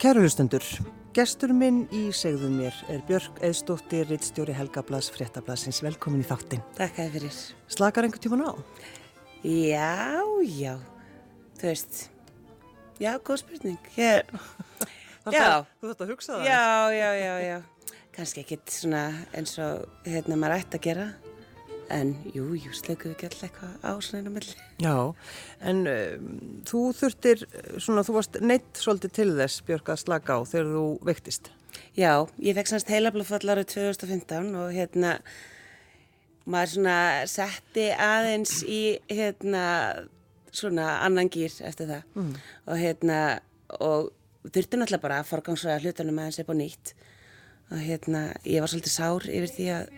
Kæru 0.00 0.22
hlustundur, 0.24 0.64
gestur 1.16 1.52
minn 1.56 1.82
í 1.92 2.06
segðum 2.16 2.54
mér 2.60 2.76
er 2.92 3.02
Björk 3.08 3.40
Eðstóttir, 3.44 4.06
rittstjóri 4.08 4.54
Helgablas, 4.56 5.10
fréttablasins. 5.12 5.82
Velkomin 5.84 6.22
í 6.24 6.28
þáttin. 6.28 6.62
Takk 6.78 7.00
að 7.04 7.16
fyrir. 7.18 7.40
Slakar 7.70 8.06
einhvern 8.08 8.24
tíman 8.24 8.44
á? 8.48 8.52
Já, 9.44 10.24
já, 10.48 10.74
þú 11.60 11.68
veist, 11.68 12.00
já, 13.00 13.12
góð 13.24 13.42
spurning. 13.42 13.90
Ég, 14.00 14.32
já, 15.36 15.46
Þú 15.80 15.92
þátt 15.92 16.04
að 16.06 16.14
hugsa 16.14 16.32
það? 16.38 16.48
já, 16.48 16.64
já, 16.96 17.10
já, 17.20 17.34
já, 17.44 17.58
kannski 18.16 18.44
ekkit 18.44 18.72
svona 18.80 19.04
eins 19.36 19.56
og 19.60 19.84
hérna 20.08 20.40
maður 20.40 20.62
ætti 20.62 20.80
að 20.80 20.86
gera, 20.88 21.06
en 21.90 22.12
jú, 22.34 22.46
jú, 22.58 22.72
slökuðu 22.76 23.14
ekki 23.14 23.28
alltaf 23.28 23.46
eitthvað 23.48 23.86
á 23.86 23.92
svona 24.02 24.20
einu 24.22 24.32
milli. 24.34 24.56
Já, 24.82 24.94
en 25.70 25.80
um, 25.90 26.28
þú 26.68 26.82
þurftir, 27.00 27.44
svona, 27.82 28.04
þú 28.06 28.16
varst 28.18 28.38
neitt 28.44 28.80
svolítið 28.80 29.14
til 29.18 29.30
þess, 29.38 29.62
Björk, 29.68 29.90
að 29.94 30.02
slaka 30.04 30.36
á 30.36 30.40
þegar 30.46 30.70
þú 30.76 30.84
veiktist. 31.10 31.50
Já, 31.98 32.12
ég 32.42 32.56
fekk 32.58 32.70
sannst 32.72 32.90
heilablóðfall 32.90 33.52
árið 33.54 33.68
2015 33.74 34.54
og 34.58 34.72
hérna, 34.74 35.16
maður 36.50 36.72
svona 36.74 36.96
setti 37.30 37.88
aðeins 37.94 38.60
í 38.66 38.80
hérna 39.10 39.66
svona 40.50 40.96
annan 41.06 41.30
gýr 41.30 41.52
eftir 41.62 41.86
það 41.92 42.02
Mm. 42.18 42.32
og 42.66 42.76
hérna 42.80 43.18
og 43.78 44.08
þurfti 44.50 44.78
náttúrulega 44.80 45.02
bara 45.04 45.18
að 45.22 45.28
forgangsraða 45.30 45.82
hlutunum 45.84 46.18
aðeins 46.18 46.40
upp 46.42 46.50
á 46.50 46.56
nýtt 46.58 46.92
og 47.70 47.78
hérna 47.86 48.22
ég 48.42 48.58
var 48.64 48.72
svolítið 48.72 48.94
sár 48.96 49.28
yfir 49.30 49.52
því 49.54 49.66
að 49.76 49.92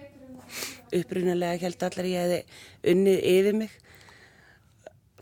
upprunalega 1.01 1.61
held 1.67 1.87
allar 1.89 2.09
ég 2.11 2.25
hefði 2.27 2.41
unnið 2.93 3.23
yfir 3.33 3.59
mig. 3.63 3.79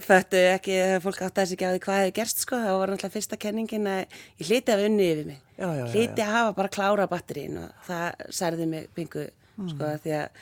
Föttu 0.01 0.39
ekki 0.55 0.79
að 0.81 0.95
fólk 1.05 1.19
átti 1.27 1.43
að 1.43 1.49
sig 1.51 1.59
ekki 1.59 1.67
á 1.69 1.73
því 1.75 1.81
hvað 1.85 1.99
hefði 2.01 2.15
gerst 2.17 2.39
sko, 2.47 2.57
þá 2.57 2.71
var 2.81 2.89
náttúrulega 2.95 3.13
fyrsta 3.19 3.37
kenningin 3.43 3.89
að 3.91 3.99
ég 4.41 4.49
hliti 4.49 4.73
að 4.73 4.85
unnið 4.87 5.11
yfir 5.13 5.27
mig. 5.29 5.43
Já, 5.61 5.67
já, 5.67 5.83
já, 5.83 5.91
hliti 5.93 6.25
að 6.25 6.33
hafa 6.39 6.55
bara 6.57 6.73
klára 6.73 7.07
batterín 7.11 7.59
og 7.61 7.85
það 7.85 8.25
særði 8.39 8.69
mig 8.71 8.87
pingu 8.97 9.27
sko 9.75 9.91
því 10.07 10.15
að 10.17 10.41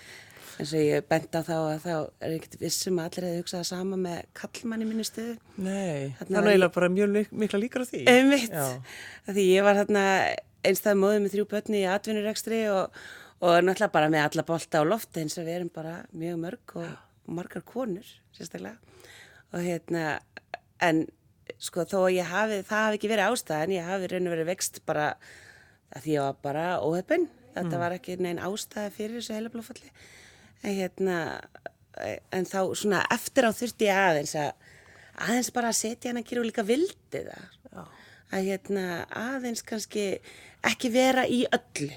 eins 0.59 0.73
og 0.75 0.85
ég 0.85 1.05
bent 1.11 1.35
á 1.35 1.41
þá 1.47 1.55
að 1.59 1.83
þá 1.85 1.91
er 2.23 2.37
ekkert 2.37 2.57
vissum 2.63 2.99
að 3.03 3.09
allir 3.11 3.27
hefði 3.29 3.43
hugsað 3.43 3.67
sama 3.73 3.99
með 3.99 4.21
kallmann 4.39 4.83
í 4.83 4.89
minni 4.93 5.07
stöðu. 5.07 5.35
Nei, 5.59 6.15
er 6.15 6.31
var 6.35 6.49
eiginlega 6.53 6.75
bara 6.79 6.89
mjög 6.95 7.13
mik- 7.19 7.35
mikla 7.43 7.61
líkar 7.63 7.83
á 7.83 7.87
því. 7.91 8.05
einmitt, 8.15 8.55
Já. 8.55 8.79
því 9.27 9.45
ég 9.59 9.67
var 9.67 9.79
þarna 9.83 10.05
einstað 10.67 10.99
móðið 11.03 11.23
með 11.27 11.35
þrjú 11.35 11.49
börni 11.51 11.83
í 11.83 11.89
atvinnurekstri 11.99 12.63
og, 12.75 12.91
og 13.39 13.61
náttúrulega 13.63 13.95
bara 13.95 14.11
með 14.13 14.25
alla 14.27 14.47
bolta 14.49 14.83
á 14.83 14.85
lofti 14.89 15.23
eins 15.23 15.39
og 15.39 15.47
við 15.47 15.61
erum 15.61 15.71
bara 15.75 15.95
mjög 16.13 16.41
mörg 16.43 16.77
og 16.81 17.33
margar 17.39 17.65
konur 17.67 18.07
sérstaklega. 18.35 18.79
Og 19.55 19.65
hérna 19.65 20.19
en 20.85 21.07
sko 21.63 21.85
þó 21.89 21.99
að 22.05 22.17
ég 22.19 22.31
hafi 22.31 22.63
það 22.67 22.85
hafi 22.85 22.99
ekki 22.99 23.11
verið 23.13 23.33
ástæðan, 23.33 23.75
ég 23.77 23.89
hafi 23.89 24.11
raun 24.13 24.29
og 24.29 24.35
verið 24.35 24.51
vext 24.51 24.81
bara 24.89 25.09
að 25.95 26.05
því 26.05 26.15
ég 26.15 26.27
var 26.27 26.41
bara 26.45 26.65
óhefn 26.85 27.29
þetta 27.55 27.81
var 27.81 27.95
ekki 27.97 28.19
neinn 28.21 28.43
ástæða 28.43 28.93
fyrir 28.95 29.19
þessu 29.19 29.37
heilablófalli 29.37 29.93
en 30.63 30.77
hérna 30.77 31.19
en 32.35 32.47
þá 32.47 32.61
svona 32.79 33.05
eftir 33.15 33.49
á 33.49 33.51
þurfti 33.55 33.89
ég 33.89 34.03
aðeins 34.03 34.35
að 34.39 34.51
aðeins 35.29 35.51
bara 35.55 35.73
að 35.73 35.81
setja 35.81 36.13
hann 36.13 36.21
að 36.21 36.29
gera 36.29 36.43
og 36.43 36.49
líka 36.49 36.65
vildi 36.67 37.23
það. 37.27 37.49
Já. 37.73 37.83
að 38.37 38.51
hérna 38.53 38.85
aðeins 39.19 39.65
kannski 39.67 40.05
ekki 40.67 40.93
vera 40.95 41.25
í 41.27 41.43
öllu 41.49 41.91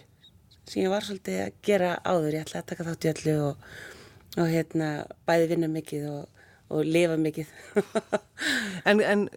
sem 0.71 0.83
ég 0.85 0.93
var 0.93 1.05
svolítið 1.05 1.41
að 1.45 1.59
gera 1.67 1.91
áður 2.07 2.37
ég 2.37 2.45
ætla 2.45 2.61
að 2.61 2.69
taka 2.71 2.87
þátt 2.87 3.07
í 3.07 3.11
öllu 3.11 3.35
og, 3.49 3.69
og 4.37 4.49
hérna 4.51 4.89
bæði 5.27 5.51
vinna 5.51 5.71
mikið 5.71 6.09
og, 6.13 6.49
og 6.71 6.87
lifa 6.87 7.19
mikið 7.19 7.53
En, 8.89 9.03
en 9.03 9.27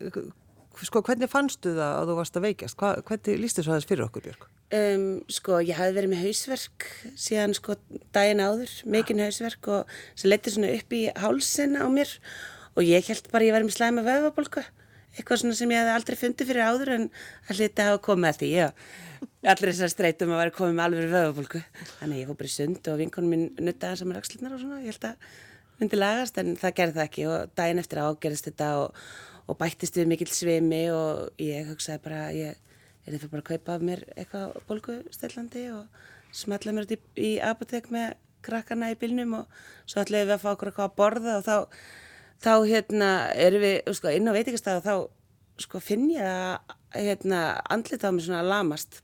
sko, 0.80 1.02
hvernig 1.02 1.30
fannstu 1.30 1.74
það 1.76 2.00
að 2.00 2.10
þú 2.10 2.18
varst 2.20 2.38
að 2.38 2.48
veikjast? 2.48 2.78
Hva, 2.80 2.96
hvernig 3.02 3.40
lístu 3.42 3.64
svo 3.64 3.74
aðeins 3.74 3.90
fyrir 3.90 4.06
okkur, 4.06 4.28
Björk? 4.28 4.50
um, 4.74 5.04
sko 5.32 5.58
ég 5.64 5.76
hafði 5.78 5.98
verið 5.98 6.12
með 6.12 6.24
hausverk 6.24 6.86
síðan 7.20 7.54
sko 7.56 7.76
daginn 8.14 8.42
áður 8.42 8.72
mikinn 8.90 9.22
hausverk 9.22 9.68
og 9.70 9.94
sem 10.16 10.30
leti 10.32 10.54
svona 10.54 10.72
upp 10.74 10.96
í 10.96 11.04
hálsin 11.20 11.76
á 11.78 11.86
mér 11.92 12.10
og 12.74 12.86
ég 12.86 13.10
held 13.10 13.28
bara 13.32 13.46
ég 13.46 13.54
væri 13.54 13.68
með 13.68 13.76
slæma 13.78 14.06
vöðvabólku 14.06 14.64
eitthvað 15.14 15.42
svona 15.42 15.58
sem 15.58 15.70
ég 15.70 15.82
hefði 15.82 15.94
aldrei 15.94 16.18
fundið 16.18 16.50
fyrir 16.50 16.68
áður 16.70 16.94
en 16.96 17.04
hliti 17.50 17.82
að 17.82 17.90
hafa 17.92 18.02
komið 18.08 18.30
að 18.30 18.40
því 18.40 18.48
já. 18.54 18.66
Allir 19.44 19.72
þessar 19.72 19.92
streytum 19.92 20.32
að 20.34 20.42
vera 20.42 20.54
komið 20.54 20.76
með 20.78 20.84
alveg 20.84 21.12
vöðvabólku. 21.12 21.62
Þannig 21.98 22.20
ég 22.22 22.30
fór 22.30 22.38
bara 22.40 22.50
í 22.50 22.54
sund 22.54 22.90
og 22.90 23.00
vinkonum 23.00 23.34
mín 23.34 23.44
nuttaði 23.60 24.00
saman 24.00 24.18
rakslunar 24.18 24.56
og 24.56 24.62
svona 24.62 24.80
ég 24.82 24.94
held 24.94 25.06
að 25.10 25.28
myndi 25.80 26.00
lagast 26.00 26.40
en 26.42 26.52
það 26.60 26.76
gerði 26.80 26.98
það 26.98 27.08
ekki. 27.08 27.26
Og 27.30 27.54
daginn 27.58 27.82
eftir 27.82 28.02
ágerist 28.04 28.48
þetta 28.50 28.70
og, 28.82 29.00
og 29.48 29.58
bættist 29.60 29.98
við 30.00 30.10
mikill 30.12 30.30
svimi 30.32 30.82
og 30.94 31.42
ég 31.42 31.70
hugsaði 31.70 32.04
bara 32.04 32.26
ég 32.36 32.60
er 33.04 33.12
þið 33.12 33.24
fyrir 33.24 33.32
bara 33.34 33.44
að 33.44 33.50
kaupa 33.50 33.74
af 33.76 33.84
mér 33.84 34.04
eitthvað 34.14 34.54
bólgustillandi 34.68 35.64
og 35.74 36.04
smetla 36.34 36.74
mér 36.74 36.88
þetta 36.88 36.96
í, 37.20 37.26
í 37.28 37.32
apotek 37.44 37.90
með 37.92 38.14
krakkana 38.44 38.92
í 38.92 38.98
bílnum 39.00 39.40
og 39.40 39.60
svo 39.84 40.02
ætlaðum 40.02 40.30
við 40.30 40.36
að 40.36 40.42
fá 40.42 40.48
okkur 40.52 40.70
eitthvað 40.70 40.88
að 40.88 40.96
borða 41.00 41.36
og 41.38 41.44
þá, 41.46 41.56
þá 42.44 42.54
hérna 42.70 43.10
erum 43.46 43.64
við 43.64 43.94
sko, 43.98 44.12
inn 44.12 44.28
á 44.28 44.36
veitingastæð 44.36 44.80
og 44.80 44.86
þá 44.88 45.64
sko, 45.64 45.82
finn 45.84 46.08
ég 46.12 46.24
að 46.24 47.04
hérna, 47.04 47.42
andlita 47.72 48.10
á 48.10 48.14
mér 48.14 48.26
svona 48.26 48.44
lamast 48.46 49.02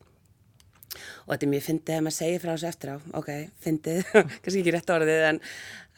og 1.26 1.32
þetta 1.32 1.46
er 1.46 1.52
mjög 1.54 1.64
fyndið 1.66 1.96
að 1.96 2.04
maður 2.06 2.16
segir 2.16 2.42
frá 2.42 2.50
þessu 2.52 2.68
eftir 2.70 2.92
á. 2.92 2.96
Ok, 3.20 3.30
fyndið, 3.64 4.02
kannski 4.42 4.60
ekki 4.62 4.74
rétt 4.76 4.92
orðið 4.96 5.24
en 5.30 5.40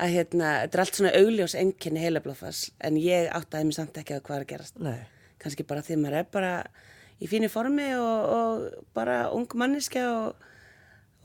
að 0.03 0.15
hérna, 0.17 0.53
þetta 0.65 0.79
er 0.79 0.85
allt 0.85 1.01
svona 1.01 1.15
augljós 1.19 1.57
enginni 1.59 2.05
heilablófas 2.05 2.63
en 2.83 3.01
ég 3.01 3.29
áttaði 3.33 3.69
mér 3.69 3.79
samt 3.79 4.01
ekki 4.03 4.17
að 4.17 4.25
hvað 4.29 4.39
er 4.39 4.47
að 4.47 4.53
gerast. 4.55 4.81
Nei. 4.83 5.01
kannski 5.43 5.67
bara 5.67 5.83
því 5.83 5.99
maður 5.99 6.19
er 6.21 6.27
bara 6.33 6.53
í 7.23 7.29
fínu 7.31 7.51
formi 7.51 7.89
og, 7.99 8.35
og 8.37 8.85
bara 8.95 9.25
ung 9.35 9.49
manniska 9.59 10.05
og, 10.11 10.51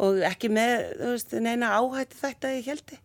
og 0.02 0.22
ekki 0.26 0.50
með 0.54 0.74
þú 0.98 1.12
veist, 1.14 1.36
neina 1.42 1.76
áhætti 1.78 2.18
þetta 2.22 2.54
ég 2.56 2.72
heldi 2.72 2.98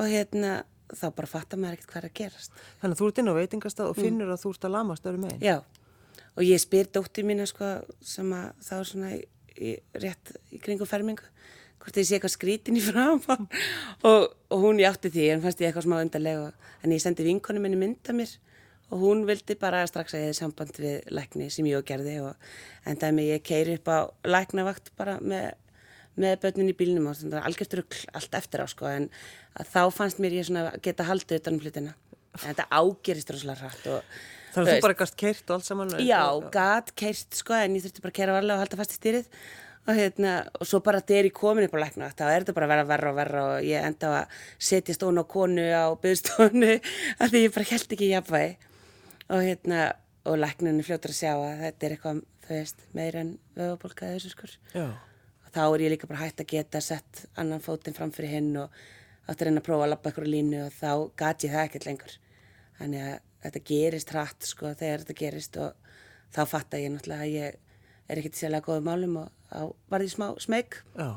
og 0.00 0.08
hérna 0.08 0.62
þá 0.92 1.06
bara 1.16 1.28
fattar 1.30 1.60
maður 1.60 1.78
ekkert 1.78 1.92
hvað 1.92 2.02
er 2.02 2.08
að 2.08 2.16
gerast. 2.20 2.58
Þannig 2.80 2.96
að 2.96 3.00
þú 3.00 3.08
ert 3.08 3.20
inn 3.20 3.30
á 3.32 3.38
veitingastað 3.38 3.92
og 3.92 4.00
finnur 4.00 4.32
að 4.32 4.42
þú 4.42 4.52
ert 4.52 4.66
að 4.68 4.74
lamast 4.74 5.06
öru 5.08 5.22
megin. 5.22 5.40
já, 5.40 5.56
og 6.36 6.42
ég 6.44 6.60
spyr 6.60 6.90
dóttir 6.92 7.28
mína 7.28 7.46
sko 7.48 7.70
sem 8.04 8.32
að 8.36 8.50
þá 8.66 8.74
svona 8.90 9.12
í, 9.58 9.76
rétt 9.98 10.36
í 10.52 10.60
kringum 10.62 10.88
fermingu 10.88 11.28
hvort 11.82 11.98
ég 11.98 12.06
sé 12.06 12.16
eitthvað 12.16 12.36
skrítin 12.36 12.78
í 12.78 12.84
fram 12.84 13.20
og, 14.08 14.30
og 14.30 14.58
hún 14.62 14.80
játti 14.82 15.10
því 15.12 15.28
en 15.34 15.44
fannst 15.44 15.62
ég 15.62 15.70
eitthvað 15.70 15.88
smá 15.88 15.98
undarlega 16.00 16.52
en 16.82 16.94
ég 16.94 17.02
sendi 17.02 17.26
vinkonu 17.26 17.62
minni 17.62 17.80
mynda 17.80 18.14
mér 18.16 18.36
og 18.92 19.00
hún 19.00 19.24
vildi 19.28 19.56
bara 19.56 19.86
strax 19.88 20.12
að 20.12 20.20
ég 20.20 20.30
hefði 20.30 20.38
samband 20.38 20.78
við 20.78 21.10
lækni 21.16 21.48
sem 21.50 21.66
ég 21.68 21.80
og 21.80 21.86
gerði 21.88 22.18
og 22.26 22.52
endaði 22.88 23.16
mig 23.16 23.30
ég 23.30 23.44
keiri 23.48 23.78
upp 23.78 23.88
á 23.88 23.98
læknavakt 24.28 24.92
bara 24.98 25.16
með, 25.24 25.54
með 26.20 26.36
börnin 26.44 26.72
í 26.74 26.76
bílnum 26.76 27.08
og 27.08 27.16
það 27.16 27.38
var 27.38 27.48
algjört 27.48 27.78
rugl 27.80 28.02
allt 28.12 28.36
eftir 28.36 28.64
á 28.64 28.66
sko 28.68 28.90
en 28.90 29.08
þá 29.72 29.82
fannst 29.96 30.20
mér 30.20 30.36
ég 30.36 30.48
svona 30.48 30.76
geta 30.84 31.08
haldið 31.08 31.40
utanum 31.40 31.64
hlutina. 31.64 31.96
En 32.36 32.44
þetta 32.44 32.68
ágerist 32.68 33.32
rosalega 33.32 33.64
hrætt 33.64 33.88
og 33.92 34.12
Þannig 34.52 34.68
að 34.68 34.78
þú 34.78 34.86
bara 34.86 34.98
gast 35.00 35.18
keirt 35.20 35.44
og 35.48 35.58
allt 35.58 35.68
saman. 35.68 35.92
Já, 36.04 36.22
gat 36.52 36.94
keirt 36.98 37.36
sko 37.36 37.56
en 37.56 37.76
ég 37.76 37.84
þurfti 37.86 38.04
bara 38.04 38.12
að 38.12 38.18
keira 38.20 38.36
varlega 38.36 38.58
og 38.58 38.64
halda 38.66 38.80
fast 38.82 38.96
í 38.96 38.98
stýrið 39.00 39.28
og 39.82 39.96
hérna, 39.98 40.32
og 40.60 40.68
svo 40.68 40.78
bara 40.84 41.00
þegar 41.02 41.26
ég 41.26 41.34
komin 41.34 41.66
upp 41.66 41.72
á 41.74 41.82
lækna 41.82 42.10
þá 42.14 42.24
er 42.28 42.44
þetta 42.44 42.54
bara 42.54 42.66
að 42.68 42.72
vera 42.72 42.88
verra 42.90 43.10
og 43.10 43.16
verra 43.18 43.40
og 43.48 43.64
ég 43.66 43.86
enda 43.88 44.10
á 44.10 44.12
að 44.20 44.36
setja 44.62 44.94
stón 44.94 45.18
á 45.18 45.24
konu 45.26 45.64
á 45.74 45.90
byggstofnu 45.98 46.76
að 47.22 47.32
því 47.32 47.42
ég 47.42 47.54
bara 47.56 47.70
held 47.72 47.96
ekki 47.96 48.10
jafnvægi 48.12 48.52
og 49.32 49.42
hérna, 49.42 49.80
og 50.28 50.38
lækninu 50.38 50.86
fljótur 50.86 51.14
að 51.14 51.18
sjá 51.18 51.32
að 51.34 51.64
þetta 51.64 51.88
er 51.88 51.96
eitthvað, 51.96 52.22
þú 52.46 52.54
veist, 52.54 52.86
meir 52.94 53.18
en 53.18 53.32
vöðabólkaði 53.58 54.18
þessu 54.20 54.32
skur 54.36 54.54
Já. 54.70 54.86
og 54.86 55.50
þá 55.56 55.62
er 55.64 55.84
ég 55.88 55.94
líka 55.96 56.10
bara 56.10 56.22
hægt 56.22 56.44
að 56.44 56.52
geta 56.54 56.84
sett 56.84 57.24
annan 57.34 57.64
fótinn 57.64 57.98
fram 57.98 58.14
fyrir 58.14 58.36
hinn 58.36 58.52
og 58.62 58.70
átti 59.26 59.42
að 59.42 59.48
reyna 59.48 59.64
að 59.64 59.66
prófa 59.66 59.88
að 59.88 59.94
labba 59.96 60.12
eitthvað 60.12 60.30
línu 60.30 60.62
og 60.68 60.78
þá 60.78 60.92
gat 61.18 61.46
ég 61.46 61.56
það 61.56 61.66
ekkert 61.66 61.88
lengur 61.90 62.16
þannig 62.78 63.08
að 63.08 63.18
þetta 63.42 63.64
gerist 63.68 64.14
hratt 64.14 64.48
sko 64.48 64.72
þegar 64.78 65.04
þetta 65.04 65.18
gerist 65.18 65.58
og 65.62 65.92
þá 66.32 66.42
fatta 66.48 66.80
ég 66.80 66.94
náttúrulega 66.94 67.26
að 67.26 67.36
ég 67.36 67.58
er 68.08 68.20
ekkert 68.20 68.38
sérlega 68.38 68.66
góðum 68.66 68.88
málum 68.88 69.18
og 69.24 69.28
þá 69.50 69.60
var 69.92 70.04
ég 70.04 70.12
smá 70.12 70.26
smeg 70.42 70.78
Já. 70.96 71.10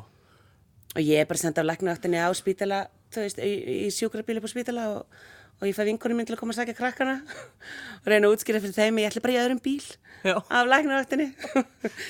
og 0.95 1.01
ég 1.01 1.21
er 1.21 1.29
bara 1.29 1.41
senda 1.41 1.63
á 1.63 1.69
læknaáttinni 1.69 2.21
á 2.21 2.29
spítala 2.37 2.85
þú 3.13 3.25
veist, 3.25 3.39
í, 3.39 3.53
í 3.85 3.89
sjúkrabíli 3.93 4.43
på 4.43 4.51
spítala 4.51 4.87
og, 4.93 5.19
og 5.59 5.67
ég 5.69 5.77
fæ 5.77 5.85
vinkonum 5.87 6.19
minn 6.19 6.27
til 6.27 6.35
að 6.35 6.41
koma 6.43 6.55
að 6.55 6.63
sækja 6.63 6.77
krakkana 6.79 7.19
og 8.01 8.09
reyna 8.09 8.27
að 8.29 8.35
útskýra 8.35 8.63
fyrir 8.63 8.75
þeim 8.75 9.01
ég 9.03 9.11
ætla 9.11 9.23
bara 9.25 9.37
í 9.37 9.41
öðrum 9.43 9.61
bíl 9.63 9.83
Já. 10.25 10.39
af 10.41 10.69
læknaáttinni 10.71 11.29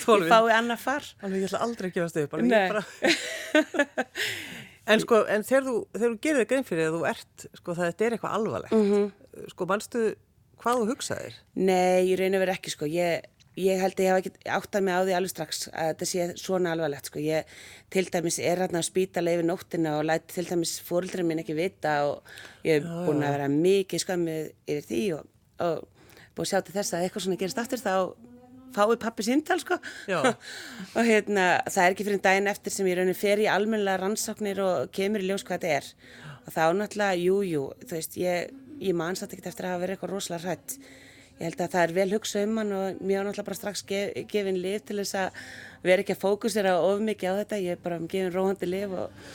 Þú 0.06 0.17
ég 0.21 0.29
fái 0.31 0.53
annað 0.56 0.83
far 0.85 1.09
Alveg 1.21 1.44
ég 1.44 1.50
ætla 1.50 1.63
aldrei 1.65 1.89
að 1.91 1.97
gefast 2.00 2.21
upp. 2.21 2.38
Bara... 2.45 2.83
en 4.91 5.01
sko, 5.03 5.21
en 5.31 5.44
þegar 5.45 5.65
þú, 5.67 5.75
þegar 5.95 6.13
þú 6.13 6.19
gerir 6.23 6.41
þig 6.41 6.50
grein 6.51 6.67
fyrir 6.67 6.89
að 6.89 6.97
þú 6.97 7.06
ert, 7.09 7.45
sko, 7.59 7.75
það 7.77 8.03
er 8.06 8.15
eitthvað 8.15 8.35
alvarlegt. 8.39 8.75
Mhm. 8.77 9.07
Sko, 9.51 9.67
manstu 9.69 10.03
hvað 10.61 10.81
þú 10.81 10.91
hugsaðir? 10.91 11.39
Nei, 11.57 12.11
ég 12.11 12.21
og 12.21 12.43
verið 12.43 12.53
ekki 12.55 12.73
sko. 12.73 12.89
Ég, 12.89 13.25
ég 13.59 13.81
held 13.81 13.97
að 13.97 14.05
ég 14.05 14.13
hafa 14.13 14.23
ekki 14.23 14.51
áttað 14.57 14.85
mig 14.85 14.97
á 14.97 15.01
því 15.01 15.15
alveg 15.17 15.33
strax 15.33 15.63
að 15.71 15.89
þetta 15.91 16.09
sé 16.11 16.27
svona 16.41 16.75
alvarlegt 16.75 17.09
sko. 17.09 17.23
Ég 17.23 17.55
til 17.93 18.05
dæmis 18.11 18.39
er 18.41 18.63
hérna 18.63 18.81
að 18.81 18.89
spýta 18.89 19.23
leiði 19.23 19.47
nóttina 19.47 19.97
og 19.99 20.05
læti 20.09 20.37
til 20.37 20.47
dæmis 20.49 20.77
fóruldurinn 20.85 21.29
minn 21.29 21.43
ekki 21.43 21.57
vita 21.57 21.97
og 22.09 22.37
ég 22.67 22.79
hef 22.81 23.07
búin 23.07 23.25
að 23.25 23.37
vera 23.37 23.49
mikið 23.51 24.05
skömmið 24.05 24.53
yfir 24.75 24.87
því 24.91 25.03
og, 25.17 25.27
og 25.65 25.83
búin 26.35 26.47
að 26.47 26.53
sjá 26.53 26.61
til 26.61 26.77
þess 26.77 26.95
að 26.95 27.05
eitthvað 27.05 27.27
svona 27.27 27.41
gerist 27.43 27.61
aftur 27.63 27.83
þá 27.83 27.95
fái 28.75 28.97
pappi 28.99 29.23
síntal 29.23 29.55
sko 29.61 29.77
og 30.97 31.03
hérna 31.07 31.45
það 31.63 31.83
er 31.85 31.93
ekki 31.93 32.07
fyrir 32.09 32.19
daginn 32.25 32.49
eftir 32.51 32.73
sem 32.75 32.88
ég 32.89 32.97
raunin 32.99 33.15
fer 33.15 33.39
í 33.39 33.45
almennilega 33.47 34.01
rannsóknir 34.01 34.59
og 34.59 34.89
kemur 34.91 35.23
í 35.23 35.29
ljós 35.29 35.45
hvað 35.47 35.63
þetta 35.63 35.77
er 35.77 35.88
og 36.45 36.53
þá 36.53 36.65
náttúrulega, 36.77 37.17
jú, 37.17 37.39
jú, 37.45 37.63
þú 37.81 37.97
veist, 37.97 38.17
ég, 38.21 38.51
ég 38.81 38.95
man 38.98 39.16
satt 39.16 39.33
ekkert 39.33 39.51
eftir 39.54 39.68
að 39.68 39.75
hafa 39.75 39.83
verið 39.86 39.95
eitthvað 39.98 40.13
rosalega 40.16 40.50
hrætt 40.50 40.77
ég 41.36 41.50
held 41.50 41.62
að 41.66 41.74
það 41.74 41.81
er 41.86 41.94
vel 41.98 42.12
hugsa 42.16 42.44
um 42.45 42.60
hann 42.62 42.72
og 42.75 43.01
mér 43.01 43.18
var 43.19 43.25
náttúrulega 43.27 43.48
bara 43.50 43.57
strax 43.60 43.81
gef, 43.89 44.13
gefin 44.31 44.62
lif 44.63 44.86
til 44.88 45.01
þess 45.01 45.18
að 45.19 45.42
vera 45.83 46.04
ekki 46.06 46.16
að 46.16 46.22
fókusera 46.22 46.77
of 46.80 47.01
mikið 47.04 47.27
á 47.27 47.39
þetta, 47.42 47.60
ég 47.66 47.75
er 47.75 47.81
bara 47.83 47.98
gefin 48.00 48.31
róhandi 48.33 48.69
lif 48.69 48.94
og, 48.95 49.25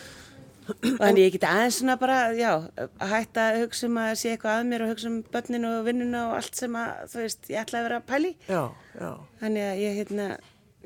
og 0.71 1.03
þannig 1.03 1.27
ég 1.27 1.35
geti 1.37 1.49
aðeins 1.51 1.81
svona 1.81 1.97
bara, 2.01 2.17
já, 2.39 2.53
að 2.81 3.13
hætta 3.13 3.45
að 3.51 3.59
hugsa 3.65 3.91
um 3.91 4.01
að 4.01 4.15
sé 4.23 4.33
eitthvað 4.33 4.57
að 4.63 4.71
mér 4.71 4.87
og 4.87 4.93
hugsa 4.95 5.11
um 5.11 5.19
börninu 5.35 5.75
og 5.77 5.85
vinnuna 5.91 6.23
og 6.31 6.39
allt 6.39 6.63
sem 6.63 6.81
að, 6.81 7.05
þú 7.13 7.23
veist, 7.27 7.51
ég 7.53 7.61
ætla 7.65 7.83
að 7.83 7.87
vera 7.89 8.01
að 8.01 8.09
pæli 8.15 8.33
Já, 8.49 8.63
já. 8.97 9.11
þannig 9.43 9.69
að 9.69 9.83
ég, 9.85 10.01
hérna, 10.01 10.31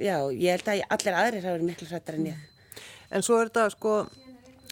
já, 0.09 0.17
ég 0.35 0.51
held 0.57 0.73
að 0.75 0.85
allir 0.99 1.21
aðrir 1.23 1.47
hafa 1.47 1.57
verið 1.59 1.71
miklu 1.71 1.91
hrættar 1.93 2.19
en 2.19 2.29
ég. 2.33 2.45
En 3.15 3.23
svo 3.23 3.39
er 3.39 3.53
þetta 3.53 3.69
sko, 3.77 3.97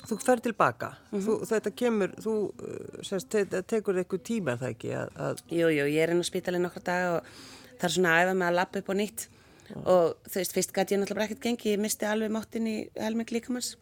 þú 0.08 0.19
fer 0.22 0.43
tilbaka, 0.44 0.93
þú, 1.10 1.37
þetta 1.49 1.75
kemur, 1.82 2.16
þú 2.22 2.34
uh, 2.50 2.81
sérst, 3.06 3.31
te 3.32 3.62
tekur 3.69 4.00
eitthvað 4.02 4.25
tíma 4.28 4.56
það 4.60 4.75
ekki 4.75 4.96
að 4.99 5.44
Jú, 5.52 5.70
ég 5.72 6.00
er 6.02 6.14
inn 6.14 6.25
á 6.25 6.26
spítalinn 6.26 6.66
nokkra 6.66 6.84
daga 6.88 7.14
og 7.19 7.31
það 7.78 7.87
er 7.88 7.94
svona 7.96 8.16
að 8.16 8.25
æfa 8.25 8.34
mig 8.40 8.49
að 8.49 8.58
lappa 8.58 8.82
upp 8.82 8.93
á 8.93 8.94
nýtt. 8.99 9.28
Og 9.72 10.28
þú 10.28 10.37
veist, 10.37 10.52
fyrst 10.52 10.75
gæti 10.76 10.96
ég 10.96 11.00
náttúrulega 11.00 11.31
ekkert 11.31 11.46
gengi, 11.46 11.72
ég 11.72 11.81
misti 11.81 12.04
alveg 12.04 12.34
máttin 12.34 12.69
í 12.69 12.76
helming 12.99 13.31
líkamanns 13.32 13.76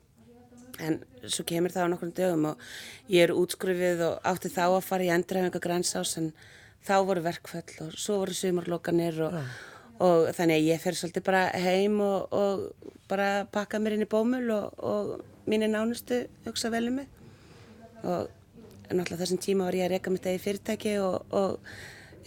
en 0.84 1.00
svo 1.26 1.44
kemur 1.48 1.72
það 1.74 1.88
á 1.88 1.92
nokkrum 1.92 2.12
dögum 2.16 2.46
og 2.52 2.62
ég 3.12 3.26
er 3.26 3.34
útskrifið 3.36 4.04
og 4.06 4.28
átti 4.30 4.52
þá 4.52 4.62
að 4.68 4.86
fara 4.86 5.06
í 5.06 5.10
endurhæfinga 5.14 5.62
grænsás 5.62 6.16
en 6.20 6.30
þá 6.86 6.94
voru 7.08 7.24
verkföll 7.24 7.74
og 7.84 7.96
svo 8.00 8.20
voru 8.22 8.36
sumarlokanir 8.36 9.20
og, 9.26 9.36
og 10.00 10.30
þannig 10.36 10.60
að 10.60 10.68
ég 10.70 10.82
fer 10.84 10.98
svolítið 10.98 11.26
bara 11.26 11.42
heim 11.52 12.00
og, 12.04 12.32
og 12.32 12.94
bara 13.10 13.30
pakka 13.52 13.80
mér 13.82 13.98
inn 13.98 14.06
í 14.06 14.10
bómul 14.10 14.46
og, 14.56 14.80
og 14.80 15.12
mínir 15.50 15.70
nánustu 15.72 16.24
hugsa 16.46 16.70
vel 16.72 16.88
um 16.90 17.00
mig. 17.00 17.08
Og 18.02 18.28
náttúrulega 18.90 19.22
þessum 19.22 19.40
tíma 19.42 19.66
var 19.68 19.78
ég 19.78 19.86
að 19.86 19.94
reyka 19.94 20.12
mitt 20.12 20.26
eigi 20.26 20.42
fyrirtæki 20.44 20.94
og, 21.02 21.26
og 21.30 21.58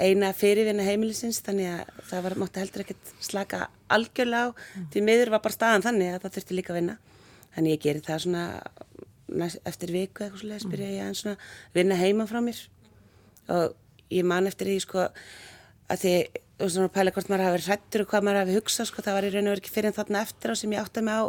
eina 0.02 0.32
fyrirvinna 0.34 0.86
heimilisins 0.86 1.42
þannig 1.46 1.70
að 1.74 2.04
það 2.10 2.26
var, 2.26 2.36
mátti 2.42 2.64
heldur 2.64 2.84
ekkert 2.86 3.14
slaka 3.24 3.68
algjörlega 3.94 4.50
á. 4.50 4.56
Því 4.94 5.06
miður 5.06 5.34
var 5.36 5.44
bara 5.46 5.58
staðan 5.58 5.86
þannig 5.86 6.14
að 6.14 6.22
það 6.26 6.38
þurfti 6.38 6.60
líka 6.60 6.74
að 6.74 6.80
vinna. 6.80 6.98
Þannig 7.54 7.76
ég 7.76 7.84
geri 7.84 8.06
það 8.06 8.24
svona 8.26 8.46
næst, 9.34 9.60
eftir 9.70 9.94
viku 9.94 10.26
eitthvað 10.26 10.44
svolítið 10.44 10.74
byrja 10.74 10.94
ég 10.94 11.10
að 11.10 11.20
svona 11.22 11.36
vinna 11.76 12.00
heima 12.00 12.30
frá 12.30 12.40
mér. 12.46 12.64
Og 13.54 13.76
ég 14.14 14.26
man 14.28 14.50
eftir 14.50 14.72
því 14.72 14.80
sko 14.84 15.06
að 15.92 16.04
því 16.04 16.16
og 16.64 16.72
svona 16.72 16.92
pæla 16.94 17.12
hvort 17.12 17.30
maður 17.32 17.48
hafi 17.48 17.56
verið 17.58 17.70
hrættur 17.72 18.04
og 18.04 18.12
hvað 18.12 18.26
maður 18.26 18.40
hafi 18.44 18.58
hugsað 18.58 18.90
sko 18.90 19.04
það 19.04 19.18
var 19.18 19.26
í 19.28 19.32
raun 19.34 19.48
og 19.48 19.54
verið 19.54 19.64
ekki 19.64 19.74
fyrir 19.74 19.90
en 19.90 19.96
þarna 19.98 20.22
eftir 20.24 20.54
á 20.54 20.56
sem 20.56 20.74
ég 20.74 20.84
átti 20.84 21.04
mig 21.04 21.18
á 21.18 21.24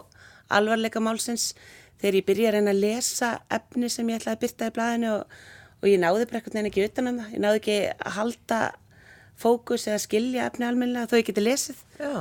alvarleika 0.58 1.00
málsins 1.02 1.46
þegar 2.02 2.18
ég 2.20 2.28
byrja 2.28 2.48
að 2.50 2.56
reyna 2.58 2.74
að 2.74 2.82
lesa 2.84 3.30
efni 3.58 3.90
sem 3.92 4.08
ég 4.10 4.20
ætlaði 4.20 4.36
að 4.36 4.42
byrta 4.46 4.70
í 4.70 4.74
blæðinu 4.78 5.12
og, 5.18 5.36
og 5.80 5.90
ég 5.90 6.02
náði 6.02 6.26
bara 6.30 6.40
eitthvað 6.40 6.58
nefn 6.58 6.70
ekki 6.70 6.88
utan 6.88 7.10
um 7.10 7.20
það 7.20 7.36
ég 7.36 7.44
náði 7.44 7.60
ekki 7.62 7.78
að 7.94 8.18
halda 8.18 8.60
fókus 9.40 9.86
eða 9.90 10.02
skilja 10.02 10.48
efni 10.50 10.68
almennilega 10.68 11.10
þó 11.10 11.16
ég 11.18 11.30
geti 11.30 11.44
lesið 11.44 11.80
Já, 11.98 12.14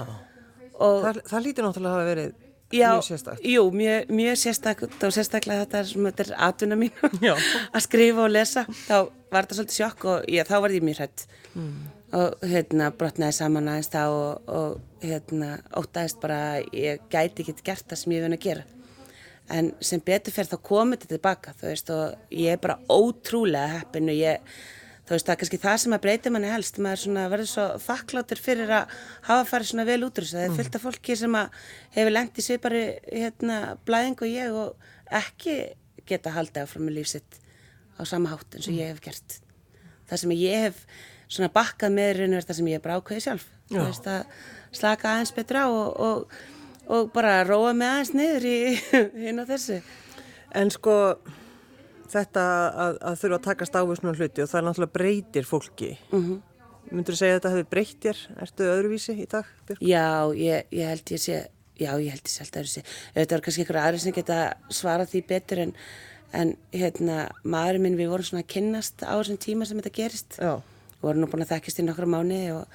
og 0.73 1.03
það, 1.05 1.21
það 1.29 1.45
lítur 1.47 1.67
náttúrulega 1.67 1.93
að 1.93 1.99
hafa 1.99 2.09
verið 2.13 2.33
Já, 2.73 2.89
mjög 2.95 3.03
sérstakt. 3.05 3.41
jú, 3.45 3.71
mjög, 3.71 4.09
mjög 4.09 4.37
sérstakt 4.41 5.03
og 5.05 5.13
sérstaklega 5.13 5.65
þetta 5.65 5.79
er, 5.79 5.89
sem 5.91 6.07
þetta 6.09 6.23
er 6.23 6.31
atvinna 6.47 6.77
mín 6.79 7.03
Já. 7.27 7.33
að 7.69 7.83
skrifa 7.85 8.23
og 8.25 8.31
lesa 8.33 8.63
þá 8.87 8.95
var 9.29 9.45
þetta 9.45 9.57
svolítið 9.59 9.77
sjokk 9.77 10.07
og 10.09 10.31
ég, 10.33 10.47
þá 10.49 10.55
var 10.63 10.73
ég 10.73 10.85
mjög 10.87 11.01
hrætt 11.03 11.25
mm. 11.53 11.75
og 12.17 12.47
hérna 12.49 12.89
brotnaði 12.97 13.37
saman 13.37 13.69
aðeins 13.69 13.91
þá 13.93 14.01
og, 14.07 14.49
og 14.49 15.05
hérna 15.05 15.51
ótaðist 15.77 16.21
bara 16.23 16.39
ég 16.73 17.05
gæti 17.13 17.45
ekki 17.45 17.59
gert 17.61 17.85
það 17.91 18.01
sem 18.01 18.15
ég 18.17 18.25
vun 18.25 18.37
að 18.39 18.45
gera 18.47 18.65
en 19.51 19.73
sem 19.83 19.99
betur 20.03 20.33
fyrir 20.35 20.51
þá 20.53 20.61
komið 20.63 21.01
þetta 21.01 21.15
tilbaka 21.15 21.53
þú 21.59 21.67
veist 21.67 21.91
og 21.93 22.31
ég 22.31 22.55
er 22.55 22.63
bara 22.63 22.79
ótrúlega 22.87 23.79
heppin 23.79 24.11
og 24.13 24.15
ég 24.15 24.55
þú 25.03 25.15
veist 25.15 25.27
það 25.27 25.33
er 25.33 25.39
kannski 25.41 25.59
það 25.59 25.77
sem 25.83 25.95
að 25.95 26.03
breyta 26.05 26.31
manni 26.31 26.51
helst. 26.51 26.79
Maður 26.79 27.01
svona 27.03 27.23
verður 27.31 27.49
svo 27.51 27.65
þakkláttur 27.83 28.39
fyrir 28.39 28.71
að 28.71 28.97
hafa 29.27 29.47
farið 29.49 29.71
svona 29.71 29.87
vel 29.89 29.99
út 30.07 30.19
úr 30.19 30.27
þessu. 30.27 30.37
Það 30.37 30.45
er 30.47 30.57
fullt 30.59 30.77
af 30.77 30.85
fólki 30.87 31.17
sem 31.19 31.39
að 31.39 31.57
hefur 31.97 32.15
lengt 32.15 32.39
í 32.39 32.45
svipari 32.45 32.83
hérna 33.09 33.57
blæðing 33.87 34.23
og 34.23 34.31
ég 34.31 34.59
og 34.61 35.17
ekki 35.19 35.57
geta 36.07 36.35
haldið 36.35 36.63
áfram 36.63 36.87
með 36.87 37.01
lífsitt 37.01 37.39
á 37.99 38.01
sama 38.07 38.31
hátt 38.31 38.55
eins 38.55 38.69
og 38.71 38.79
ég 38.79 38.93
hef 38.93 39.03
gert. 39.03 39.39
Það 40.07 40.23
sem 40.23 40.35
ég 40.39 40.67
hef 40.67 40.79
svona 41.27 41.51
bakkað 41.53 41.95
með 41.97 42.15
raun 42.17 42.31
og 42.31 42.39
verið 42.39 42.49
það 42.49 42.59
sem 42.61 42.71
ég 42.71 42.83
bara 42.83 42.97
ákveðið 42.99 43.27
sjálf. 43.27 43.45
Veist 43.73 44.09
að 44.09 44.25
slaka 44.73 45.11
aðeins 45.11 45.33
betra 45.35 45.65
á 45.65 45.69
og, 45.69 45.99
og, 45.99 46.41
og 46.87 47.11
bara 47.13 47.43
róa 47.47 47.73
með 47.73 47.93
aðeins 47.93 48.13
niður 48.17 48.47
í 48.49 48.57
hinn 49.25 49.39
á 49.39 49.45
þessu 49.47 49.81
En 50.53 50.69
sko 50.73 50.95
þetta 52.13 52.43
að, 52.69 52.97
að 53.01 53.19
þurfa 53.21 53.39
að 53.39 53.45
takast 53.47 53.77
á 53.77 53.81
við 53.81 53.99
svona 53.99 54.15
hluti 54.17 54.43
og 54.43 54.49
það 54.51 54.59
er 54.59 54.65
náttúrulega 54.67 54.97
breytir 54.97 55.47
fólki. 55.49 55.91
Mm. 56.11 56.23
-hmm. 56.23 56.41
Myndur 56.93 57.15
þú 57.15 57.19
segja 57.19 57.33
að 57.33 57.39
þetta 57.39 57.51
hefði 57.53 57.69
breytt 57.71 58.05
þér? 58.05 58.19
Ertu 58.43 58.69
öðruvísi 58.69 59.15
í 59.17 59.27
dag, 59.29 59.49
Björk? 59.67 59.81
Já, 59.81 60.09
ég, 60.37 60.65
ég 60.69 60.89
held 60.91 61.13
ég 61.15 61.21
sé, 61.23 61.37
já, 61.79 61.91
ég 61.97 62.11
held 62.13 62.25
ég 62.27 62.33
sé 62.33 62.43
alltaf 62.43 62.67
þessi. 62.67 62.83
Þetta 63.15 63.35
var 63.35 63.43
kannski 63.45 63.63
einhverja 63.63 63.85
aðri 63.87 64.01
sem 64.03 64.13
geta 64.13 64.39
svarað 64.69 65.13
því 65.13 65.21
betur 65.31 65.63
en, 65.63 65.73
en 66.33 66.53
hérna, 66.75 67.17
maðurinn 67.43 67.87
minn, 67.87 67.97
við 67.97 68.11
vorum 68.13 68.27
svona 68.27 68.43
að 68.43 68.51
kynnast 68.53 69.01
á 69.01 69.13
þessum 69.15 69.39
tíma 69.41 69.65
sem 69.65 69.79
þetta 69.79 69.95
gerist. 69.95 70.37
Já. 70.37 70.59
Við 70.99 71.07
vorum 71.07 71.23
nú 71.23 71.31
búin 71.31 71.47
að 71.47 71.55
þekkjast 71.55 71.81
í 71.81 71.87
nokkra 71.87 72.09
mánu 72.13 72.43
og 72.59 72.67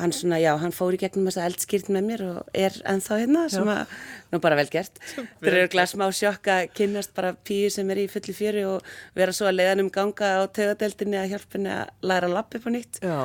hann 0.00 0.14
svona, 0.16 0.38
já, 0.40 0.50
hann 0.60 0.72
fór 0.74 0.96
í 0.96 1.00
gegnum 1.00 1.28
þessa 1.28 1.44
eldskýrt 1.48 1.90
með 1.92 2.06
mér 2.08 2.24
og 2.26 2.56
er 2.56 2.76
ennþá 2.88 3.18
hérna 3.20 3.44
sem 3.52 3.68
að, 3.70 3.92
nú 4.32 4.40
bara 4.42 4.58
vel 4.58 4.66
gert. 4.72 4.98
Það 5.40 5.50
eru 5.52 5.70
glas 5.74 5.94
smá 5.94 6.06
sjokk 6.16 6.50
að 6.52 6.62
kynnast 6.78 7.14
bara 7.16 7.34
píu 7.46 7.70
sem 7.72 7.90
er 7.92 8.02
í 8.04 8.08
fulli 8.10 8.34
fjöru 8.36 8.64
og 8.74 8.90
vera 9.18 9.34
svo 9.36 9.50
að 9.50 9.58
leiðan 9.60 9.84
um 9.84 9.92
ganga 9.94 10.32
á 10.40 10.42
tegadeldinni 10.56 11.20
að 11.20 11.34
hjálpa 11.34 11.58
henni 11.58 11.72
að 11.76 12.10
læra 12.10 12.30
að 12.30 12.38
upp 12.40 12.68
á 12.68 12.70
nýtt. 12.74 13.00
Já. 13.04 13.20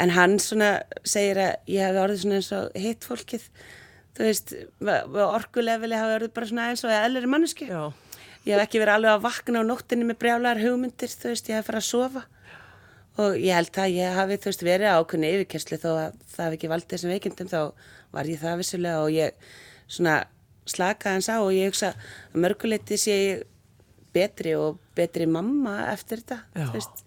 En 0.00 0.14
hann 0.16 0.38
svona 0.40 0.70
segir 1.04 1.40
að 1.42 1.72
ég 1.74 1.84
hef 1.84 2.02
orðið 2.04 2.22
svona 2.22 2.40
eins 2.40 2.52
og 2.56 2.78
hitt 2.84 3.08
fólkið, 3.08 3.48
þú 4.16 4.28
veist, 4.28 4.54
orkulefili 5.26 5.98
hafi 5.98 6.16
orðið 6.18 6.36
bara 6.36 6.50
svona 6.52 6.68
eins 6.70 6.84
og 6.86 6.94
eðlir 6.94 7.28
manneski. 7.30 7.68
Já. 7.68 7.90
Ég 8.46 8.56
hef 8.56 8.64
ekki 8.64 8.80
verið 8.80 8.96
alveg 8.96 9.12
að 9.12 9.24
vakna 9.26 9.60
á 9.60 9.64
nóttinni 9.68 10.06
með 10.08 10.20
brjálar 10.22 10.60
hugmyndir, 10.62 11.12
þú 11.12 11.34
veist, 11.34 11.50
ég 11.50 11.60
hef 11.60 11.66
farið 11.68 11.82
að 11.82 11.88
sofa. 11.90 12.22
Og 13.20 13.36
ég 13.36 13.56
held 13.56 13.80
að 13.82 13.94
ég 13.96 14.16
hafi, 14.16 14.38
þú 14.40 14.50
veist, 14.50 14.62
verið 14.64 14.96
ákunni 14.96 15.30
yfirkerslu 15.34 15.78
þó 15.82 15.88
að 15.92 16.18
það 16.30 16.44
hef 16.46 16.56
ekki 16.56 16.70
valdið 16.72 16.94
þessum 16.94 17.14
veikindum, 17.14 17.50
þá 17.50 17.60
var 18.14 18.30
ég 18.30 18.40
það 18.40 18.60
vissulega 18.62 19.02
og 19.04 19.10
ég 19.14 19.50
svona 19.90 20.14
slakaði 20.70 21.18
hans 21.18 21.28
á 21.28 21.36
og 21.40 21.50
ég 21.54 21.70
hugsa 21.70 21.92
að 21.92 22.38
mörguleiti 22.44 22.98
sé 23.00 23.16
ég 23.18 23.42
betri 24.14 24.54
og 24.58 24.78
betri 24.96 25.26
mamma 25.30 25.90
eftir 25.90 26.22
þetta, 26.22 26.40
þú 26.56 26.70
veist. 26.78 27.04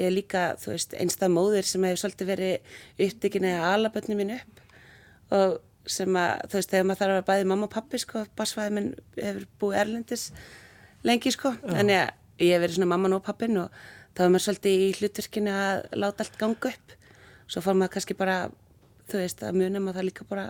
Ég 0.00 0.08
er 0.08 0.14
líka, 0.14 0.44
þú 0.56 0.72
veist, 0.72 0.94
einstað 0.96 1.34
móðir 1.34 1.66
sem 1.68 1.84
hefur 1.84 2.00
svolítið 2.04 2.30
verið 2.30 2.76
upptökin 3.06 3.48
eða 3.50 3.74
alabötni 3.74 4.16
mín 4.16 4.32
upp 4.38 4.62
og 5.36 5.58
sem 5.90 6.16
að, 6.16 6.46
þú 6.48 6.58
veist, 6.58 6.72
þegar 6.72 6.86
maður 6.88 7.02
þarf 7.02 7.18
að 7.18 7.28
bæði 7.28 7.48
mamma 7.50 7.66
og 7.68 7.74
pappi, 7.74 8.00
sko, 8.00 8.24
basfæði 8.38 8.74
minn 8.76 8.90
hefur 9.18 9.46
búið 9.60 9.80
erlendis 9.82 10.24
lengi, 11.06 11.32
sko, 11.34 11.52
þannig 11.66 12.00
að 12.00 12.44
ég 12.46 12.54
hef 12.54 12.64
verið 12.64 12.78
svona 12.78 12.90
mamman 12.94 13.16
og 13.18 13.24
pappin 13.26 13.60
og 13.60 13.82
þá 14.16 14.24
er 14.24 14.32
maður 14.34 14.46
svolítið 14.46 14.84
í 14.86 14.90
hlutverkinu 14.98 15.54
að 15.54 15.84
láta 16.02 16.24
allt 16.26 16.38
ganga 16.40 16.72
upp 16.74 16.96
svo 17.50 17.62
fór 17.64 17.78
maður 17.78 17.96
kannski 17.96 18.16
bara, 18.18 18.36
þú 19.10 19.22
veist, 19.22 19.42
að 19.42 19.58
muna 19.58 19.82
maður 19.82 20.00
það 20.00 20.08
líka 20.10 20.26
bara 20.30 20.46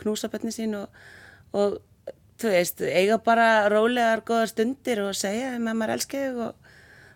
knúsa 0.00 0.30
bönni 0.30 0.52
sín 0.54 0.76
og, 0.78 1.00
og 1.54 1.80
þú 2.40 2.52
veist, 2.52 2.82
eiga 2.84 3.18
bara 3.22 3.48
rólegar, 3.72 4.22
góðar 4.26 4.52
stundir 4.52 5.02
og 5.04 5.16
segja 5.18 5.54
að 5.54 5.66
maður 5.66 5.96
elski 5.96 6.22
þig 6.22 6.40
og 6.48 6.70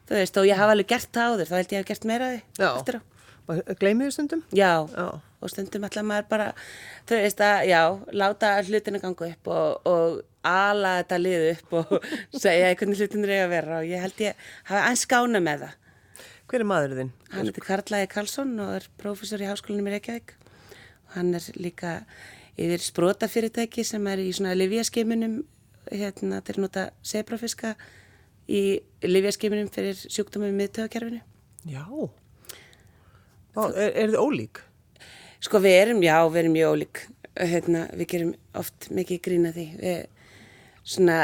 þú 0.09 0.19
veist, 0.19 0.41
og 0.41 0.49
ég 0.49 0.59
hafa 0.59 0.75
alveg 0.75 0.91
gert 0.95 1.13
það 1.15 1.33
áður, 1.35 1.51
þá 1.51 1.57
held 1.59 1.73
ég 1.73 1.79
að 1.79 1.83
hef 1.83 1.89
gert 1.93 2.09
meira 2.11 2.29
af 2.29 2.35
því 2.35 2.43
á. 2.59 2.69
Þið 2.69 4.15
stundum? 4.15 4.43
Já, 4.53 4.73
Já. 4.93 5.07
og 5.41 5.53
stundum 5.53 5.87
ætla 5.89 6.05
maður 6.05 6.27
bara, 6.33 6.49
þú 7.09 7.21
veist 7.23 7.43
að, 7.45 7.59
já, 7.71 7.83
láta 8.23 8.55
hlutina 8.67 9.03
ganga 9.03 9.29
upp 9.33 9.51
og, 9.55 9.89
og 9.89 10.19
ala 10.49 10.95
þetta 11.01 11.19
lið 11.23 11.45
upp 11.53 11.77
og 11.81 11.95
segja 12.43 12.75
hvernig 12.75 13.01
hlutinir 13.03 13.35
eiga 13.35 13.47
að 13.47 13.55
vera 13.55 13.79
og 13.83 13.89
ég 13.89 14.05
held 14.05 14.25
ég 14.25 14.49
hafa 14.71 14.83
eins 14.91 15.05
skána 15.07 15.43
með 15.45 15.65
það. 15.67 15.77
Hver 16.49 16.63
er 16.65 16.69
maður 16.69 16.95
þinn? 16.97 17.11
Hann 17.35 17.49
heitir 17.51 17.65
Karlæði 17.67 18.09
Karlsson 18.09 18.53
og 18.65 18.71
er 18.79 18.85
prófessor 19.01 19.43
í 19.45 19.49
háskólanum 19.51 19.91
í 19.91 19.93
Reykjavík 19.93 20.31
og 20.39 21.17
hann 21.19 21.35
er 21.37 21.45
líka 21.61 21.91
yfir 22.57 22.81
sprótafyrirtæki 22.81 23.85
sem 23.85 24.07
er 24.09 24.23
í 24.23 24.31
svona 24.33 24.55
livjaskimunum, 24.57 25.43
hérna, 25.93 26.41
til 26.45 26.57
að 26.57 26.63
nota 26.65 26.87
sebrafiska 27.05 27.75
í 28.49 28.81
livjaskimunum 29.05 29.69
fyrir 29.75 30.01
sjúkdómum 30.01 30.55
í 30.55 30.57
miðtöðakerfinu. 30.63 31.21
Já. 31.69 31.85
Vá, 33.53 33.69
er, 33.69 33.93
er 33.93 34.15
þið 34.15 34.19
ólík? 34.23 34.63
Sko 35.45 35.61
við 35.63 35.77
erum, 35.83 36.01
já, 36.03 36.17
við 36.33 36.43
erum 36.43 36.57
mjög 36.57 36.75
ólík. 36.79 37.03
Hérna, 37.39 37.85
við 37.93 38.11
gerum 38.15 38.33
oft 38.57 38.89
mikið 38.97 39.21
grína 39.29 39.53
því. 39.53 39.67
Við, 39.85 40.33
svona, 40.97 41.21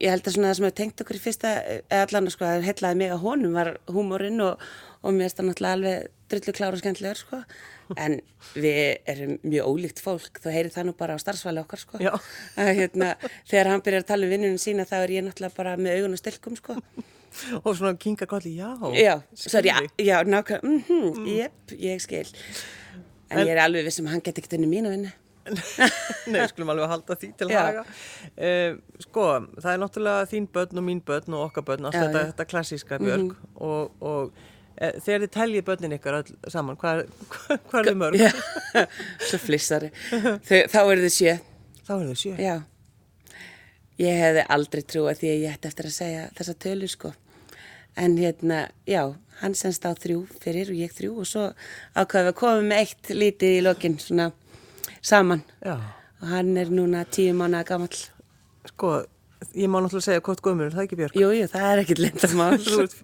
ég 0.00 0.14
held 0.14 0.26
að 0.26 0.36
svona 0.36 0.50
það 0.50 0.56
sem 0.58 0.66
hefur 0.66 0.78
tengt 0.80 1.02
okkur 1.04 1.18
í 1.18 1.24
fyrsta, 1.24 1.50
eða 1.88 2.06
allan 2.06 2.30
sko, 2.32 2.46
að 2.46 2.66
heitlaði 2.68 3.00
mig 3.00 3.12
að 3.14 3.22
honum 3.24 3.58
var 3.58 3.70
húmórin 3.90 4.42
og, 4.44 4.64
og 5.02 5.14
mér 5.16 5.26
finnst 5.26 5.40
það 5.40 5.48
náttúrulega 5.50 5.76
alveg 5.78 6.08
drullu 6.30 6.54
klára 6.56 6.78
og 6.78 6.82
skemmtilegur 6.82 7.20
sko. 7.20 7.42
En 7.98 8.20
við 8.54 8.80
erum 9.10 9.32
mjög 9.42 9.70
ólíkt 9.70 10.02
fólk, 10.04 10.38
þú 10.42 10.52
heyrir 10.54 10.74
það 10.74 10.90
nú 10.90 10.96
bara 10.98 11.16
á 11.18 11.22
starfsvæli 11.22 11.62
okkar 11.64 11.82
sko. 11.82 12.02
Já. 12.02 12.12
Að, 12.54 12.72
hérna, 12.78 13.14
þegar 13.50 13.72
hann 13.72 13.82
byrjar 13.86 14.04
að 14.04 14.10
tala 14.12 14.28
um 14.28 14.34
vinnunum 14.36 14.60
sína 14.62 14.86
þá 14.86 15.00
er 15.00 15.14
ég 15.16 15.26
náttúrulega 15.26 15.56
bara 15.56 15.74
með 15.80 15.98
augun 15.98 16.14
og 16.14 16.22
stilkum 16.22 16.58
sko. 16.60 16.76
Og 17.62 17.72
svona 17.78 17.94
kinga 17.98 18.26
kolli, 18.30 18.56
já. 18.58 18.70
Já, 18.98 19.14
skil 19.38 19.66
ég, 19.70 19.90
já, 20.02 20.16
nákvæmlega, 20.26 20.66
mhm, 20.66 21.10
mm 21.14 21.28
jep, 21.30 21.74
ég 21.78 22.02
skil. 22.02 22.30
En, 23.30 23.44
ég 23.46 23.52
er 23.54 23.62
alveg 23.62 23.86
vissum 23.86 24.08
að 24.08 24.16
hann 24.16 24.24
geti 24.26 24.42
ekkert 24.42 24.56
unni 24.58 24.70
mín 24.70 24.88
að 24.88 24.96
vinna. 24.96 25.12
Nei, 26.30 26.40
skulum 26.50 26.72
alveg 26.74 26.90
halda 26.90 27.16
því 27.18 27.30
til 27.38 27.50
haga. 27.54 27.84
Uh, 28.36 28.78
sko, 29.02 29.26
það 29.56 29.72
er 29.72 29.82
náttúrulega 29.82 30.30
þín 30.30 30.48
börn 30.54 30.80
og 30.82 30.86
mín 30.86 31.02
börn 31.06 31.36
og 31.36 31.46
okkar 31.48 31.66
börn, 31.66 31.88
allt 31.88 31.98
Já, 31.98 32.04
þetta, 32.06 32.22
já. 32.24 32.30
Þetta 32.32 32.48
klassíska 32.50 32.98
björg 33.00 33.30
og, 33.56 33.94
og 34.04 34.42
e, 34.76 34.90
þegar 35.04 35.24
þið 35.24 35.32
teljið 35.36 35.64
börnin 35.70 35.96
ykkar 35.96 36.18
öll 36.20 36.52
saman, 36.52 36.78
hvað, 36.80 37.06
er 37.06 37.88
þið 37.88 37.96
mörg? 38.02 38.20
Já, 38.20 38.30
svo 39.30 39.40
flissari. 39.40 39.92
Þá 40.10 40.80
eru 40.82 41.00
þið 41.06 41.16
sjö. 41.16 41.38
Þá 41.86 41.94
er 41.96 42.04
þið 42.10 42.20
sjö. 42.24 42.34
Já. 42.44 42.54
Ég 44.00 44.16
hefði 44.16 44.44
aldrei 44.56 44.84
trúið 44.88 45.18
því 45.20 45.32
að 45.32 45.42
ég 45.42 45.56
ætti 45.56 45.68
eftir 45.68 45.88
að 45.90 45.96
segja 45.96 46.28
þessa 46.38 46.60
tölu 46.64 46.88
sko. 46.88 47.10
En 48.00 48.14
hérna, 48.16 48.60
já, 48.88 49.02
hann 49.40 49.56
senst 49.58 49.84
á 49.84 49.92
þrjú 49.92 50.22
fyrir 50.40 50.70
og 50.72 50.78
ég 50.78 50.92
þrjú 50.94 51.16
og 51.20 51.28
svo 51.28 51.48
ákvaðum 51.96 52.28
við 52.28 52.30
að 52.30 52.38
koma 52.38 52.62
með 52.64 52.84
eitt 52.84 53.10
lítið 53.12 53.56
í 53.56 53.64
lokin 53.66 53.98
svona 54.00 54.30
saman. 55.02 55.42
Já. 55.64 55.76
Hann 56.20 56.56
er 56.60 56.70
núna 56.72 57.04
tíu 57.08 57.32
mánuða 57.36 57.64
gamall. 57.64 58.00
Sko, 58.68 58.92
ég 59.56 59.70
má 59.72 59.80
náttúrulega 59.80 60.04
segja 60.04 60.24
hvort 60.24 60.42
gömur, 60.44 60.68
er 60.68 60.74
það 60.76 60.86
ekki 60.86 60.98
björg? 61.00 61.16
Jú, 61.16 61.30
jú, 61.32 61.46
það 61.48 61.68
er 61.70 61.82
ekkit. 61.84 62.02
Þú 62.20 62.42
ert 62.46 62.66
þú 62.66 62.80
ert 62.84 62.96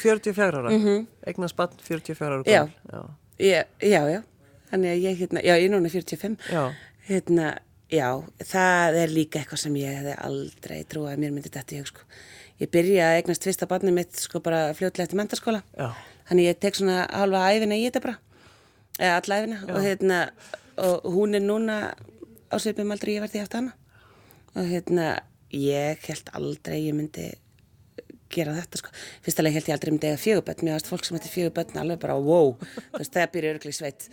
44 0.00 0.60
ára, 0.60 0.70
mm 0.70 0.84
-hmm. 0.84 1.06
eignast 1.26 1.56
bann 1.56 1.74
44 1.82 2.26
ára. 2.26 2.42
Mhm. 2.42 2.48
Já. 2.48 3.02
Já, 3.38 3.64
já, 3.80 4.08
já. 4.08 4.22
Þannig 4.70 4.90
að 4.90 5.02
ég, 5.02 5.18
hérna, 5.18 5.40
já, 5.42 5.54
ég 5.56 5.64
er 5.64 5.70
núna 5.70 5.88
45. 5.88 6.36
Já. 6.48 6.72
Hérna, 7.08 7.58
já, 7.90 8.22
það 8.38 8.94
er 9.02 9.08
líka 9.08 9.38
eitthvað 9.38 9.58
sem 9.58 9.74
ég 9.76 9.96
hefði 9.98 10.14
aldrei 10.18 10.84
trúið 10.84 11.12
að 11.12 11.18
mér 11.18 11.32
myndi 11.32 11.50
þetta 11.50 11.74
í 11.74 11.78
hug, 11.78 11.86
sko. 11.86 12.00
Ég 12.60 12.70
byrja 12.70 13.10
að 13.10 13.16
eignast 13.18 13.44
fyrsta 13.44 13.66
barnið 13.66 13.92
mitt, 13.92 14.16
sko, 14.16 14.40
bara 14.40 14.72
fljótlega 14.72 15.02
eftir 15.02 15.16
mentaskóla. 15.16 15.62
Já. 15.76 15.92
Þannig 16.28 16.46
ég 16.46 16.58
tek 16.58 16.74
svona 16.74 17.06
halva 17.10 17.52
æfina 17.52 17.76
í 17.76 17.84
þetta 17.84 18.00
bara, 18.00 18.18
eða 18.98 19.16
alla 19.20 19.38
æfina 19.42 19.58
og 19.68 19.80
hérna, 19.82 20.18
og 20.76 21.12
hún 21.12 21.36
er 21.36 21.44
núna 21.44 21.78
á 22.52 22.56
svipum 22.60 22.92
aldrei 22.94 23.16
ég 23.16 23.24
verði 23.24 23.42
eftir 23.42 23.62
hana. 23.62 23.76
Og 24.52 24.68
hérna, 24.68 25.06
ég 25.52 26.02
held 26.08 26.28
aldrei 26.36 26.82
ég 26.86 26.96
myndi 26.96 27.30
gera 28.32 28.54
þetta 28.56 28.80
sko. 28.80 28.92
Fyrst 29.24 29.40
alveg 29.40 29.56
held 29.58 29.68
ég 29.68 29.76
aldrei 29.76 29.92
myndi 29.92 30.08
eiga 30.08 30.20
fjöguböld, 30.20 30.62
mér 30.64 30.76
varst 30.76 30.88
fólk 30.90 31.06
sem 31.06 31.16
hætti 31.18 31.32
fjöguböld 31.32 31.74
alveg 31.80 32.00
bara 32.02 32.16
wow, 32.16 32.54
þú 32.62 33.00
veist, 33.00 33.12
það 33.12 33.32
byrja 33.34 33.52
örgli 33.56 33.74
sveit. 33.76 34.06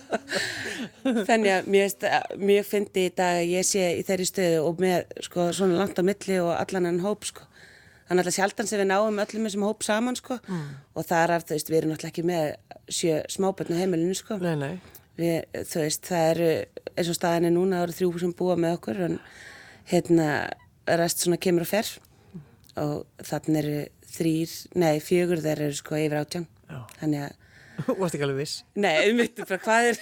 Þannig 1.28 1.52
að 1.54 1.70
mér, 1.70 1.94
mér 2.40 2.66
fyndi 2.66 3.06
í 3.08 3.14
dag 3.16 3.40
ég 3.46 3.66
sé 3.66 3.86
í 3.98 4.04
þeirri 4.06 4.28
stöðu 4.28 4.64
og 4.66 4.82
með 4.82 5.14
sko 5.26 5.50
svona 5.56 5.78
langt 5.80 6.00
á 6.00 6.04
milli 6.06 6.40
og 6.42 6.52
allan 6.56 6.90
enn 6.90 7.02
hóp 7.04 7.28
sko. 7.28 7.46
Þannig 8.10 8.26
að 8.26 8.38
sjaldan 8.40 8.66
sem 8.66 8.80
við 8.82 8.88
náum 8.90 9.20
öllum 9.22 9.44
þessum 9.46 9.66
hóp 9.68 9.84
saman 9.86 10.16
sko 10.18 10.40
og 10.40 11.04
það 11.06 11.20
er 11.20 11.34
af 11.36 11.44
þú 11.46 11.54
veist, 11.54 11.68
við 11.70 11.78
erum 11.78 11.92
náttúrulega 11.92 12.10
ekki 12.10 12.26
með 12.26 12.48
sjö 12.90 13.20
smáböldn 13.30 13.78
á 13.78 13.80
heimilinu 13.84 14.16
sko. 14.18 14.40
Nei, 14.42 14.56
nei. 14.58 14.74
Við, 15.20 15.64
þú 15.68 15.82
veist, 15.84 16.06
það 16.08 16.28
eru 16.34 16.50
eins 16.94 17.10
og 17.12 17.18
staðin 17.18 17.48
er 17.50 17.54
núna, 17.54 17.80
það 17.80 17.86
eru 17.88 17.96
þrjú 17.98 18.22
sem 18.22 18.36
búa 18.38 18.56
með 18.60 18.76
okkur 18.78 19.02
en 19.08 19.18
hérna 19.90 20.28
rest 21.00 21.24
svona 21.24 21.40
kemur 21.40 21.66
og 21.66 21.70
fer 21.70 21.90
og 22.80 23.26
þannig 23.26 23.60
eru 23.60 23.80
þrýr, 24.10 24.54
nei 24.80 24.94
fjögur 25.04 25.42
þeir 25.44 25.66
eru 25.66 25.76
sko 25.78 25.98
yfir 25.98 26.20
átján 26.22 26.46
Já. 26.70 26.80
þannig 27.00 27.26
að, 27.26 27.36
Þú 27.80 27.94
varst 27.96 28.16
ekki 28.16 28.26
alveg 28.26 28.40
viss. 28.42 28.56
nei, 28.76 28.94
um 29.10 29.20
vittu 29.22 29.46
bara 29.48 29.62
hvað 29.64 29.90
er 29.90 30.00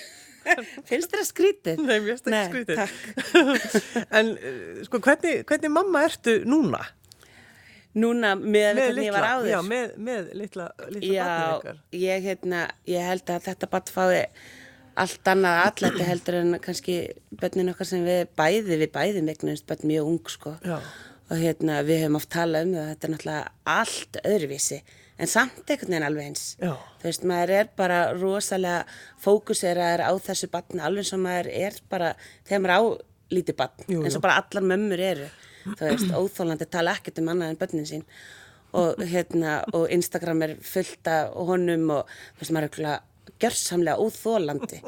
finnst 0.88 1.12
þér 1.12 1.22
að 1.22 1.26
skrítið? 1.28 1.82
Nei, 1.84 1.96
mér 2.04 2.16
finnst 2.16 2.30
ekki 2.32 2.62
skrítið. 2.62 3.50
en 4.18 4.30
uh, 4.36 4.78
sko, 4.86 5.00
hvernig, 5.04 5.42
hvernig 5.48 5.74
mamma 5.74 6.04
ertu 6.08 6.38
núna? 6.48 6.84
Núna 7.98 8.34
með, 8.38 8.78
hvernig 8.78 9.08
ég 9.08 9.14
var 9.16 9.26
áður 9.32 9.50
Já, 9.50 9.58
með, 9.66 9.92
með 10.08 10.32
litla, 10.38 10.68
litla 10.92 11.10
Já, 11.10 11.76
ég, 11.96 12.24
hérna, 12.28 12.64
ég 12.88 13.06
held 13.10 13.32
að 13.34 13.46
þetta 13.48 13.70
bara 13.72 13.94
fái 13.94 14.24
allt 15.02 15.30
annað 15.32 15.60
allætti 15.64 16.06
heldur 16.06 16.38
en 16.40 16.56
kannski 16.62 16.96
bönnin 17.40 17.72
okkar 17.72 17.88
sem 17.88 18.06
við 18.06 18.24
bæði, 18.38 18.78
við 18.82 18.92
bæði 18.94 19.24
megnumst 19.26 19.66
bönn 19.68 19.86
mjög 19.90 20.12
ung 20.12 20.32
sko 20.32 20.54
Já. 20.64 20.78
og 21.28 21.36
hérna 21.40 21.82
við 21.86 22.04
höfum 22.04 22.18
oft 22.20 22.30
talað 22.34 22.68
um 22.68 22.74
það, 22.76 22.88
þetta 22.92 23.08
er 23.08 23.14
náttúrulega 23.14 23.76
allt 23.78 24.20
öðruvísi 24.24 24.80
en 25.18 25.30
samt 25.30 25.66
einhvern 25.66 25.92
veginn 25.92 26.06
alveg 26.06 26.30
eins. 26.30 26.44
Já. 26.62 26.72
Þú 27.00 27.08
veist, 27.08 27.26
maður 27.26 27.54
er 27.58 27.70
bara 27.78 28.00
rosalega 28.14 28.84
fókuseraður 29.24 30.04
á 30.06 30.12
þessu 30.28 30.50
barni 30.52 30.82
alveg 30.84 31.08
sem 31.08 31.22
maður 31.22 31.50
er 31.58 31.78
bara, 31.90 32.12
þegar 32.46 32.64
maður 32.64 32.78
á 32.78 32.82
lítið 33.34 33.58
barn, 33.58 33.86
eins 33.98 34.18
og 34.18 34.24
bara 34.24 34.38
allar 34.42 34.66
mömmur 34.72 35.02
eru. 35.02 35.30
Þú 35.68 35.88
veist, 35.90 36.12
óþólandi 36.14 36.68
tala 36.70 36.94
ekkert 36.96 37.18
um 37.22 37.32
annað 37.34 37.54
en 37.54 37.60
börnin 37.60 37.88
sín 37.88 38.06
og 38.78 39.00
hérna, 39.00 39.62
og 39.72 39.88
Instagram 39.92 40.42
er 40.44 40.50
fullt 40.60 41.08
af 41.08 41.32
honum 41.48 41.88
og 41.94 42.10
þú 42.36 42.42
veist, 42.42 42.52
maður 42.54 42.68
er 42.68 42.74
gjörsamlega 43.42 43.96
óþólandi 44.02 44.78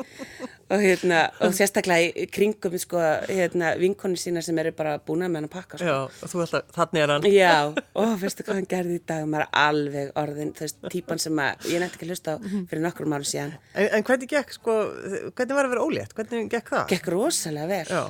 og 0.71 0.79
hérna, 0.83 1.21
og 1.43 1.55
sérstaklega 1.57 2.13
í 2.23 2.27
kringum 2.31 2.77
sko, 2.79 3.01
hérna, 3.29 3.73
vinkonu 3.81 4.19
sína 4.21 4.43
sem 4.45 4.59
eru 4.63 4.71
bara 4.77 4.97
búin 5.03 5.25
með 5.27 5.41
hann 5.41 5.49
að 5.49 5.55
pakka 5.55 5.81
sko. 5.81 5.89
Já, 5.89 5.97
og 6.07 6.31
þú 6.33 6.43
alltaf, 6.45 6.69
þannig 6.77 7.03
er 7.03 7.13
hann. 7.15 7.27
Já, 7.35 7.57
og 8.05 8.15
veistu 8.23 8.47
hvað 8.47 8.61
hann 8.61 8.69
gerði 8.71 9.01
í 9.01 9.03
dag, 9.11 9.27
maður 9.27 9.47
er 9.47 9.59
alveg 9.65 10.13
orðin, 10.23 10.53
þú 10.55 10.67
veist, 10.67 10.81
típan 10.95 11.23
sem 11.23 11.43
að, 11.43 11.67
ég 11.73 11.83
nætti 11.83 11.99
ekki 11.99 12.07
að 12.09 12.15
hlusta 12.15 12.35
á 12.35 12.37
fyrir 12.71 12.85
nokkrum 12.87 13.17
árum 13.19 13.29
síðan, 13.33 13.57
En, 13.75 13.91
en 13.99 14.07
hvernig 14.07 14.31
gekk, 14.31 14.55
sko, 14.61 14.79
hvernig 15.35 15.59
var 15.59 15.69
að 15.69 15.75
vera 15.75 15.87
ólétt? 15.91 16.15
Hvernig 16.17 16.51
gekk 16.55 16.73
það? 16.77 16.87
gekk 16.95 17.11
rosalega 17.17 17.71
vel. 17.71 17.85
Já. 17.91 18.03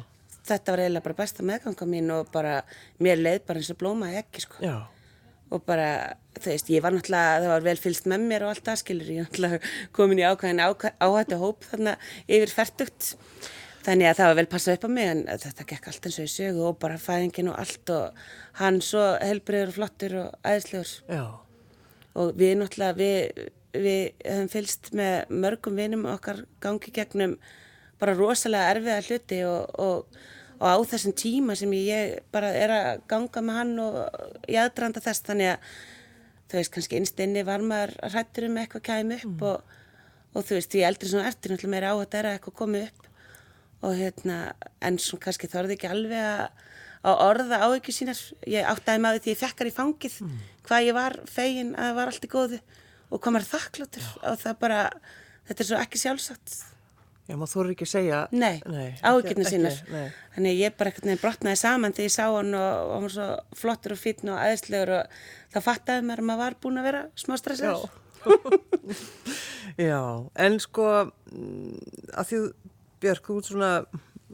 Þetta 0.51 0.73
var 0.75 0.81
eiginlega 0.85 1.05
bara 1.09 1.19
besta 1.21 1.45
meðganga 1.47 1.87
mín 1.87 2.13
og 2.15 2.31
bara, 2.33 2.55
mér 3.01 3.21
leið 3.21 3.43
bara 3.49 3.61
eins 3.61 3.73
og 3.73 3.81
blómaði 3.81 4.21
ekki, 4.21 4.45
sko. 4.47 4.61
Já. 4.65 4.77
Og 5.51 5.65
bara, 5.67 5.89
þú 6.45 6.53
veist, 6.53 6.71
ég 6.73 6.85
var 6.85 6.95
náttúrulega, 6.97 7.39
það 7.45 7.55
var 7.55 7.67
vel 7.69 7.79
fylgst 7.85 8.11
með 8.11 8.27
mér 8.33 8.45
og 8.47 8.53
allt 8.55 8.67
það, 8.67 8.83
skilur, 8.83 9.11
ég 9.15 9.27
náttúrulega 9.27 9.73
komin 9.97 10.23
í 10.23 10.27
ákvæðin 10.27 10.63
áhættu 10.65 11.41
hóp 11.41 11.67
þarna 11.71 11.97
yfir 12.27 12.55
færtugt. 12.55 13.15
Þannig 13.81 14.11
að 14.11 14.19
það 14.19 14.29
var 14.29 14.37
vel 14.37 14.49
passað 14.53 14.77
upp 14.77 14.83
á 14.85 14.91
mig 14.93 15.07
en 15.09 15.23
þetta 15.41 15.65
gekk 15.71 15.87
allt 15.89 16.09
eins 16.09 16.19
og 16.21 16.27
í 16.27 16.33
sögu 16.35 16.67
og 16.69 16.81
bara 16.83 16.99
fæðingin 17.01 17.49
og 17.49 17.63
allt 17.63 17.93
og 17.95 18.19
hann 18.59 18.81
svo 18.85 19.05
helbriður 19.23 19.73
og 19.73 19.79
flottur 19.79 20.17
og 20.21 20.35
æðislegur. 20.45 20.93
Já. 21.09 21.25
og 22.21 22.35
við 22.37 22.57
náttúrulega 22.61 22.99
við, 22.99 23.47
við 23.73 24.03
höfum 24.27 24.51
fylgst 24.53 24.91
með 24.99 25.33
mörgum 25.33 25.79
vinum 25.79 26.05
okkar 26.11 26.43
gangi 26.61 26.93
gegnum 26.93 27.39
bara 28.01 28.17
rosalega 28.19 28.75
erfiða 28.75 29.01
hluti 29.07 29.41
og, 29.47 29.81
og, 29.81 30.21
og 30.59 30.67
á 30.67 30.77
þessum 30.91 31.15
tíma 31.17 31.57
sem 31.57 31.73
ég 31.79 32.19
bara 32.35 32.51
er 32.57 32.75
að 32.75 32.91
ganga 33.11 33.45
með 33.47 33.61
hann 33.61 33.73
og 33.85 33.99
ég 34.49 34.61
aðdraðanda 34.65 35.05
þess 35.05 35.27
þannig 35.29 35.55
að 35.55 35.73
þú 36.51 36.59
veist 36.59 36.73
kannski 36.75 36.99
innst 36.99 37.21
inni 37.23 37.45
var 37.47 37.63
maður 37.63 37.95
hrættur 38.11 38.49
um 38.49 38.59
eitthvað 38.61 38.87
kæmi 38.89 39.21
upp 39.21 39.45
og, 39.51 39.77
og 40.35 40.47
þú 40.49 40.57
veist 40.59 40.73
því 40.75 40.83
eldri 40.89 41.11
svona 41.11 41.31
ertur 41.31 41.55
náttúrulega 41.55 41.75
meira 41.75 41.93
á 41.93 41.95
að 41.95 42.03
þetta 42.03 42.21
er 42.21 42.29
eitthvað 42.33 42.59
komið 42.61 42.89
upp. 42.89 43.07
Og 43.81 43.95
hérna 43.97 44.41
en 44.85 44.99
svona 45.01 45.25
kannski 45.25 45.49
þorði 45.49 45.77
ekki 45.77 45.89
alveg 45.89 46.67
að 47.01 47.23
orða 47.25 47.63
á 47.65 47.69
ekki 47.71 47.95
sínar. 47.97 48.19
Ég 48.51 48.67
áttaði 48.69 49.05
maður 49.05 49.25
því 49.25 49.33
ég 49.33 49.41
fekkar 49.41 49.71
í 49.71 49.77
fangið 49.77 50.19
hvað 50.67 50.89
ég 50.91 50.99
var 50.99 51.17
fegin 51.31 51.73
að 51.77 51.87
það 51.89 51.97
var 52.01 52.13
allt 52.13 52.27
í 52.27 52.33
góðu. 52.35 52.61
Og 53.11 53.23
er 53.41 53.49
þakkláttur. 53.49 54.11
Og 54.27 54.43
það 54.43 54.61
bara, 54.61 54.83
þetta 55.49 55.65
er 55.65 55.71
svo 55.71 55.81
ekki 55.81 56.03
sjálfsagt 56.03 56.59
Já, 57.31 57.37
maður 57.39 57.53
þóru 57.55 57.75
ekki 57.77 57.87
að 57.87 57.93
segja. 57.95 58.21
nei, 58.35 58.57
Nei, 58.67 58.89
ekki- 59.47 59.53
sínar 59.55 59.77
þannig 60.35 60.59
ég 60.61 60.77
bara 60.81 60.91
eitthvað 60.91 61.09
neginn 61.11 61.23
brotnaði 61.23 61.61
saman 61.63 61.95
þegar 61.95 62.09
ég 62.09 62.15
sá 62.17 62.25
hann 62.27 62.55
og, 62.59 62.69
og 62.83 62.93
hann 62.97 63.07
var 63.07 63.15
svo 63.15 63.29
flottur 63.61 63.95
og 63.95 64.01
fítn 64.03 64.33
og 64.35 64.41
aðeinslegur 64.43 64.93
og 64.99 65.19
þá 65.55 65.59
fattaði 65.69 66.07
maður 66.09 66.25
að 66.25 66.29
maður 66.33 66.43
var 66.45 66.59
búin 66.65 66.81
að 66.83 66.89
vera 66.91 67.03
smá 67.15 67.35
Já. 67.37 67.41
stressaður 67.45 67.89
Já, 69.81 70.01
en 70.45 70.59
sko, 70.61 70.87
mm, 71.33 71.79
að 72.19 72.31
því 72.33 72.41
Björk, 73.01 73.25
þú 73.31 73.37
ert 73.41 73.49
svona, 73.49 73.69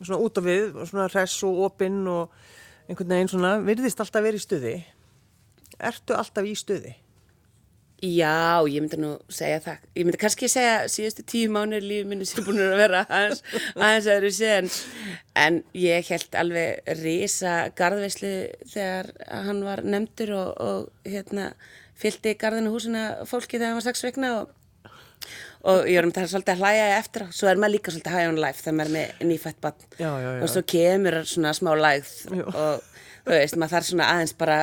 svona 0.03 0.19
út 0.26 0.38
af 0.41 0.47
við, 0.49 0.73
svona 0.91 1.05
hress 1.12 1.37
og 1.47 1.61
opinn 1.69 2.00
og 2.11 2.33
einhvern 2.91 3.12
veginn 3.15 3.31
svona, 3.31 3.53
virðist 3.62 4.00
alltaf 4.03 4.25
verið 4.25 4.41
í 4.41 4.43
stuði. 4.43 4.73
Ertu 5.87 6.17
alltaf 6.19 6.49
í 6.50 6.55
stuði? 6.59 6.97
Já, 8.05 8.61
ég 8.69 8.83
myndi 8.85 8.99
nú 9.00 9.15
segja 9.33 9.61
það. 9.65 9.85
Ég 9.97 10.05
myndi 10.05 10.19
kannski 10.21 10.49
segja 10.53 10.75
síðustu 10.93 11.23
tíu 11.25 11.49
mánuður 11.53 11.87
lífið 11.88 12.11
minni 12.11 12.26
sem 12.29 12.45
búin 12.45 12.61
að 12.61 12.75
vera 12.76 13.00
aðeins, 13.09 13.41
aðeins 13.73 14.09
öðru 14.12 14.33
séðan. 14.37 14.69
En 15.41 15.57
ég 15.81 16.11
held 16.12 16.37
alveg 16.37 16.91
risa 17.00 17.55
garðveislu 17.79 18.35
þegar 18.69 19.09
hann 19.31 19.65
var 19.65 19.83
nefndur 19.87 20.35
og, 20.37 20.53
og 20.61 21.09
hérna, 21.09 21.49
fylgdi 21.97 22.37
garðinu 22.37 22.75
húsina 22.75 23.07
fólki 23.25 23.57
þegar 23.57 23.73
hann 23.73 23.81
var 23.81 23.87
sex 23.88 24.05
vegna 24.05 24.33
og, 24.43 24.53
og 25.65 25.88
ég 25.88 25.97
var 25.97 26.11
um 26.11 26.12
þetta 26.12 26.33
svolítið 26.35 26.55
að 26.59 26.65
hlæja 26.67 26.91
eftir. 26.99 27.26
Svo 27.33 27.49
er 27.49 27.62
maður 27.62 27.79
líka 27.79 27.95
svolítið 27.97 28.19
high 28.19 28.33
on 28.35 28.43
life 28.45 28.61
þegar 28.61 28.79
maður 28.83 28.93
er 28.93 28.97
með 28.99 29.31
nýfætt 29.33 29.62
bann. 29.65 29.88
Já, 29.97 30.11
já, 30.11 30.29
já. 30.29 30.43
Og 30.45 30.53
svo 30.53 30.67
kemur 30.75 31.19
svona 31.25 31.57
smá 31.57 31.73
lægð 31.81 32.12
og 32.53 32.93
þú 33.25 33.33
veist, 33.33 33.57
maður 33.57 33.79
þarf 33.79 33.88
svona 33.88 34.12
aðeins 34.12 34.37
bara 34.37 34.61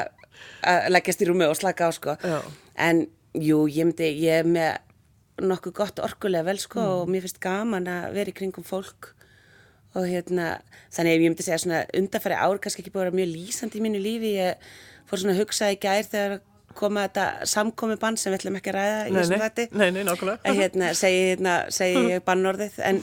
að 0.63 0.87
leggjast 0.93 1.23
í 1.23 1.27
rúmi 1.29 1.49
og 1.49 1.57
slaka 1.59 1.89
á 1.89 1.91
sko 1.95 2.15
Já. 2.21 2.37
en 2.79 3.05
jú, 3.33 3.65
ég 3.67 3.89
myndi, 3.89 4.09
ég 4.23 4.43
er 4.43 4.49
með 4.49 5.43
nokkuð 5.43 5.75
gott 5.79 5.99
orkulega 6.03 6.45
vel 6.45 6.59
sko 6.61 6.85
og 6.99 7.11
mér 7.11 7.25
finnst 7.25 7.41
gaman 7.43 7.89
að 7.89 8.13
vera 8.19 8.33
í 8.33 8.37
kringum 8.37 8.65
fólk. 8.67 9.13
Og 9.93 10.07
hérna, 10.09 10.55
þannig 10.93 11.11
að 11.11 11.19
ég 11.19 11.27
myndi 11.27 11.45
segja 11.45 11.59
svona 11.61 11.83
undarfæri 11.97 12.37
ár 12.37 12.57
kannski 12.61 12.81
ekki 12.81 12.93
búið 12.93 13.03
að 13.03 13.09
vera 13.11 13.19
mjög 13.19 13.35
lýsandi 13.35 13.77
í 13.77 13.83
mínu 13.85 14.01
lífi, 14.01 14.33
ég 14.39 14.71
fór 15.09 15.21
svona 15.21 15.35
að 15.35 15.43
hugsa 15.43 15.69
í 15.73 15.77
gær 15.81 16.07
þegar 16.09 16.39
koma 16.77 17.05
þetta 17.07 17.47
samkomi 17.49 17.97
bann 18.01 18.17
sem 18.17 18.33
við 18.33 18.41
ætlum 18.41 18.57
ekki 18.59 18.71
að 18.73 18.77
ræða 18.79 18.99
í 19.05 19.13
þessum 19.13 19.43
þætti 19.43 19.65
nei, 19.77 19.87
nei, 19.93 20.01
nákvæmlega. 20.07 20.39
að 20.49 20.59
hérna, 20.59 20.89
segi, 20.97 21.19
hérna, 21.29 21.55
segi 21.73 22.03
ég 22.13 22.23
bannorðið 22.25 22.79
en 22.89 23.01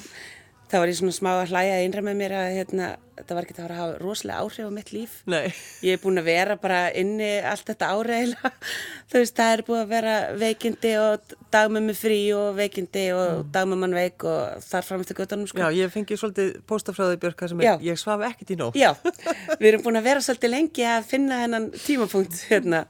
þá 0.71 0.77
var 0.79 0.91
ég 0.91 0.99
svona 1.01 1.15
smá 1.15 1.31
að 1.35 1.53
hlæja 1.53 1.79
einra 1.83 2.03
með 2.07 2.19
mér 2.21 2.35
að 2.39 2.49
hérna, 2.55 2.89
þetta 3.19 3.37
var 3.37 3.47
ekki 3.47 3.55
að 3.55 3.61
fara 3.61 3.75
að 3.75 3.81
hafa 3.81 3.97
rosalega 4.01 4.45
áhrif 4.45 4.69
á 4.71 4.73
mitt 4.77 4.93
líf 4.95 5.17
Nei, 5.31 5.53
ég 5.87 5.97
er 5.97 6.03
búin 6.03 6.21
að 6.21 6.29
vera 6.31 6.57
bara 6.61 6.81
inni 6.97 7.31
allt 7.51 7.67
þetta 7.73 7.91
áreila 7.97 8.53
þú 9.11 9.19
veist, 9.19 9.37
það 9.41 9.55
er 9.55 9.63
búin 9.67 9.83
að 9.83 9.95
vera 9.95 10.15
veikindi 10.41 10.93
og 11.01 11.35
dagmömmu 11.55 11.97
frí 11.99 12.21
og 12.37 12.53
veikindi 12.59 13.07
og 13.17 13.43
dagmömman 13.55 13.97
veik 13.99 14.27
og 14.31 14.63
þar 14.67 14.87
fram 14.87 15.03
eftir 15.05 15.19
göttunum 15.19 15.51
sko. 15.51 15.59
já, 15.59 15.81
ég 15.81 15.95
fengi 15.95 16.19
svolítið 16.21 16.53
póstafræði 16.71 17.19
Björk 17.25 17.43
þar 17.43 17.55
sem 17.55 17.65
er, 17.65 17.83
ég 17.91 17.99
svaf 18.01 18.23
ekkert 18.31 18.55
í 18.55 18.59
nótt. 18.61 18.79
Já, 18.79 18.93
við 19.61 19.73
erum 19.73 19.85
búin 19.87 19.99
að 19.99 20.07
vera 20.07 20.23
svolítið 20.25 20.55
lengi 20.55 20.87
að 20.87 21.11
finna 21.11 21.41
hennan 21.43 21.71
tímapunkt 21.75 22.45
hérna, 22.51 22.85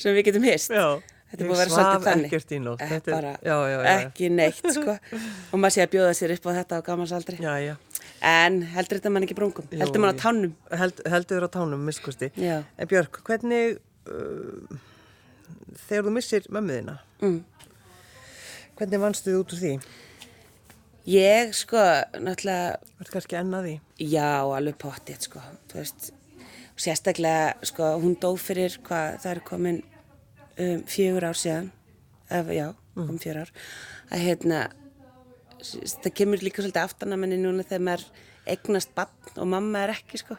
sem 0.00 0.16
við 0.16 0.30
getum 0.30 0.48
hist. 0.48 0.72
Já, 0.72 0.96
Þetta 1.26 1.42
er 1.42 1.46
ég 1.46 1.50
búin 1.50 1.56
að 1.56 1.62
vera 1.62 1.70
svaf 1.74 1.86
svolítið 1.86 2.06
þannig. 2.06 2.26
ekkert 2.30 2.52
í 2.54 2.58
nótt. 2.62 2.80
Eh, 2.84 2.90
Þetta 2.92 3.10
er- 3.10 3.16
bara 3.16 3.32
já, 3.42 3.56
já, 3.66 3.78
já, 3.82 3.94
ekki 4.06 4.28
neitt, 4.30 4.68
sko. 4.76 4.92
Og 5.52 5.58
maður 5.58 5.74
sé 5.76 5.82
að 5.82 5.90
bjóða 5.96 6.12
sér 6.14 6.34
upp 6.36 6.46
á 6.46 6.50
þetta 6.60 6.78
á 6.78 6.80
gamalsaldri. 6.86 7.38
Já, 7.42 7.54
já. 7.66 7.74
En 8.22 8.60
heldur 8.76 8.98
þetta 9.00 9.10
mann 9.12 9.26
ekki 9.26 9.36
brungum? 9.36 9.66
Jú, 9.72 9.80
heldur 9.82 10.00
mann 10.04 10.14
á 10.14 10.16
ég- 10.16 10.22
tánum? 10.22 10.52
Held, 10.70 11.02
heldur 11.16 11.46
á 11.46 11.48
tánum, 11.50 11.82
miskusti. 11.88 12.30
Já. 12.38 12.62
En 12.78 12.86
Björk, 12.88 13.18
hvernig, 13.26 13.78
uh, 14.06 14.78
þegar 15.88 16.06
þú 16.06 16.14
missir 16.14 16.46
mömmuðina, 16.48 16.98
Mm. 17.20 17.42
hvernig 18.78 19.00
vannstu 19.02 19.32
þið 19.32 19.40
út 19.42 19.52
úr 19.56 19.60
því? 19.64 19.74
Ég, 21.06 21.52
sko, 21.54 21.78
náttúrulega, 22.18 22.78
Verður 22.98 23.12
kannski 23.14 23.36
ennað 23.38 23.66
því? 23.68 23.74
já, 24.10 24.30
alveg 24.56 24.78
pottið, 24.82 25.20
sko. 25.28 25.40
Þú 25.70 25.78
veist, 25.82 26.10
sérstaklega, 26.76 27.54
sko, 27.64 27.92
hún 28.02 28.16
dó 28.18 28.32
fyrir 28.36 28.78
hvað, 28.82 29.20
það 29.22 29.30
er 29.36 29.40
komin 29.46 29.82
um, 30.58 30.82
fjögur 30.88 31.26
ár 31.28 31.38
síðan, 31.40 31.70
ef, 32.30 32.50
já, 32.54 32.66
um 32.96 33.18
fjögur 33.22 33.42
ár, 33.44 33.52
að 34.10 34.24
hérna, 34.26 34.60
það 35.62 36.12
kemur 36.20 36.42
líka 36.44 36.62
svolítið 36.62 36.82
aftan 36.84 37.14
að 37.16 37.22
manni 37.22 37.38
núna 37.40 37.64
þegar 37.66 37.84
maður 37.88 38.06
eignast 38.46 38.92
barn 38.94 39.40
og 39.42 39.48
mamma 39.50 39.84
er 39.86 39.94
ekki, 39.96 40.20
sko. 40.22 40.36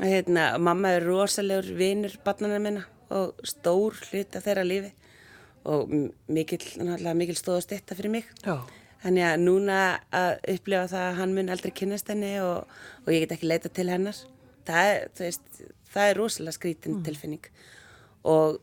Að 0.00 0.12
hérna, 0.14 0.44
mamma 0.62 0.92
er 0.96 1.04
rosalegur 1.08 1.72
vinur 1.76 2.14
barnana 2.24 2.60
minna 2.62 2.84
og 3.10 3.40
stór 3.44 3.96
hlut 4.10 4.36
af 4.38 4.44
þeirra 4.46 4.62
lífi 4.64 4.92
og 5.68 5.90
m- 5.92 6.12
mikill, 6.32 6.62
náttúrulega 6.80 7.16
mikil 7.18 7.36
stóð 7.36 7.58
og 7.58 7.64
stytta 7.66 7.96
fyrir 7.98 8.12
mig. 8.14 8.28
Já. 8.46 8.54
Þannig 9.02 9.24
að 9.26 9.42
núna 9.42 9.76
að 10.14 10.30
upplifa 10.54 10.86
það 10.92 11.04
að 11.08 11.18
hann 11.18 11.34
mun 11.36 11.50
aldrei 11.52 11.72
kynnast 11.76 12.08
henni 12.12 12.30
og, 12.44 12.70
og 13.04 13.10
ég 13.12 13.22
get 13.24 13.34
ekki 13.36 13.48
leita 13.50 13.68
til 13.72 13.88
hennar. 13.92 14.16
Það 14.68 14.88
er, 14.94 15.04
veist, 15.18 15.60
það 15.92 16.08
er 16.12 16.18
rosalega 16.20 16.56
skrítin 16.56 16.98
tilfinning 17.04 17.50
og 18.28 18.58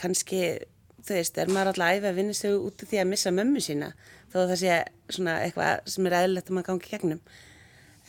kannski, 0.00 0.40
þú 1.04 1.18
veist, 1.18 1.38
er 1.38 1.52
maður 1.52 1.72
alltaf 1.72 1.98
æfið 1.98 2.08
að 2.10 2.20
vinna 2.20 2.36
sig 2.38 2.54
út 2.54 2.84
af 2.84 2.90
því 2.90 3.02
að 3.02 3.10
missa 3.12 3.34
mömmu 3.34 3.64
sína 3.64 3.90
þó 4.32 4.38
að 4.42 4.48
það 4.52 4.62
sé 4.62 4.78
svona 5.16 5.36
eitthvað 5.44 5.92
sem 5.94 6.08
er 6.08 6.18
eðlilegt 6.20 6.50
að 6.50 6.56
maður 6.58 6.68
gangi 6.70 6.90
gegnum. 6.90 7.22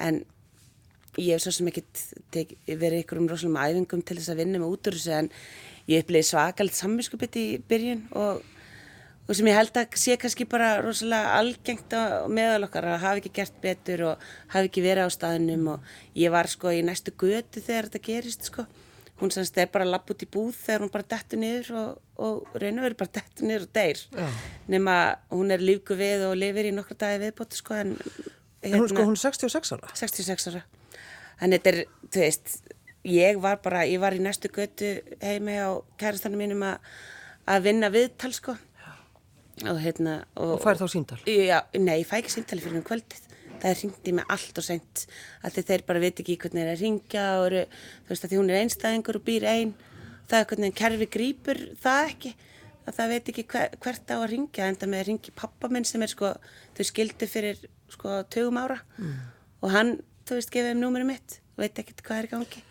En 0.01 0.23
ég 1.21 1.35
hef 1.35 1.45
svo 1.45 1.53
sem 1.55 1.69
ekkit 1.71 2.01
tek, 2.33 2.57
verið 2.67 3.03
ykkur 3.03 3.21
um 3.21 3.29
rosalega 3.31 3.69
æfingum 3.69 4.03
til 4.03 4.19
þess 4.19 4.33
að 4.33 4.41
vinna 4.41 4.61
með 4.61 4.73
út 4.73 4.89
úr 4.89 4.97
þessu 4.97 5.15
en 5.15 5.31
ég 5.91 6.03
upplýði 6.03 6.27
svakalegt 6.31 6.79
samvinskupið 6.79 7.39
í 7.39 7.47
byrjun 7.69 8.03
og 8.19 8.43
og 9.25 9.33
sem 9.33 9.47
ég 9.49 9.57
held 9.57 9.77
að 9.79 9.95
sé 9.97 10.15
kannski 10.21 10.45
bara 10.49 10.75
rosalega 10.85 11.37
algengt 11.39 11.93
á 11.97 12.29
meðal 12.29 12.67
okkar 12.67 12.85
að 12.91 13.01
hafa 13.01 13.21
ekki 13.21 13.31
gert 13.39 13.55
betur 13.63 14.03
og 14.11 14.25
hafa 14.53 14.67
ekki 14.67 14.83
verið 14.85 15.09
á 15.09 15.15
staðinum 15.15 15.71
og 15.73 15.87
ég 16.13 16.33
var 16.33 16.49
sko 16.51 16.69
í 16.69 16.83
næstu 16.85 17.13
götu 17.17 17.63
þegar 17.63 17.89
þetta 17.89 18.03
gerist 18.05 18.51
sko 18.51 18.67
hún 19.21 19.31
semst 19.31 19.57
er 19.61 19.69
bara 19.71 19.87
lapp 19.87 20.09
út 20.11 20.23
í 20.25 20.27
búð 20.27 20.55
þegar 20.59 20.83
hún 20.83 20.91
bara 20.91 21.07
dettur 21.15 21.39
niður 21.39 21.69
og, 21.79 21.99
og 22.19 22.55
raun 22.61 22.79
og 22.81 22.87
verið 22.87 22.97
bara 22.99 23.13
dettur 23.19 23.47
niður 23.47 23.67
og 23.67 23.73
deyr 23.77 24.01
Já. 24.11 24.29
nema 24.73 24.95
hún 25.31 25.53
er 25.55 25.63
lífgu 25.63 25.97
við 25.99 26.25
og 26.29 26.35
lifir 26.39 26.69
í 26.71 26.73
nokkra 26.75 26.97
dagi 27.05 27.21
viðbóti 27.25 27.61
sko 27.61 27.77
en 27.81 27.95
En 28.65 28.79
hún, 28.79 28.87
sko, 28.89 29.03
hún 29.05 29.13
er 29.13 29.21
66 29.21 29.75
ára. 29.75 29.91
66 29.93 30.47
ára 30.49 30.63
en 31.41 31.53
þetta 31.53 31.69
er, 31.71 31.81
þú 32.09 32.23
veist 32.23 32.55
ég 33.05 33.37
var 33.43 33.59
bara, 33.61 33.83
ég 33.85 34.01
var 34.01 34.15
í 34.17 34.21
næstu 34.23 34.49
götu 34.49 34.95
heimi 35.21 35.59
á 35.61 35.69
kærastanum 36.01 36.41
mínum 36.41 36.63
að 36.65 36.79
að 37.45 37.67
vinna 37.67 37.91
viðtal 37.93 38.33
sko 38.33 38.55
og 39.69 39.77
hérna 39.79 40.25
Og 40.35 40.57
fær 40.63 40.79
þá 40.79 40.87
síntal. 40.91 41.19
Já, 41.29 41.61
nei, 41.77 42.01
ég 42.01 42.09
fæ 42.09 42.17
ekki 42.19 42.33
símtali 42.33 42.63
fyrir 42.63 42.81
um 42.81 42.83
kvöldið. 42.83 43.21
Það 43.61 43.69
er 43.71 43.79
hringt 43.81 44.09
í 44.09 44.13
mig 44.17 44.25
allt 44.35 44.57
og 44.61 44.65
seint 44.67 45.05
að 45.47 45.59
þeir 45.69 45.83
bara 45.87 46.01
veit 46.03 46.19
ekki 46.21 46.35
hvernig 46.41 46.61
þeir 46.61 46.69
er 46.69 46.75
að 46.75 46.81
ringja 46.83 47.25
og 47.39 47.45
eru, 47.49 47.61
þú 48.05 48.11
veist 48.13 48.25
að 48.27 48.33
því 48.33 48.39
hún 48.41 48.51
er 48.51 48.59
einstæðingur 48.63 49.19
og 49.19 49.23
býr 49.25 49.45
einn. 49.49 49.71
Það 50.29 50.39
er 50.41 50.49
hvernig 50.51 50.75
kerfi 50.81 51.07
grípur 51.15 51.61
það 51.81 52.01
ekki. 52.11 52.33
Að 52.85 52.97
það 52.99 53.11
veit 53.15 53.29
ekki 53.31 53.43
hver, 53.49 53.71
hvert 53.81 54.11
á 54.13 54.17
að 54.19 54.27
ringja 54.35 54.67
enda 54.69 54.85
með 54.91 54.99
að 55.01 55.07
ringi 55.09 55.31
pappa 55.39 55.69
minn 55.73 55.87
sem 55.89 56.03
er 56.05 56.11
sko, 56.11 56.33
þau 56.77 56.83
skildu 56.85 57.25
fyrir 57.31 57.63
sko 57.89 58.19
tögum 58.29 58.59
ára 58.61 58.77
og 59.65 59.71
hann, 59.73 59.95
þú 60.27 60.37
veist, 60.37 60.51
gefið 60.53 60.75
um 60.75 60.81
númerið 60.83 61.07
mitt 61.09 61.39
veit 61.57 61.79
ekkert 61.81 62.03
hvað 62.05 62.19
er 62.21 62.27
gangi. 62.35 62.61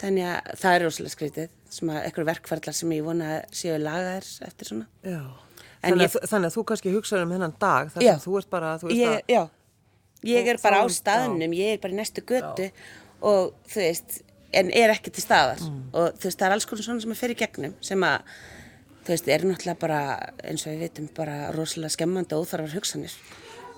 Þannig 0.00 0.26
að 0.30 0.52
það 0.62 0.74
er 0.76 0.84
rosalega 0.86 1.14
skrítið 1.16 1.48
sem 1.70 1.90
að 1.92 1.98
eitthvað 2.06 2.28
verkferðlar 2.30 2.76
sem 2.78 2.92
ég 2.94 3.02
vona 3.04 3.32
séu 3.52 3.74
lagaðir 3.82 4.28
eftir 4.46 4.70
svona. 4.70 4.86
Já. 5.02 5.18
Þannig, 5.82 6.06
ég- 6.06 6.28
þannig 6.30 6.50
að 6.50 6.54
þú 6.58 6.64
kannski 6.70 6.94
hugsaður 6.94 7.26
um 7.26 7.34
hennan 7.34 7.54
dag 7.60 7.90
þar 7.94 8.02
sem 8.06 8.22
þú 8.26 8.38
ert 8.38 8.50
bara, 8.54 8.70
þú 8.78 8.88
veist 8.90 9.00
ég, 9.00 9.16
að, 9.18 9.34
já, 9.34 9.42
ég 10.24 10.46
er 10.52 10.58
bara 10.62 10.82
á 10.82 10.86
staðnum, 10.92 11.52
ég 11.56 11.74
er 11.76 11.78
bara 11.82 11.94
í 11.94 11.96
næstu 12.00 12.22
götu 12.26 12.70
og 13.22 13.54
þú 13.68 13.80
veist, 13.84 14.22
en 14.52 14.70
er 14.74 14.90
ekki 14.94 15.12
til 15.14 15.22
staðar 15.22 15.60
Mm. 15.60 15.82
og 15.94 16.14
þú 16.18 16.24
veist, 16.28 16.38
það 16.40 16.46
er 16.48 16.52
alls 16.56 16.66
konar 16.66 16.82
svona 16.84 17.00
sem 17.04 17.12
að 17.12 17.20
í 17.34 17.38
gegnum 17.38 17.74
sem 17.80 18.00
að, 18.02 18.22
þú 19.04 19.12
veist, 19.14 19.28
er 19.28 19.40
náttúrulega 19.46 19.78
bara, 19.78 20.00
eins 20.44 20.66
og 20.66 20.72
við 20.72 20.80
vitum, 20.86 21.08
bara 21.16 21.36
rosalega 21.52 21.90
skemmandi 21.94 22.34
og 22.34 22.44
óþarfar 22.46 22.74
hugsanir. 22.74 23.12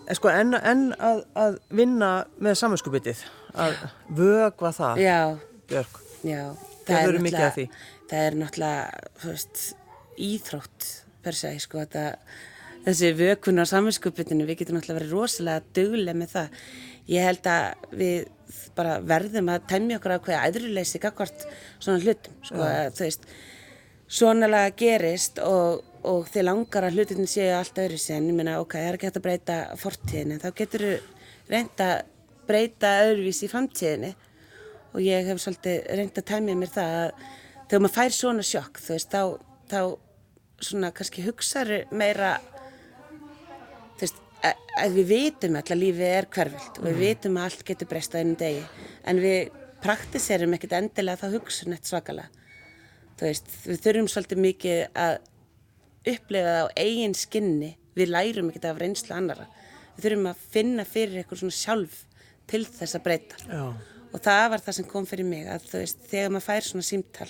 en 0.08 0.14
sko, 0.18 0.28
en, 0.28 0.54
en 0.54 0.92
að, 0.98 1.24
að 1.36 1.58
vinna 1.70 2.24
með 2.40 2.54
samanskupitið, 2.58 3.20
að 3.54 3.76
vögva 4.10 4.72
það, 4.74 4.98
Já, 4.98 5.38
Björk. 5.68 6.00
já, 6.24 6.56
af 7.46 7.54
því? 7.54 7.68
það 8.10 8.26
er 8.26 8.34
náttúrulega, 8.40 8.90
veist, 9.24 9.74
íþrótt 10.18 10.88
per 11.22 11.32
se, 11.38 11.52
sko, 11.58 11.78
þetta, 11.84 12.16
þessi 12.86 13.12
vökun 13.18 13.62
á 13.62 13.64
saminskupitinu, 13.68 14.46
við 14.48 14.62
getum 14.62 14.78
náttúrulega 14.78 14.98
verið 15.00 15.14
rosalega 15.16 15.64
duglega 15.76 16.18
með 16.18 16.34
það. 16.34 16.58
Ég 17.12 17.26
held 17.28 17.48
að 17.50 17.96
við 17.98 18.18
bara 18.76 18.98
verðum 19.04 19.50
að 19.52 19.64
temja 19.70 19.98
okkur 19.98 20.16
á 20.16 20.24
hverja 20.24 20.42
æðruleysi 20.48 21.00
gagvart 21.02 21.46
svona 21.78 22.02
hlutum, 22.02 22.36
sko, 22.46 22.60
að, 22.66 22.92
þú 22.96 23.06
veist, 23.06 23.26
svonalega 24.12 24.74
gerist 24.78 25.40
og, 25.44 25.82
og 26.08 26.28
þið 26.32 26.46
langar 26.48 26.86
að 26.88 26.98
hlutin 26.98 27.30
séu 27.30 27.52
allt 27.56 27.80
öðru 27.80 28.00
sen, 28.00 28.28
ég 28.28 28.36
meina, 28.36 28.58
ok, 28.62 28.76
það 28.76 28.88
er 28.88 28.98
ekki 28.98 29.08
hægt 29.08 29.20
að 29.20 29.26
breyta 29.26 29.58
fortíðinni, 29.80 30.40
þá 30.42 30.48
getur 30.58 30.86
þú 30.86 30.94
reynd 31.52 31.84
að 31.84 31.94
breyta 32.48 32.92
öðruvísi 33.06 33.46
í 33.46 33.52
framtíðinni 33.52 34.12
og 34.92 35.00
ég 35.04 35.28
hef 35.28 35.40
svolítið 35.40 35.84
reynd 35.96 36.18
að 36.20 36.28
tæmja 36.28 36.56
mér 36.58 36.72
það 36.72 36.96
að 37.00 37.26
þegar 37.68 37.84
maður 37.84 37.96
fær 37.96 38.16
svona 38.16 38.46
sjokk, 38.46 38.80
þú 38.84 38.96
veist, 38.96 39.14
þá, 39.14 39.22
þá 39.72 39.80
svona 40.62 40.92
kannski 40.94 41.24
hugsaður 41.26 41.86
meira, 41.96 42.34
að, 44.42 44.94
við 44.96 45.10
vitum 45.10 45.58
alltaf 45.58 45.76
að 45.76 45.82
lífið 45.82 46.12
er 46.12 46.28
hverfilt 46.36 46.80
og 46.80 46.86
við 46.88 47.02
vitum 47.02 47.38
að 47.38 47.48
allt 47.48 47.66
getur 47.68 47.90
breyst 47.90 48.16
á 48.16 48.20
einu 48.20 48.36
degi, 48.40 48.62
en 49.08 49.20
við 49.22 49.52
praktiserum 49.82 50.56
ekkert 50.56 50.76
endilega 50.78 51.22
það 51.24 51.36
hugsun 51.38 51.76
eitt 51.76 51.90
svakalega. 51.90 52.30
Þú 53.18 53.28
veist, 53.28 53.52
við 53.66 53.80
þurfum 53.84 54.10
svolítið 54.10 54.42
mikið 54.46 54.80
að 54.98 55.16
upplifa 56.12 56.54
það 56.56 56.62
á 56.62 56.74
eigin 56.82 57.16
skinni, 57.18 57.72
við 57.98 58.12
lærum 58.12 58.50
ekkert 58.50 58.70
af 58.70 58.80
reynslu 58.82 59.16
annara. 59.16 59.48
Við 59.96 60.06
þurfum 60.06 60.30
að 60.30 60.46
finna 60.54 60.86
fyrir 60.88 61.20
eitthvað 61.20 61.42
svona 61.42 61.58
sjálf 61.58 61.98
til 62.50 62.62
þess 62.66 62.98
að 62.98 63.04
breyta. 63.06 63.42
Já. 63.46 63.64
Og 64.12 64.20
það 64.20 64.46
var 64.52 64.64
það 64.64 64.78
sem 64.78 64.88
kom 64.88 65.06
fyrir 65.08 65.28
mig 65.28 65.46
að 65.48 65.68
þú 65.70 65.82
veist, 65.82 66.02
þegar 66.10 66.32
maður 66.32 66.48
fær 66.48 66.66
svona 66.68 66.86
símtal 66.88 67.28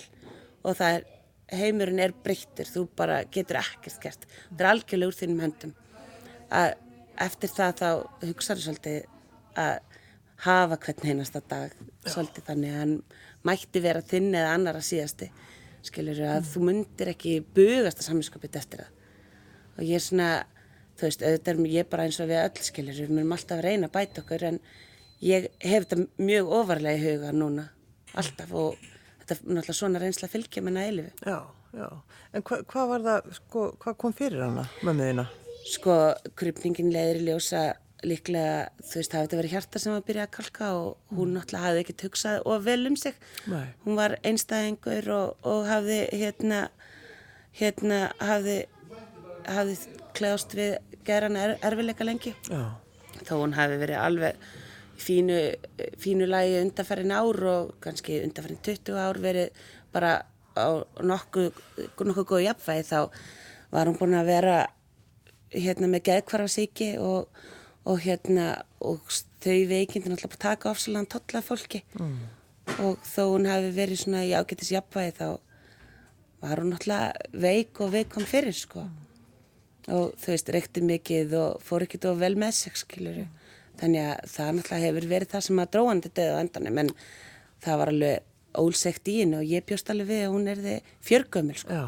og 0.62 0.78
það 0.78 0.96
er, 0.96 1.04
heimurinn 1.52 2.00
er 2.02 2.14
breyttur, 2.24 2.68
þú 2.68 2.86
bara 2.96 3.20
getur 3.34 3.60
ekkert 3.60 3.98
gert. 4.02 4.26
Það 4.50 4.64
er 4.64 4.70
algjörlega 4.70 5.12
úr 5.12 5.18
þínum 5.18 5.42
höndum. 5.44 5.74
Að 6.52 6.72
eftir 7.20 7.52
það 7.52 7.74
þá 7.80 7.88
hugsaður 8.28 8.64
svolítið 8.66 9.02
að 9.62 9.98
hafa 10.42 10.78
hvern 10.82 11.10
einasta 11.10 11.42
dag 11.48 11.74
svolítið 12.06 12.46
þannig 12.48 12.72
að 12.72 12.80
hann 12.80 12.94
mætti 13.46 13.82
vera 13.82 14.02
þinn 14.06 14.30
eða 14.34 14.54
annar 14.56 14.78
að 14.78 14.88
síðasti. 14.88 15.28
Skilur 15.82 16.20
að 16.26 16.46
þú 16.52 16.64
mundir 16.68 17.10
ekki 17.10 17.40
bugast 17.54 18.02
að 18.02 18.08
saminskapit 18.08 18.58
eftir 18.58 18.84
það. 18.84 18.90
Og 19.72 19.84
ég 19.88 19.98
er 19.98 20.04
svona, 20.04 20.30
þú 20.98 21.08
veist, 21.08 21.24
auðvitað 21.26 21.52
er 21.52 21.72
ég 21.72 21.90
bara 21.90 22.06
eins 22.06 22.20
og 22.22 22.30
við 22.30 22.42
öll 22.42 22.66
skilur, 22.68 23.00
við 23.02 23.12
munum 23.16 23.34
alltaf 23.34 23.58
að 23.58 23.66
reyna 23.66 23.88
að 23.88 23.96
bæta 23.96 24.22
okkur 24.22 24.46
en 24.50 24.60
ég 25.24 25.48
hef 25.62 25.86
þetta 25.88 26.22
mjög 26.22 26.52
ofarlega 26.60 27.00
í 27.00 27.04
huga 27.06 27.34
núna, 27.34 27.66
alltaf 28.14 28.54
og 28.54 28.78
þetta 29.22 29.34
er 29.34 29.42
náttúrulega 29.42 29.78
svona 29.80 30.02
reynsla 30.02 30.30
fylgja 30.30 30.62
með 30.62 30.78
nælifu. 30.78 31.14
Já, 31.26 31.38
já. 31.78 31.88
En 32.32 32.46
hva, 32.46 32.62
hvað 32.74 32.90
var 32.94 33.06
það, 33.08 33.32
sko, 33.40 33.68
hvað 33.82 33.98
kom 34.04 34.18
fyrir 34.22 34.44
hana, 34.46 34.68
mömmuðina? 34.82 35.26
Sko, 35.68 35.96
krypningin 36.38 36.90
leiðir 36.92 37.20
í 37.20 37.26
ljósa 37.30 37.62
líklega, 38.02 38.70
þú 38.82 38.98
veist, 38.98 39.12
hafði 39.14 39.26
þetta 39.28 39.38
verið 39.38 39.52
hjarta 39.54 39.80
sem 39.80 39.92
var 39.92 40.00
að 40.00 40.06
byrja 40.08 40.24
að 40.26 40.32
kalka 40.36 40.70
og 40.74 41.14
hún 41.14 41.34
náttúrulega 41.36 41.66
hafði 41.68 41.82
ekkert 41.84 42.04
hugsað 42.08 42.46
og 42.50 42.64
vel 42.66 42.80
um 42.90 42.96
sig. 42.98 43.20
Nei. 43.50 43.66
Hún 43.84 43.98
var 43.98 44.16
einstæðingur 44.26 45.10
og, 45.14 45.36
og 45.46 45.68
hafði, 45.70 46.00
hérna, 46.18 46.64
hérna, 47.58 48.00
hafði, 48.18 48.56
hafði 49.46 49.78
klæðast 50.18 50.56
við 50.58 50.74
geran 51.06 51.38
er, 51.38 51.54
erfileika 51.62 52.06
lengi. 52.06 52.34
Já, 52.50 52.74
Þó 53.22 53.36
hún 53.44 53.54
hafi 53.54 53.78
verið 53.78 54.02
alveg 54.02 54.50
fínu, 55.02 55.38
fínu 56.00 56.26
lagi 56.30 56.58
undanfærin 56.62 57.14
ár 57.14 57.38
og 57.52 57.72
kannski 57.82 58.20
undanfærin 58.26 58.62
20 58.66 58.98
ár 58.98 59.18
verið 59.22 59.64
bara 59.94 60.12
á 60.58 60.68
nokkuð, 61.02 61.54
nokkuð 62.02 62.28
góð 62.28 62.46
jafnvægi 62.48 62.86
þá 62.90 62.98
var 63.72 63.88
hún 63.88 63.98
búin 63.98 64.18
að 64.18 64.30
vera 64.30 64.56
hérna 65.54 65.90
með 65.90 66.06
geðkvarfasíki 66.08 66.92
og, 67.02 67.28
og 67.88 68.00
hérna 68.04 68.62
og 68.82 69.04
þau 69.42 69.58
veikindi 69.70 70.10
náttúrulega 70.10 70.32
búin 70.32 70.38
að 70.38 70.46
taka 70.46 70.72
ofsalega 70.72 71.12
tolla 71.16 71.44
fólki 71.44 71.82
mm. 71.98 72.16
og 72.86 73.06
þó 73.06 73.22
hún 73.34 73.48
hafi 73.50 73.72
verið 73.76 74.02
svona 74.04 74.24
í 74.26 74.34
ágættis 74.36 74.72
jafnvægi 74.74 75.16
þá 75.20 75.28
var 76.42 76.62
hún 76.62 76.74
náttúrulega 76.74 77.38
veik 77.44 77.80
og 77.82 77.94
veikkom 77.94 78.26
fyrir 78.28 78.56
sko 78.56 78.86
og 79.90 80.12
þú 80.22 80.30
veist, 80.30 80.50
reykti 80.54 80.82
mikið 80.86 81.32
og 81.38 81.62
fór 81.66 81.86
ekkert 81.86 82.10
of 82.12 82.20
vel 82.20 82.34
með 82.38 82.54
sig 82.60 82.76
skiluru 82.78 83.26
þannig 83.80 84.04
að 84.12 84.28
það 84.34 84.52
náttúrulega 84.58 84.86
hefur 84.86 85.08
verið 85.10 85.32
það 85.32 85.46
sem 85.48 85.62
að 85.62 85.72
dróðan 85.74 86.04
þetta 86.04 86.28
á 86.28 86.36
endanum 86.42 86.82
en 86.82 86.92
það 87.62 87.80
var 87.80 87.92
alveg 87.92 88.28
ólsegt 88.62 89.08
í 89.08 89.18
henni 89.22 89.38
og 89.38 89.48
ég 89.48 89.64
bjóst 89.66 89.90
alveg 89.90 90.10
við 90.10 90.24
að 90.26 90.34
hún 90.34 90.50
er 90.52 90.60
þið 90.62 90.90
fjörgömmil 91.08 91.58
sko. 91.58 91.72
já. 91.72 91.86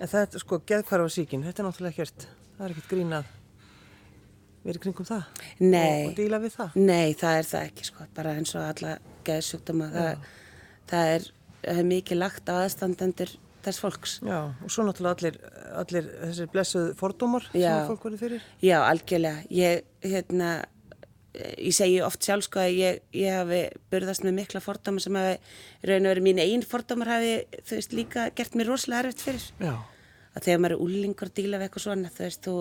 En 0.00 0.10
þetta, 0.10 0.40
sko, 0.42 0.58
geðkvarfa 0.66 1.12
síkin, 1.12 1.44
þetta 1.46 1.62
er 1.62 1.68
náttúrulega 1.68 1.94
ekkert, 1.94 2.26
það 2.56 2.66
er 2.66 2.74
ekkert 2.74 2.92
grínað 2.92 3.32
verið 4.64 4.82
kringum 4.86 5.08
það? 5.08 5.24
Nei. 5.60 5.78
Og, 5.84 6.10
og 6.10 6.18
díla 6.18 6.40
við 6.42 6.56
það? 6.56 6.76
Nei, 6.80 7.14
það 7.20 7.38
er 7.38 7.48
það 7.50 7.68
ekki 7.68 7.88
sko, 7.90 8.10
bara 8.16 8.34
eins 8.38 8.54
og 8.56 8.66
alla 8.66 8.92
geðsjúkdóma 9.26 9.88
það, 9.92 10.28
það 10.92 11.14
er, 11.14 11.26
er 11.74 11.88
mikið 11.88 12.20
lagt 12.20 12.52
á 12.52 12.54
aðstandendur 12.62 13.34
þess 13.64 13.80
fólks. 13.80 14.18
Já, 14.24 14.38
og 14.52 14.72
svo 14.72 14.84
náttúrulega 14.84 15.16
allir, 15.16 15.40
allir 15.80 16.08
þessir 16.20 16.52
blessuð 16.52 16.92
fordómar 17.00 17.48
sem 17.50 17.62
Já. 17.62 17.72
að 17.78 17.90
fólk 17.92 18.06
verið 18.08 18.24
fyrir? 18.24 18.46
Já, 18.64 18.76
algjörlega. 18.82 19.44
Ég, 19.56 19.86
hérna, 20.04 20.50
ég 21.34 21.74
segi 21.76 22.02
oft 22.04 22.24
sjálf 22.24 22.48
sko 22.48 22.60
að 22.60 22.76
ég, 22.76 23.00
ég 23.16 23.38
hafi 23.40 23.62
burðast 23.92 24.26
með 24.26 24.36
mikla 24.42 24.62
fordóma 24.64 25.02
sem 25.02 25.16
hafi, 25.18 25.38
raun 25.88 26.04
og 26.04 26.12
verið 26.12 26.28
mín 26.28 26.44
einn 26.44 26.66
fordómar 26.68 27.14
hafi, 27.16 27.34
þú 27.62 27.80
veist, 27.80 27.96
líka 27.96 28.28
gert 28.36 28.56
mér 28.58 28.72
rosalega 28.72 29.06
erfitt 29.06 29.24
fyrir. 29.28 29.48
Já, 29.64 29.74
Að 30.34 30.48
þegar 30.48 30.62
maður 30.62 30.76
er 30.76 30.84
úlingur 30.84 31.30
að 31.30 31.36
díla 31.38 31.60
við 31.60 31.68
eitthvað 31.68 31.86
svona, 31.86 32.10
þú 32.14 32.24
veist, 32.24 32.48
þú 32.48 32.56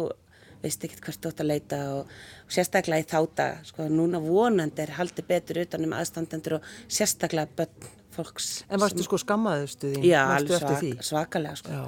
veist 0.63 0.85
ekkert 0.85 1.03
hvert 1.07 1.23
þú 1.23 1.31
átt 1.31 1.43
að 1.43 1.49
leita 1.49 1.79
og, 1.95 2.13
og 2.45 2.53
sérstaklega 2.55 3.03
í 3.03 3.09
þáta, 3.09 3.47
sko, 3.67 3.89
núna 3.91 4.21
vonandi 4.23 4.83
er 4.83 4.95
haldið 4.99 5.27
betur 5.31 5.59
utan 5.63 5.87
um 5.87 5.95
aðstandendur 5.97 6.59
og 6.59 6.71
sérstaklega 6.87 7.49
börn 7.57 7.91
fólks. 8.13 8.49
en 8.69 8.81
varstu 8.81 9.05
sko 9.05 9.19
skammaðustu 9.21 9.93
þín? 9.95 10.07
Já, 10.07 10.21
alveg 10.35 10.61
svak, 10.61 11.05
svakalega 11.09 11.59
sko. 11.59 11.79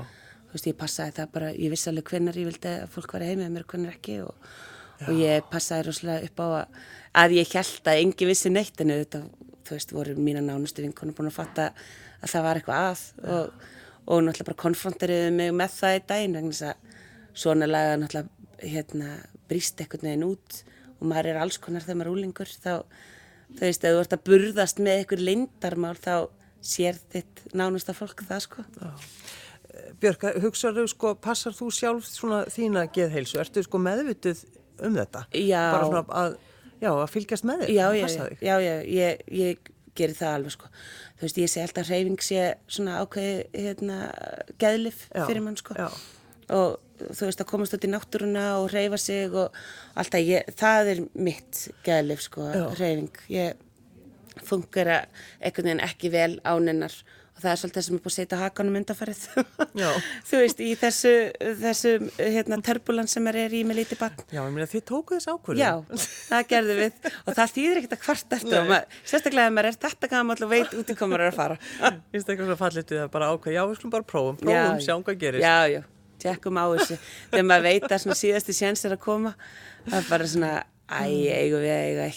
Þú 0.50 0.58
veist, 0.58 0.70
ég 0.70 0.78
passaði 0.80 1.16
það 1.20 1.32
bara, 1.36 1.52
ég 1.54 1.74
vissi 1.74 1.90
alveg 1.92 2.12
hvenar 2.12 2.40
ég 2.40 2.50
vildi 2.50 2.72
að 2.72 2.90
fólk 2.96 3.16
var 3.16 3.28
heimið 3.28 3.54
mér 3.54 3.68
hvenar 3.70 3.96
ekki 3.96 4.18
og, 4.26 4.52
og 5.06 5.20
ég 5.20 5.48
passaði 5.52 5.88
rosalega 5.90 6.30
upp 6.30 6.42
á 6.42 6.48
að, 6.48 6.84
að 7.24 7.38
ég 7.40 7.56
held 7.60 7.92
að 7.92 8.02
engi 8.04 8.30
vissi 8.32 8.52
neitt 8.52 8.82
en 8.82 8.96
auðvitað, 8.96 9.30
þú 9.66 9.78
veist, 9.78 9.96
voru 9.96 10.18
mína 10.18 10.44
nánustu 10.46 10.86
vinkonu 10.86 11.16
búin 11.18 11.32
að 11.32 11.40
fatta 11.40 11.72
að 12.22 12.32
það 12.32 12.48
var 12.48 12.62
eitthvað 12.62 12.90
að 12.90 13.06
og, 13.36 13.66
og 14.06 14.22
náttúrulega 14.22 14.50
bara 14.52 14.62
konfronteriðu 14.62 15.34
mig 15.36 15.52
með 15.58 15.76
það 15.80 15.98
í 15.98 16.04
daginn 16.12 16.38
vegna 16.38 16.54
þess 16.54 16.70
að 16.70 17.04
svona 17.36 17.70
laga 17.70 18.00
náttúrulega 18.02 18.72
hérna 18.76 19.12
brýst 19.50 19.82
einhvern 19.82 20.08
veginn 20.08 20.28
út 20.30 20.60
og 20.96 21.08
maður 21.10 21.32
er 21.32 21.42
alls 21.42 21.60
konar 21.62 21.84
þegar 21.86 22.00
maður 22.00 22.12
er 22.12 22.16
úlingur 22.16 22.52
þá, 22.52 22.74
þú 23.56 23.64
veist, 23.66 23.86
ef 23.86 23.96
þú 23.96 24.04
ert 24.04 24.16
að 24.16 24.26
burðast 24.30 24.82
með 24.82 25.02
einhver 25.02 25.24
lindarmál 25.30 25.96
þá 26.00 26.16
sér 26.66 27.00
þitt 27.14 27.44
nánusta 27.54 27.94
fólk 27.98 28.24
það 28.26 28.46
sko. 28.46 28.66
Björk, 30.02 30.24
hugsaðu 30.44 30.86
sko, 30.90 31.14
passar 31.20 31.56
þú 31.56 31.70
sjálf 31.74 32.08
svona 32.08 32.44
þína 32.52 32.86
geðheilsu? 32.96 33.40
Ertu 33.42 33.64
sko 33.66 33.82
meðvituð 33.84 34.46
um 34.88 34.96
þetta? 34.98 35.26
Já. 35.36 35.62
Bara 35.74 35.90
svona 35.90 36.04
að, 36.22 36.38
já, 36.80 36.90
að 36.94 37.08
fylgjast 37.12 37.48
með 37.48 37.64
þér? 37.64 37.74
Já, 37.76 37.86
að 37.90 37.98
já, 38.00 38.06
já, 38.40 38.56
já, 38.64 38.76
ég, 38.96 39.26
ég 39.36 39.74
gerir 39.96 40.18
það 40.18 40.38
alveg 40.40 40.56
sko. 40.56 40.72
Þú 41.16 41.24
veist, 41.28 41.38
ég 41.40 41.52
sé 41.52 41.62
alltaf 41.64 41.88
hreyfing 41.88 42.20
sé 42.24 42.42
svona 42.68 42.98
ákveði 43.04 43.36
hérna, 43.56 44.00
geðlif 44.60 45.06
Já, 45.14 45.24
fyrir 45.30 45.46
mann 45.46 45.56
sko. 45.60 45.76
já. 45.80 45.88
Og 46.56 46.76
þú 47.16 47.28
veist, 47.30 47.42
að 47.42 47.50
komast 47.50 47.74
út 47.78 47.86
í 47.88 47.92
náttúruna 47.92 48.44
og 48.60 48.68
hreyfa 48.74 49.00
sig 49.02 49.34
og 49.34 49.56
alltaf, 49.96 50.22
ég, 50.28 50.50
það 50.60 50.92
er 50.94 51.04
mitt 51.16 51.62
geðlif 51.88 52.26
sko, 52.28 52.50
Já. 52.52 52.66
hreyfing. 52.76 53.22
Ég 53.32 54.44
fungera 54.44 55.06
einhvern 55.40 55.70
veginn 55.72 55.86
ekki 55.88 56.12
vel 56.12 56.34
ánennar 56.44 56.94
og 57.36 57.42
það 57.44 57.52
er 57.52 57.58
svolítið 57.60 57.84
sem 57.86 57.96
er 57.96 58.02
búið 58.04 58.12
að 58.12 58.16
setja 58.16 58.38
hakanum 58.40 58.76
undanfarið. 58.80 59.22
Já. 59.82 59.90
þú 60.30 60.36
veist, 60.40 60.60
í 60.64 60.66
þessu, 60.80 61.10
þessu 61.60 61.92
hérna, 62.16 62.56
turbulans 62.64 63.12
sem 63.16 63.26
er 63.32 63.36
í 63.52 63.64
með 63.68 63.76
lítið 63.82 64.00
barn. 64.00 64.16
Já, 64.32 64.40
ég 64.40 64.54
meina 64.56 64.68
þið 64.72 64.84
tókuð 64.92 65.16
þess 65.20 65.32
ákvörðum. 65.34 65.60
Já, 65.60 65.74
það 66.30 66.42
gerðum 66.54 66.78
við 66.80 66.94
og 67.12 67.32
það 67.40 67.50
þýðir 67.58 67.78
ekkert 67.82 67.96
að 67.98 68.04
kvarta 68.06 68.34
eftir 68.40 68.56
og 68.62 68.68
maður, 68.70 68.86
sérstaklega 69.12 69.48
ef 69.50 69.54
maður 69.58 69.70
er 69.72 69.76
þetta 69.84 70.08
gammal 70.14 70.40
og 70.40 70.50
veit 70.54 70.72
út 70.80 70.88
í 70.88 70.96
er 70.96 71.26
að 71.26 71.36
fara. 71.36 71.56
Ég 72.16 72.16
veist 72.16 72.30
eitthvað 72.32 72.50
svo 72.54 72.58
fallit 72.62 72.88
við 72.96 73.00
það 73.02 73.12
bara 73.18 73.28
ákveð, 73.34 73.52
já, 73.58 73.64
við 73.66 73.76
skulum 73.82 73.96
bara 73.98 74.08
prófum, 74.14 74.38
prófum, 74.40 74.80
sjáum 74.86 75.04
hvað 75.04 75.20
gerist. 75.26 75.44
Já, 75.44 75.58
já, 75.76 75.82
tjekkum 76.24 76.56
á 76.56 76.66
þessu. 76.72 76.96
Þegar 77.34 77.48
maður 77.52 77.68
veit 77.68 77.84
að 77.90 78.00
svona 78.06 78.20
síðasti 78.22 78.54
séns 78.56 78.88
er 78.88 78.96
að 78.96 79.04
koma, 79.04 79.36
það 79.90 80.00
er 80.00 80.08
bara 80.14 80.26
svona, 80.32 80.54
æ, 80.88 81.04
eigum 81.44 81.60
við 81.66 82.00
að 82.00 82.08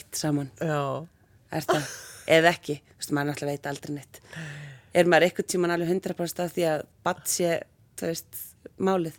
Já, 4.88 4.98
Er 4.98 5.04
ekki, 5.04 5.10
maður 5.12 5.26
eitthvað 5.28 5.48
tíman 5.52 5.74
alveg 5.74 5.90
100% 5.92 6.40
af 6.44 6.54
því 6.56 6.64
að 6.72 6.84
badd 7.04 7.24
sé, 7.28 7.50
þú 7.98 8.08
veist, 8.10 8.40
málið? 8.78 9.18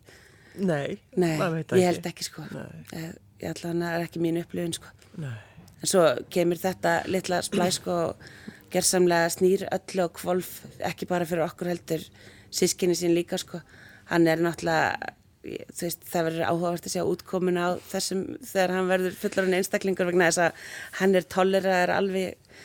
nei, 0.59 0.97
Nei, 1.15 1.35
maður 1.39 1.59
veit 1.59 1.69
það 1.71 1.79
ég 1.79 1.89
held 1.93 2.07
ekki 2.09 2.25
sko. 2.25 2.45
Nei. 2.51 3.03
Ég, 3.39 3.51
ætla 3.51 3.69
að 3.71 3.83
það 3.83 3.93
er 3.95 4.05
ekki 4.07 4.21
mín 4.23 4.39
upplifun 4.41 4.73
sko. 4.75 4.89
Nei. 5.21 5.35
En 5.79 5.87
svo 5.87 6.01
kemur 6.33 6.59
þetta 6.59 6.95
litla 7.07 7.39
splæsk 7.45 7.85
og 7.87 8.25
gerðsamlega 8.73 9.29
snýr 9.31 9.63
öllu 9.71 10.03
og 10.03 10.17
kvolf, 10.19 10.49
ekki 10.89 11.07
bara 11.09 11.27
fyrir 11.29 11.45
okkur 11.45 11.71
heldur, 11.71 12.03
sískinni 12.51 12.97
sín 12.99 13.15
líka 13.15 13.39
sko. 13.39 13.61
Hann 14.09 14.27
er 14.27 14.41
náttúrulega, 14.43 15.13
þú 15.45 15.85
veist, 15.85 16.03
það 16.09 16.27
verður 16.27 16.49
áhugavert 16.49 16.89
að 16.89 16.95
sjá 16.97 17.03
útkomin 17.07 17.61
á 17.61 17.67
þessum 17.93 18.25
þegar 18.43 18.73
hann 18.75 18.89
verður 18.91 19.15
fullarinn 19.21 19.57
einstaklingur 19.61 20.09
vegna 20.09 20.27
þess 20.27 20.43
að 20.49 20.65
hann 20.99 21.15
er 21.15 21.29
tolleraður 21.31 21.93
alveg 21.95 22.59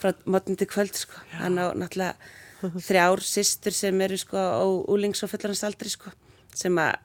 frá 0.00 0.12
mótni 0.30 0.56
til 0.60 0.68
kvöld 0.70 0.94
sko. 0.96 1.18
Hann 1.40 1.58
á 1.58 1.74
náttúrulega 1.74 2.14
þrjár 2.60 3.22
systur 3.24 3.76
sem 3.76 4.02
eru 4.06 4.18
sko 4.20 4.36
á 4.40 4.64
úlings 4.92 5.22
og 5.24 5.32
fullarins 5.32 5.64
aldri 5.66 5.92
sko, 5.92 6.12
sem 6.54 6.76
að, 6.80 6.98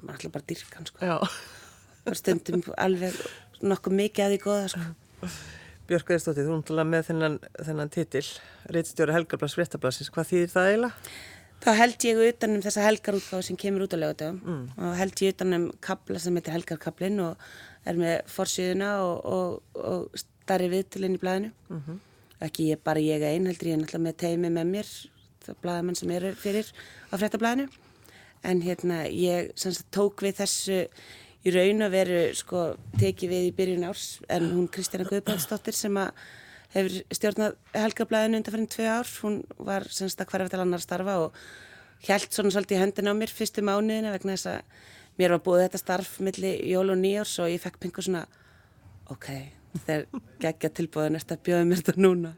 maður 0.00 0.16
ætla 0.16 0.32
bara 0.34 0.44
að 0.44 0.50
dyrka 0.52 0.80
hann 0.80 0.90
sko. 0.90 1.12
Bara 2.08 2.18
stundum 2.18 2.66
alveg 2.76 3.16
nokkuð 3.62 3.96
mikið 4.02 4.26
að 4.26 4.34
því 4.34 4.42
góða 4.44 4.68
sko. 4.74 5.32
Björk 5.88 6.10
Eðstóttir, 6.12 6.44
þú 6.44 6.58
náttúrulega 6.58 6.90
með 6.92 7.06
þennan, 7.08 7.36
þennan 7.64 7.90
titil, 7.94 8.24
Reitstjóri 8.74 9.14
Helgarblads 9.16 9.54
Fréttablasins, 9.56 10.10
hvað 10.12 10.30
þýðir 10.32 10.50
það 10.52 10.68
eiginlega? 10.68 11.12
Þá 11.58 11.70
held 11.74 12.04
ég 12.06 12.20
utanum 12.22 12.60
þessa 12.62 12.84
helgarútgáðu 12.84 13.46
sem 13.48 13.58
kemur 13.58 13.86
út 13.86 13.94
á 13.96 13.98
lögutöfum 13.98 14.36
mm. 14.44 14.66
og 14.78 14.92
held 15.00 15.22
ég 15.24 15.32
utanum 15.34 15.64
kabla 15.82 16.20
sem 16.22 16.36
heitir 16.38 16.54
helgarkablin 16.54 17.18
og 17.24 17.48
er 17.88 17.98
með 17.98 18.28
forsýðuna 18.30 18.90
og, 19.02 19.24
og, 19.26 19.80
og 19.80 20.20
starri 20.20 20.68
viðtölinn 20.70 21.16
í 21.16 21.22
blæðinu. 21.22 21.50
-hmm. 21.72 21.98
Ekki 22.44 22.70
ég, 22.72 22.82
bara 22.86 23.02
ég 23.02 23.22
einn 23.26 23.48
heldur 23.50 23.70
ég 23.72 23.76
er 23.76 23.80
náttúrulega 23.82 24.04
með 24.04 24.18
teimi 24.22 24.50
með 24.54 24.72
mér, 24.72 24.90
það 25.44 25.62
blæðamenn 25.64 25.98
sem 25.98 26.10
eru 26.14 26.34
fyrir 26.38 26.68
á 27.10 27.14
fréttablaðinu. 27.18 27.68
En 28.46 28.60
hérna 28.62 29.00
ég 29.10 29.50
sagt, 29.58 29.88
tók 29.94 30.22
við 30.22 30.38
þessu 30.42 30.82
í 31.46 31.54
raun 31.54 31.86
að 31.86 31.96
veru 31.96 32.20
sko 32.38 32.66
tekið 32.98 33.32
við 33.32 33.48
í 33.48 33.54
byrjun 33.58 33.88
árs 33.88 34.04
en 34.30 34.50
hún 34.52 34.68
Kristjana 34.70 35.08
Guðbjörnsdóttir 35.08 35.74
sem 35.74 35.98
að 35.98 36.12
hefur 36.74 36.98
stjórnað 37.16 37.56
helgablaðinu 37.74 38.38
undan 38.38 38.54
fyrir 38.54 38.70
tvö 38.74 38.88
ár. 38.92 39.10
Hún 39.24 39.40
var 39.58 39.88
sem 39.90 40.10
sagt 40.10 40.22
að 40.26 40.32
hverfa 40.34 40.54
til 40.54 40.62
annar 40.62 40.84
starfa 40.84 41.18
og 41.24 41.42
hjælt 42.06 42.34
svona 42.34 42.54
svolítið 42.54 42.78
í 42.78 42.82
höndin 42.84 43.10
á 43.10 43.14
mér 43.18 43.34
fyrstu 43.34 43.64
mánuðina 43.66 44.14
vegna 44.14 44.36
þess 44.36 44.52
að 44.52 44.88
mér 45.18 45.34
var 45.34 45.44
búið 45.46 45.64
þetta 45.66 45.82
starf 45.82 46.18
milli 46.22 46.52
jól 46.70 46.92
og 46.92 47.00
nýjárs 47.00 47.38
og 47.42 47.50
ég 47.50 47.62
fekk 47.62 47.80
pingu 47.82 48.04
svona 48.04 48.26
ok, 49.10 49.28
þegar 49.86 50.22
geggja 50.42 50.70
tilbúðin 50.78 51.18
eftir 51.18 51.38
að 51.38 51.42
bjóða 51.48 51.64
mér 51.70 51.82
þetta 51.82 52.04
núna. 52.04 52.34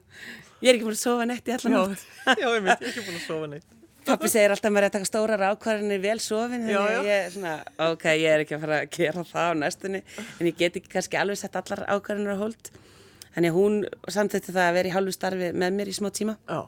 Ég 0.61 0.71
er 0.71 0.79
ekki 0.79 0.87
búin 0.89 0.97
að 0.97 1.03
sofa 1.03 1.27
neitt 1.29 1.49
í 1.49 1.55
allan 1.57 1.77
Já, 1.77 1.83
nátt. 1.83 2.09
já, 2.43 2.47
ég 2.47 2.65
veit, 2.67 2.73
ég 2.73 2.83
er 2.83 2.91
ekki 2.91 3.07
búin 3.07 3.21
að 3.21 3.27
sofa 3.27 3.51
neitt. 3.55 3.77
Pappi 4.11 4.31
segir 4.33 4.53
alltaf 4.55 4.71
að 4.71 4.75
maður 4.75 4.87
er 4.87 4.91
að 4.91 4.95
taka 4.97 5.09
stórar 5.09 5.43
ákvarðanir 5.51 6.01
vel 6.03 6.19
sofin 6.25 6.63
þannig 6.65 6.79
að 6.81 7.09
ég 7.11 7.25
er 7.27 7.33
svona, 7.35 7.53
ok, 7.85 8.05
ég 8.17 8.33
er 8.33 8.45
ekki 8.45 8.57
að 8.57 8.63
fara 8.65 8.79
að 8.81 8.93
gera 8.97 9.25
það 9.29 9.51
á 9.53 9.55
næstunni 9.61 10.01
en 10.17 10.49
ég 10.49 10.57
get 10.57 10.79
ekki 10.81 10.93
kannski 10.95 11.19
alveg 11.21 11.41
sett 11.41 11.59
allar 11.61 11.83
ákvarðanir 11.85 12.33
á 12.33 12.41
hold 12.41 12.71
þannig 13.35 13.53
að 13.53 13.59
hún 13.59 13.77
samþýtti 14.17 14.55
það 14.57 14.65
að 14.71 14.77
vera 14.79 14.91
í 14.91 14.95
hálfu 14.97 15.15
starfi 15.15 15.51
með 15.53 15.77
mér 15.77 15.93
í 15.93 15.97
smá 15.99 16.09
tíma 16.17 16.37
Já, 16.49 16.61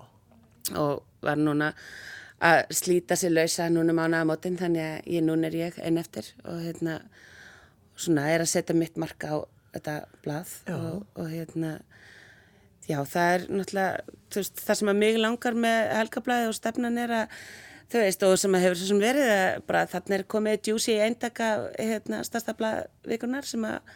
og 0.76 1.24
var 1.24 1.40
núna 1.40 1.72
að 2.42 2.60
slíta 2.74 3.16
sér 3.18 3.34
lausa 3.36 3.68
núna 3.72 3.96
mánaðamótin 3.96 4.60
þannig 4.60 4.84
að 4.84 5.10
ég 5.16 5.26
núna 5.26 5.48
er 5.48 5.58
ég 5.58 5.80
einn 5.80 6.00
eftir 6.02 6.28
og 6.44 6.60
hérna 6.66 7.00
svona 7.96 8.28
er 8.32 8.44
að 8.44 8.52
setja 8.52 8.76
mitt 8.76 9.00
marka 9.00 9.32
á 9.32 9.36
þetta 9.72 9.96
blað 10.24 10.54
og, 10.74 11.02
og 11.18 11.28
hérna 11.32 11.74
já 12.88 12.98
það 13.08 13.34
er 13.34 13.44
náttúrulega 13.48 14.16
veist, 14.34 14.62
það 14.62 14.80
sem 14.80 14.92
að 14.92 15.02
mig 15.02 15.18
langar 15.20 15.58
með 15.64 15.92
helgablaði 15.98 16.48
og 16.50 16.56
stefnan 16.58 16.98
er 17.00 17.14
að 17.22 17.36
þú 17.92 18.02
veist 18.02 18.24
og 18.26 18.38
sem 18.40 18.56
að 18.56 18.64
hefur 18.66 18.80
svo 18.80 18.88
sem 18.90 19.02
verið 19.02 19.34
að 19.34 19.60
bara 19.68 19.84
þarna 19.92 20.18
er 20.18 20.26
komið 20.34 20.64
djúsi 20.66 20.94
í 20.94 21.04
eindaka 21.04 21.50
hérna 21.76 22.22
stærsta 22.26 22.56
blaðvikunar 22.58 23.48
sem 23.48 23.66
að 23.68 23.94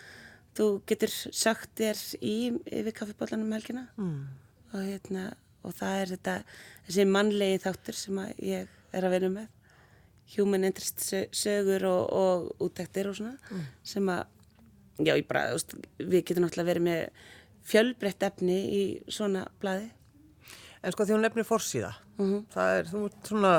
þú 0.57 0.69
getur 0.89 1.13
sagt 1.13 1.73
þér 1.81 2.03
í 2.25 2.37
yfir 2.65 2.97
kaffibólanum 2.97 3.49
um 3.49 3.57
helgina 3.57 3.87
mm. 3.97 4.23
og 4.73 4.81
hérna 4.85 5.27
og 5.67 5.75
það 5.77 6.01
er 6.01 6.15
þetta 6.15 6.39
þessi 6.87 7.07
mannlegi 7.11 7.63
þáttur 7.67 7.99
sem 7.99 8.23
að 8.23 8.43
ég 8.47 8.73
er 8.97 9.07
að 9.07 9.17
vinna 9.17 9.33
með 9.41 9.53
human 10.37 10.67
interest 10.67 11.05
sögur 11.37 11.87
og, 11.87 12.03
og 12.11 12.65
útæktir 12.67 13.11
og 13.11 13.19
svona 13.19 13.37
mm. 13.51 13.67
sem 13.87 14.09
að 14.13 14.25
já 14.99 15.13
ég 15.15 15.27
bara, 15.29 15.51
veist, 15.53 15.75
við 15.99 16.25
getum 16.25 16.47
náttúrulega 16.47 16.71
verið 16.71 16.87
með 16.87 17.01
fjölbreytt 17.67 18.23
efni 18.23 18.59
í 18.71 18.83
svona 19.09 19.47
bladi 19.61 19.91
En 20.85 20.93
sko 20.95 21.07
því 21.07 21.17
hún 21.17 21.25
nefnir 21.27 21.47
fórsíða 21.49 21.93
mm 22.17 22.27
-hmm. 22.27 22.47
það 22.55 22.79
er, 22.79 22.89
þú 22.93 23.05
ert 23.09 23.29
svona 23.31 23.55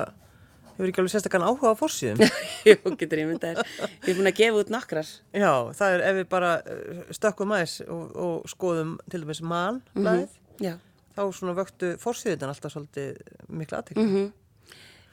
hefur 0.77 0.91
ekki 0.91 1.01
alveg 1.01 1.11
sérstaklega 1.11 1.49
áhuga 1.49 1.73
á 1.73 1.75
fórsíðum 1.79 2.19
Jú, 2.69 2.95
getur 2.99 3.21
ég 3.21 3.29
myndað 3.29 3.61
ég 4.05 4.09
er 4.11 4.17
búin 4.17 4.31
að 4.31 4.39
gefa 4.39 4.61
út 4.61 4.73
nokkrar 4.73 5.07
Já, 5.33 5.51
það 5.73 5.93
er 5.93 6.03
ef 6.09 6.15
við 6.19 6.27
bara 6.29 6.51
eh, 6.61 6.99
stökkum 7.17 7.53
aðeins 7.55 7.81
og, 7.87 8.03
og 8.15 8.49
skoðum 8.51 8.97
til 9.09 9.21
dæmis 9.23 9.41
mann 9.41 9.81
bladið, 9.93 10.29
mm 10.29 10.65
-hmm. 10.65 10.77
þá 11.17 11.21
svona 11.33 11.57
vöktu 11.57 11.97
fórsíðunan 11.97 12.53
alltaf 12.53 12.71
svolítið 12.71 13.17
miklu 13.49 13.77
aðtekna 13.77 14.03
mm 14.03 14.15
-hmm. 14.15 14.31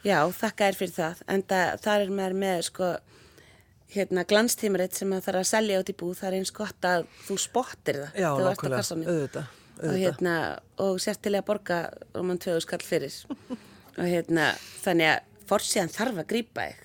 Já, 0.04 0.20
þakka 0.28 0.66
er 0.68 0.74
fyrir 0.76 0.92
það 0.92 1.22
en 1.28 1.42
það 1.80 2.00
er 2.00 2.10
mér 2.10 2.32
með 2.36 2.62
sko 2.62 2.96
hérna 3.92 4.24
glanstímaritt 4.28 4.96
sem 4.96 5.10
það 5.12 5.26
þarf 5.28 5.42
að 5.42 5.50
selja 5.50 5.82
át 5.82 5.90
í 5.92 5.98
búð, 6.00 6.16
það 6.20 6.30
er 6.30 6.38
eins 6.38 6.54
gott 6.54 6.88
að 6.88 7.04
þú 7.26 7.36
spottir 7.42 8.00
það 8.00 8.24
Já, 8.24 8.30
nákvæmlega, 8.40 8.80
auðvitað, 8.80 9.12
auðvitað 9.12 9.52
og 9.82 9.98
hérna, 9.98 10.34
og 10.78 10.98
sérstilega 11.02 11.46
borga 11.46 11.78
um 12.14 12.30
hann 12.30 12.40
tvöðu 12.42 12.62
skall 12.62 12.82
fyrir. 12.84 13.14
Og 13.94 14.06
hérna, 14.06 14.52
þannig 14.84 15.10
að 15.12 15.46
fórsíðan 15.50 15.92
þarf 15.94 16.20
að 16.22 16.30
grýpa 16.30 16.66
þig. 16.68 16.80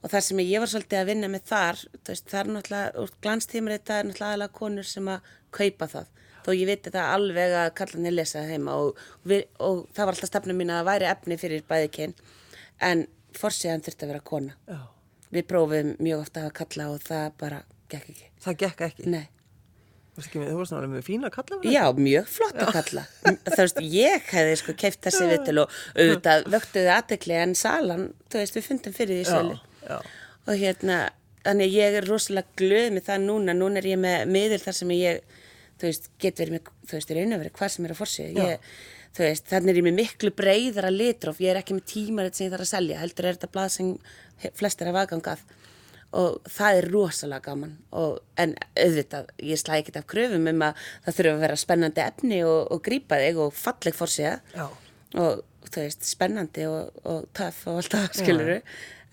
Og 0.00 0.08
það 0.08 0.22
sem 0.24 0.38
ég 0.40 0.62
var 0.62 0.70
svolítið 0.72 0.98
að 1.00 1.08
vinna 1.10 1.28
með 1.28 1.42
þar 1.50 1.80
veist, 2.08 2.28
það 2.30 2.40
er 2.40 2.50
náttúrulega, 2.54 3.06
glanstímaritt 3.20 3.82
það 3.84 3.98
er 3.98 4.06
náttúrulega 4.08 4.30
aðalega 4.30 4.56
konur 4.56 4.88
sem 4.88 5.10
að 5.12 5.34
kaupa 5.52 5.88
það. 5.92 6.06
Þó 6.40 6.50
ég 6.56 6.70
veit 6.70 6.86
þetta 6.86 7.02
alveg 7.12 7.56
að 7.60 7.68
kallanir 7.76 8.14
lesa 8.16 8.38
það 8.38 8.54
heima 8.54 8.76
og, 8.80 9.02
við, 9.28 9.42
og 9.60 9.82
það 9.92 10.08
var 10.08 10.14
alltaf 10.14 10.30
stefnum 10.30 10.56
mín 10.56 10.72
að 10.72 10.86
væri 10.88 11.10
efni 11.10 11.36
fyrir 11.40 11.66
bæðikinn 11.68 12.16
en 12.88 13.04
fórsíðan 13.36 13.84
þurfti 13.84 14.06
að 14.06 14.14
vera 14.14 14.24
kona. 14.32 14.56
Já. 14.64 14.80
Við 15.34 15.46
prófum 15.50 15.92
mjög 16.02 16.24
ofta 16.24 16.46
að 16.46 16.56
kalla 16.60 16.88
og 16.94 17.04
það 17.06 17.28
bara 17.40 17.60
gekk 17.90 18.08
ekki 18.14 18.32
það 18.44 18.58
gekk 18.64 18.88
ekki? 18.88 19.10
Nei 19.10 19.26
Þú 20.20 20.40
varst 20.58 20.72
náttúrulega 20.74 20.90
mjög 20.90 21.04
fín 21.06 21.24
að 21.24 21.32
kalla 21.36 21.56
verið? 21.60 21.72
Já, 21.72 21.84
mjög 21.96 22.26
flott 22.28 22.58
að 22.60 22.72
kalla. 22.74 23.04
Þú 23.46 23.56
veist, 23.60 23.78
ég 23.94 24.26
hefði 24.34 24.56
sko 24.60 24.74
keift 24.82 25.00
þessi 25.06 25.28
vittil 25.30 25.54
og 25.62 25.76
auðvitað 25.94 26.48
vöktuði 26.54 26.90
aðdekli 26.96 27.36
en 27.38 27.54
salan, 27.56 28.02
þú 28.28 28.42
veist, 28.42 28.58
við 28.58 28.66
fundum 28.66 28.96
fyrir 28.96 29.20
því 29.20 29.28
sjálf. 29.30 29.62
Og 30.44 30.60
hérna, 30.60 30.98
þannig 31.46 31.76
ég 31.76 31.98
er 32.00 32.08
rosalega 32.10 32.58
glöð 32.60 32.88
með 32.96 33.06
það 33.08 33.24
núna. 33.28 33.56
Núna 33.56 33.80
er 33.80 33.90
ég 33.92 34.02
með 34.02 34.26
miður 34.34 34.64
þar 34.66 34.78
sem 34.80 34.94
ég, 34.96 35.38
þú 35.80 35.88
veist, 35.88 36.10
get 36.26 36.42
verið 36.42 36.56
með, 36.58 36.72
þú 36.90 36.98
veist, 36.98 37.14
er 37.14 37.22
einhverju 37.22 37.54
hvað 37.60 37.74
sem 37.76 37.88
er 37.88 37.94
að 37.94 38.02
forsið. 38.02 38.42
Þú 39.16 39.24
veist, 39.26 39.48
þannig 39.50 39.72
er 39.72 39.80
ég 39.80 39.86
með 39.88 39.96
miklu 39.98 40.30
breyðara 40.38 40.90
litróf. 40.94 41.40
Ég 41.42 41.52
er 41.52 41.60
ekki 41.60 41.74
með 41.76 41.88
tímaritt 41.90 42.38
sem 42.38 42.46
ég 42.46 42.52
þarf 42.54 42.66
að 42.66 42.70
selja. 42.70 43.00
Heldur 43.00 43.26
er 43.26 43.38
þetta 43.38 43.50
blað 43.56 43.72
sem 43.74 43.88
flestir 44.58 44.90
hafa 44.90 45.02
aðgangað. 45.04 45.42
Og 46.20 46.38
það 46.50 46.78
er 46.78 46.88
rosalega 46.90 47.44
gaman. 47.48 47.74
Og, 47.98 48.20
en 48.40 48.54
auðvitað, 48.78 49.32
ég 49.46 49.60
slæði 49.60 49.84
ekkert 49.84 50.00
af 50.00 50.06
kröfum 50.10 50.46
um 50.50 50.64
að 50.66 50.86
það 51.06 51.18
þurfa 51.18 51.34
að 51.34 51.44
vera 51.44 51.58
spennandi 51.64 52.04
efni 52.04 52.40
og, 52.46 52.60
og 52.70 52.82
grípa 52.86 53.18
þig 53.22 53.42
og 53.44 53.52
falleg 53.58 53.98
fór 53.98 54.14
sig 54.14 54.56
og 55.18 55.42
þú 55.66 55.84
veist, 55.84 56.06
spennandi 56.06 56.66
og, 56.70 57.02
og 57.06 57.28
töff 57.34 57.66
og 57.70 57.80
allt 57.80 57.94
það, 57.94 58.08
skiluru 58.18 58.58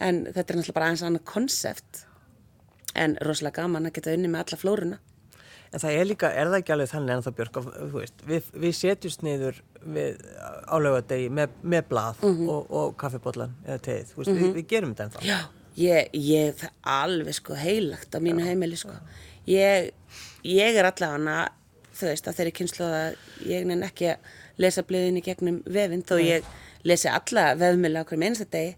en 0.04 0.24
þetta 0.30 0.54
er 0.54 0.60
náttúrulega 0.60 0.78
bara 0.78 0.90
eins 0.92 1.04
og 1.04 1.12
annað 1.12 1.28
konsept. 1.30 2.04
En 2.98 3.18
rosalega 3.26 3.64
gaman 3.64 3.90
að 3.90 3.98
geta 3.98 4.14
unni 4.18 4.30
með 4.32 4.46
alla 4.46 4.62
flórunna 4.62 5.00
En 5.72 5.84
það 5.84 5.98
er 6.00 6.08
líka, 6.08 6.32
er 6.32 6.48
það 6.48 6.62
ekki 6.62 6.74
alveg 6.76 6.90
þannig 6.94 7.16
en 7.16 7.26
það 7.26 7.38
Björg, 7.38 7.62
veist, 7.94 8.26
við, 8.28 8.50
við 8.54 8.76
setjumst 8.78 9.24
niður 9.26 9.62
álögadegi 10.68 11.30
með, 11.30 11.54
með 11.62 11.86
blað 11.90 12.24
mm 12.24 12.34
-hmm. 12.38 12.72
og 12.82 12.98
kaffibotlan 12.98 13.56
eða 13.66 13.78
teið, 13.78 14.14
mm 14.16 14.24
-hmm. 14.24 14.42
við, 14.42 14.54
við 14.54 14.68
gerum 14.68 14.96
þetta 14.96 15.04
ennþá 15.10 15.28
Já 15.28 15.40
Ég, 15.78 16.10
ég, 16.18 16.56
það 16.58 16.72
er 16.72 16.90
alveg 16.90 17.36
sko 17.38 17.56
heilagt 17.58 18.16
á 18.18 18.20
mínu 18.22 18.42
já, 18.42 18.50
heimili 18.50 18.78
sko. 18.80 18.96
Ég, 19.46 19.92
ég 20.42 20.78
er 20.80 20.88
allavega, 20.90 21.52
þú 21.94 22.08
veist, 22.10 22.30
að 22.30 22.40
þeirri 22.40 22.54
kynslu 22.58 22.88
að 22.88 23.18
ég 23.46 23.68
nefn 23.70 23.86
ekki 23.86 24.08
að 24.16 24.32
lesa 24.58 24.84
bliðin 24.90 25.20
í 25.20 25.24
gegnum 25.28 25.60
vefinn, 25.70 26.02
þó 26.02 26.16
ég 26.18 26.48
lesi 26.88 27.12
alla 27.12 27.52
vefmjöla 27.60 28.02
okkur 28.08 28.18
með 28.18 28.32
einsta 28.32 28.48
degi, 28.56 28.74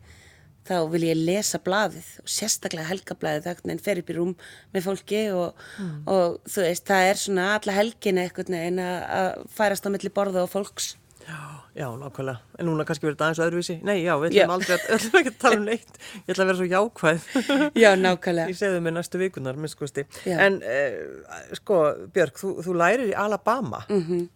þá 0.67 0.75
vil 0.91 1.03
ég 1.07 1.19
lesa 1.19 1.59
blaðið 1.63 2.07
og 2.23 2.31
sérstaklega 2.31 2.89
helgablaðið 2.89 3.47
þegar 3.47 3.73
en 3.73 3.83
fer 3.83 4.01
upp 4.01 4.09
í 4.09 4.17
rúm 4.17 4.33
með 4.73 4.87
fólki 4.87 5.21
og, 5.35 5.67
mm. 5.79 5.99
og 6.11 6.39
þú 6.49 6.65
veist, 6.65 6.87
það 6.89 7.09
er 7.09 7.21
svona 7.23 7.51
alla 7.57 7.77
helgin 7.77 8.21
eitthvað 8.23 8.55
en 8.59 8.81
að 8.83 9.45
færast 9.55 9.87
á 9.87 9.93
milli 9.93 10.11
borða 10.13 10.45
og 10.45 10.51
fólks. 10.53 10.95
Já, 11.29 11.41
já, 11.75 11.85
nákvæmlega. 11.99 12.39
En 12.57 12.65
núna 12.65 12.85
kannski 12.87 13.05
verður 13.05 13.17
þetta 13.17 13.25
aðeins 13.27 13.41
öðruvísi. 13.45 13.75
Nei, 13.85 13.99
já, 14.01 14.13
við 14.17 14.31
ætlum 14.33 14.53
aldrei 14.55 14.77
að, 14.77 15.05
að 15.19 15.29
tala 15.41 15.59
um 15.59 15.67
neitt. 15.67 15.99
Ég 16.23 16.31
ætla 16.33 16.45
að 16.45 16.49
vera 16.49 16.59
svo 16.59 16.69
jákvæð. 16.71 17.27
Já, 17.83 17.89
nákvæmlega. 17.99 18.49
Ég 18.49 18.57
segði 18.57 18.81
mig 18.85 18.95
næstu 18.95 19.21
vikunar, 19.21 19.59
miskusti. 19.61 20.07
En, 20.33 20.57
eh, 20.65 20.97
sko, 21.59 21.83
Björg, 22.15 22.39
þú, 22.41 22.55
þú 22.65 22.75
lærir 22.81 23.11
í 23.11 23.15
Alabama. 23.27 23.85
Mhm. 23.89 24.19
Mm 24.23 24.27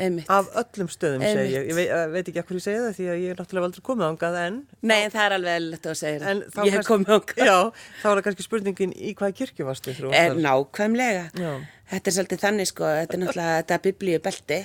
Einmitt. 0.00 0.30
Af 0.32 0.48
öllum 0.62 0.88
stöðum 0.92 1.22
segi 1.24 1.52
ég, 1.52 1.68
ég 1.68 1.76
veit, 1.76 1.92
veit 2.14 2.30
ekki 2.30 2.40
hvað 2.40 2.58
ég 2.58 2.64
segi 2.64 2.80
það 2.80 2.96
því 2.96 3.08
að 3.12 3.20
ég 3.20 3.34
er 3.34 3.40
náttúrulega 3.42 3.68
aldrei 3.68 3.84
komið 3.88 4.08
ángað 4.08 4.38
en... 4.40 4.58
Nei 4.80 4.96
en 5.02 5.12
það 5.12 5.26
er 5.26 5.36
alveg 5.36 5.62
lett 5.66 5.88
að 5.92 5.98
segja 6.00 6.22
það, 6.22 6.42
ég 6.68 6.76
hef 6.78 6.88
komið 6.88 7.14
ángað. 7.18 7.44
Já, 7.44 7.56
þá 8.00 8.08
er 8.08 8.16
það 8.16 8.24
kannski 8.28 8.46
spurningin 8.48 8.96
í 8.96 9.14
hvað 9.18 9.36
kirkju 9.42 9.68
varstu 9.68 9.96
þú? 9.98 10.12
Eh, 10.16 10.32
nákvæmlega, 10.40 11.24
já. 11.36 11.52
þetta 11.92 12.12
er 12.12 12.16
svolítið 12.18 12.44
þannig 12.46 12.72
sko, 12.72 12.88
þetta 13.02 13.18
er 13.18 13.22
náttúrulega, 13.26 13.58
þetta 13.60 13.78
er 13.78 13.84
biblíu 13.90 14.22
belti 14.24 14.60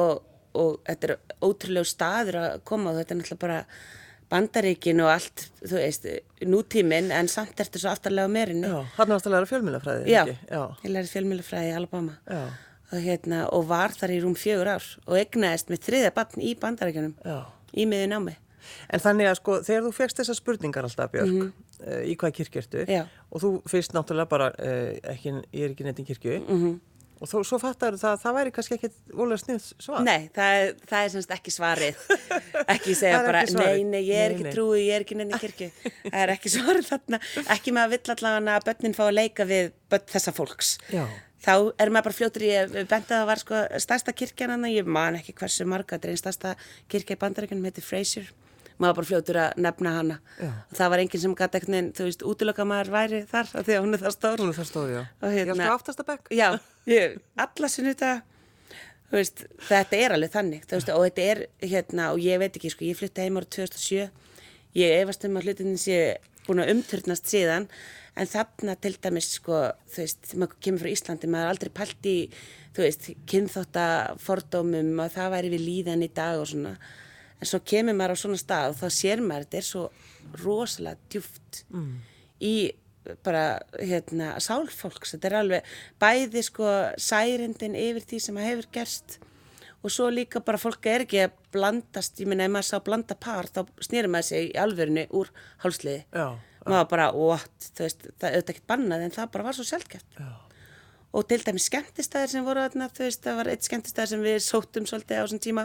og 0.00 0.14
og 0.54 0.80
þetta 0.86 1.10
er 1.10 1.14
ótrúlegu 1.44 1.88
staður 1.88 2.40
að 2.40 2.56
koma 2.68 2.92
og 2.92 3.00
þetta 3.00 3.14
er 3.14 3.20
náttúrulega 3.20 3.42
bara 3.44 3.60
bandaríkin 4.34 5.02
og 5.04 5.10
allt, 5.12 5.48
þú 5.62 5.78
veist, 5.78 6.06
nútíminn 6.48 7.10
en 7.14 7.28
samt 7.30 7.58
er 7.58 7.68
þetta 7.68 7.82
svo 7.82 7.90
aftarlega 7.92 8.30
á 8.30 8.34
merinu. 8.34 8.70
Já, 8.70 8.78
hann 8.96 9.10
er 9.10 9.18
aftarlega 9.18 9.50
fjölmjölafræði, 9.50 10.06
Já, 10.10 10.22
Já, 10.48 10.62
ég 10.82 10.94
lærið 10.94 11.10
fjölmjölafræði 11.12 11.72
í 11.72 11.76
Alabama 11.78 12.16
og, 12.92 13.00
hérna, 13.02 13.44
og 13.54 13.68
var 13.70 13.94
þar 13.96 14.14
í 14.14 14.22
rúm 14.22 14.36
fjögur 14.38 14.74
ár 14.76 14.86
og 15.06 15.18
egnaðist 15.18 15.72
með 15.72 15.84
þriða 15.88 16.14
barn 16.14 16.40
í 16.44 16.54
bandaríkinum 16.60 17.14
í 17.74 17.86
miðun 17.90 18.18
ámi. 18.18 18.36
En 18.88 19.02
þannig 19.02 19.28
að 19.28 19.38
sko, 19.40 19.58
þegar 19.66 19.84
þú 19.84 19.92
fegst 19.92 20.20
þessar 20.20 20.38
spurningar 20.38 20.86
alltaf, 20.88 21.10
Björg, 21.12 21.28
mm 21.28 21.40
-hmm. 21.42 21.52
uh, 21.84 22.02
í 22.08 22.16
hvaða 22.16 22.36
kirkjörtu 22.38 22.86
og 23.30 23.42
þú 23.42 23.50
fyrst 23.68 23.92
náttúrulega 23.92 24.30
bara, 24.30 24.46
uh, 24.56 24.96
ekki, 25.12 25.34
ég 25.52 25.66
er 25.66 25.74
ekki 25.74 25.84
neitt 25.84 26.00
í 26.00 26.06
kirkju, 26.08 26.38
mm 26.40 26.62
-hmm. 26.62 26.80
Og 27.22 27.30
þó, 27.30 27.38
svo 27.46 27.58
fattar 27.62 27.94
það 27.96 28.10
að 28.10 28.22
það 28.24 28.34
væri 28.36 28.52
kannski 28.52 28.76
ekki 28.76 28.88
volið 29.16 29.40
snið 29.40 29.66
svar. 29.80 30.02
Nei, 30.04 30.26
það, 30.34 30.64
það 30.90 31.04
er 31.04 31.12
semst 31.14 31.34
ekki 31.36 31.52
svarið. 31.54 32.02
Ekki 32.74 32.94
segja 32.98 33.20
bara, 33.24 33.42
ekki 33.44 33.54
nei, 33.56 33.84
nei, 33.84 34.02
ég 34.08 34.18
er 34.18 34.32
nei, 34.32 34.34
ekki 34.34 34.44
nei. 34.44 34.52
trúið, 34.54 34.80
ég 34.82 34.96
er 34.96 35.04
ekki 35.04 35.16
nefnir 35.18 35.42
kirkju. 35.42 35.68
Það 36.02 36.18
er 36.20 36.32
ekki 36.34 36.52
svarið 36.56 36.88
þarna. 36.88 37.20
Ekki 37.54 37.74
með 37.76 37.86
að 37.86 37.94
vill 37.94 38.14
allavega 38.14 38.56
að 38.56 38.66
börnin 38.68 38.96
fá 38.96 39.02
að 39.06 39.16
leika 39.18 39.46
við 39.48 39.70
þessa 40.12 40.34
fólks. 40.36 40.74
Já. 40.92 41.04
Þá 41.44 41.52
er 41.76 41.92
maður 41.92 42.08
bara 42.08 42.18
fljótur 42.18 42.46
í, 42.46 42.52
bendað 42.74 43.02
að 43.02 43.10
það 43.10 43.28
var 43.30 43.42
sko 43.42 43.60
stærsta 43.84 44.14
kirkjan 44.16 44.54
hann, 44.54 44.64
ég 44.72 44.88
man 44.88 45.18
ekki 45.18 45.36
hversu 45.36 45.66
marga, 45.68 45.96
þetta 45.98 46.08
er 46.08 46.14
einn 46.14 46.22
stærsta 46.22 46.54
kirkja 46.88 47.18
í 47.18 47.20
bandarækjunum, 47.20 47.68
heitir 47.68 47.84
Fraser 47.84 48.30
maður 48.80 48.96
bara 48.98 49.06
fljótur 49.06 49.38
að 49.38 49.60
nefna 49.62 49.90
hana. 49.94 50.14
Já. 50.40 50.48
og 50.50 50.78
það 50.78 50.88
var 50.90 51.02
enginn 51.04 51.22
sem 51.22 51.34
gæti 51.38 51.58
ekkert 51.60 51.98
þú 51.98 52.06
veist, 52.08 52.24
útlöka 52.26 52.64
maður 52.66 52.90
væri 52.96 53.20
þar 53.30 53.50
því 53.54 53.76
að 53.76 53.84
hún 53.84 53.94
er 53.94 54.02
það 54.02 54.14
stór. 54.16 54.40
Hún 54.42 54.50
er 54.50 54.56
það 54.56 54.70
stór, 54.72 54.88
já. 54.90 55.02
Og 55.20 55.34
hérna, 55.36 55.54
ég 55.54 55.60
ástu 55.62 55.74
aftast 55.76 56.02
að 56.02 56.08
bekk. 56.08 56.32
Já, 56.34 56.48
ég, 56.90 57.18
alla 57.44 57.70
sinni 57.70 57.92
þetta 57.94 58.14
þetta 59.14 59.98
er 60.00 60.14
alveg 60.16 60.32
þannig 60.32 60.64
veist, 60.70 60.90
og 60.90 61.04
þetta 61.06 61.26
er, 61.30 61.42
hérna, 61.62 62.10
og 62.14 62.22
ég 62.22 62.40
veit 62.42 62.56
ekki 62.56 62.72
sko, 62.72 62.86
ég 62.88 62.98
flytti 62.98 63.26
heim 63.26 63.38
ára 63.38 63.46
2007 63.46 64.08
ég 64.80 65.02
efast 65.02 65.26
um 65.28 65.38
að 65.38 65.48
hlutin 65.48 65.76
sé 65.78 65.98
búin 66.48 66.62
að 66.64 66.72
umturnast 66.74 67.30
síðan 67.30 67.68
en 68.14 68.30
þarna 68.30 68.76
til 68.78 68.94
dæmis, 69.02 69.30
sko, 69.38 69.60
þú 69.90 70.02
veist 70.02 70.28
þegar 70.28 70.42
maður 70.42 70.60
kemur 70.66 70.84
frá 70.84 70.90
Íslandi, 70.92 71.30
maður 71.30 71.46
er 71.46 71.54
aldrei 71.54 71.72
pælt 71.80 72.08
í 72.10 72.18
þú 72.74 72.84
veist, 72.84 73.10
kynþóttafordómum 73.30 75.02
og 75.04 75.12
það 75.14 75.34
væri 75.34 75.52
við 75.54 75.66
líðan 75.68 76.06
í 76.06 76.10
dag 76.14 76.42
og 76.42 76.48
svona. 76.50 76.76
En 77.40 77.50
svo 77.50 77.60
kemur 77.66 77.96
maður 77.98 78.14
á 78.14 78.22
svona 78.22 78.40
stað 78.40 78.72
og 78.72 78.80
þá 78.80 78.98
sér 78.98 79.22
maður 79.24 79.46
þetta 79.46 79.60
er 79.60 79.68
svo 79.68 79.84
rosalega 80.42 81.10
djúft 81.12 81.64
mm. 81.74 81.92
í 82.40 82.54
bara 83.26 83.44
hérna 83.76 84.32
sálfólks, 84.40 85.12
þetta 85.14 85.28
er 85.28 85.38
alveg 85.42 85.74
bæði 86.00 86.42
sko 86.46 86.70
særindin 86.96 87.76
yfir 87.76 88.06
því 88.08 88.20
sem 88.24 88.38
hefur 88.40 88.70
gerst 88.72 89.18
og 89.84 89.92
svo 89.92 90.08
líka 90.08 90.40
bara 90.40 90.60
fólk 90.60 90.86
er 90.88 91.04
ekki 91.04 91.20
að 91.26 91.34
blandast, 91.52 92.16
ég 92.22 92.30
minna 92.30 92.46
ef 92.48 92.54
maður 92.54 92.70
sá 92.70 92.78
blanda 92.86 93.16
par 93.20 93.50
þá 93.52 93.60
snýri 93.84 94.08
maður 94.08 94.30
sig 94.30 94.46
í 94.48 94.56
alvörinu 94.56 95.04
úr 95.12 95.28
hálsliði. 95.60 96.06
Já, 96.08 96.40
maður 96.70 96.88
bara, 96.94 97.10
what, 97.12 97.68
þú 97.76 97.84
veist, 97.84 98.08
það 98.18 98.28
er 98.28 98.34
auðvitað 98.38 98.54
ekkert 98.54 98.70
bannað 98.72 99.04
en 99.04 99.14
það 99.14 99.30
bara 99.34 99.46
var 99.48 99.56
svo 99.56 99.66
sjálfgeft 99.68 100.18
já, 100.18 100.28
og 101.14 101.26
til 101.30 101.40
dæmis 101.46 101.68
skemmtistæðir 101.68 102.32
sem 102.32 102.46
voru 102.46 102.64
þarna, 102.64 102.88
þú 102.90 103.04
veist, 103.06 103.22
það 103.22 103.36
var 103.38 103.50
eitt 103.52 103.66
skemmtistæðir 103.68 104.10
sem 104.10 104.24
við 104.24 104.38
sóttum 104.42 104.86
svolítið 104.90 105.20
á 105.20 105.24
þessum 105.24 105.42
tíma. 105.44 105.64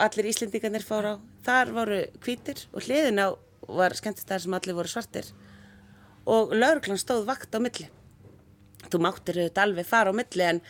Allir 0.00 0.28
Íslendingarnir 0.30 0.84
fóru 0.86 1.12
á 1.12 1.16
þar 1.44 1.72
voru 1.76 1.98
hvítir 2.24 2.62
og 2.72 2.86
hliðin 2.86 3.20
á 3.20 3.28
var 3.68 3.94
skemmtistæðir 3.98 4.46
sem 4.46 4.56
allir 4.56 4.78
voru 4.78 4.90
svartir. 4.90 5.28
Og 6.24 6.54
lauruglan 6.56 7.00
stóð 7.00 7.26
vakt 7.28 7.52
á 7.52 7.60
milli. 7.60 7.90
Þú 8.88 9.02
máttir 9.04 9.42
auðvitað 9.42 9.62
alveg 9.66 9.90
fara 9.90 10.14
á 10.14 10.18
milli 10.18 10.46
en 10.46 10.62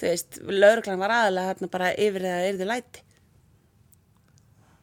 þú 0.00 0.08
veist, 0.08 0.40
lauruglan 0.48 1.02
var 1.04 1.16
aðalega 1.18 1.52
þarna 1.52 1.72
bara 1.76 1.92
yfir 1.92 2.26
það 2.30 2.48
yrði 2.48 2.70
læti. 2.70 3.04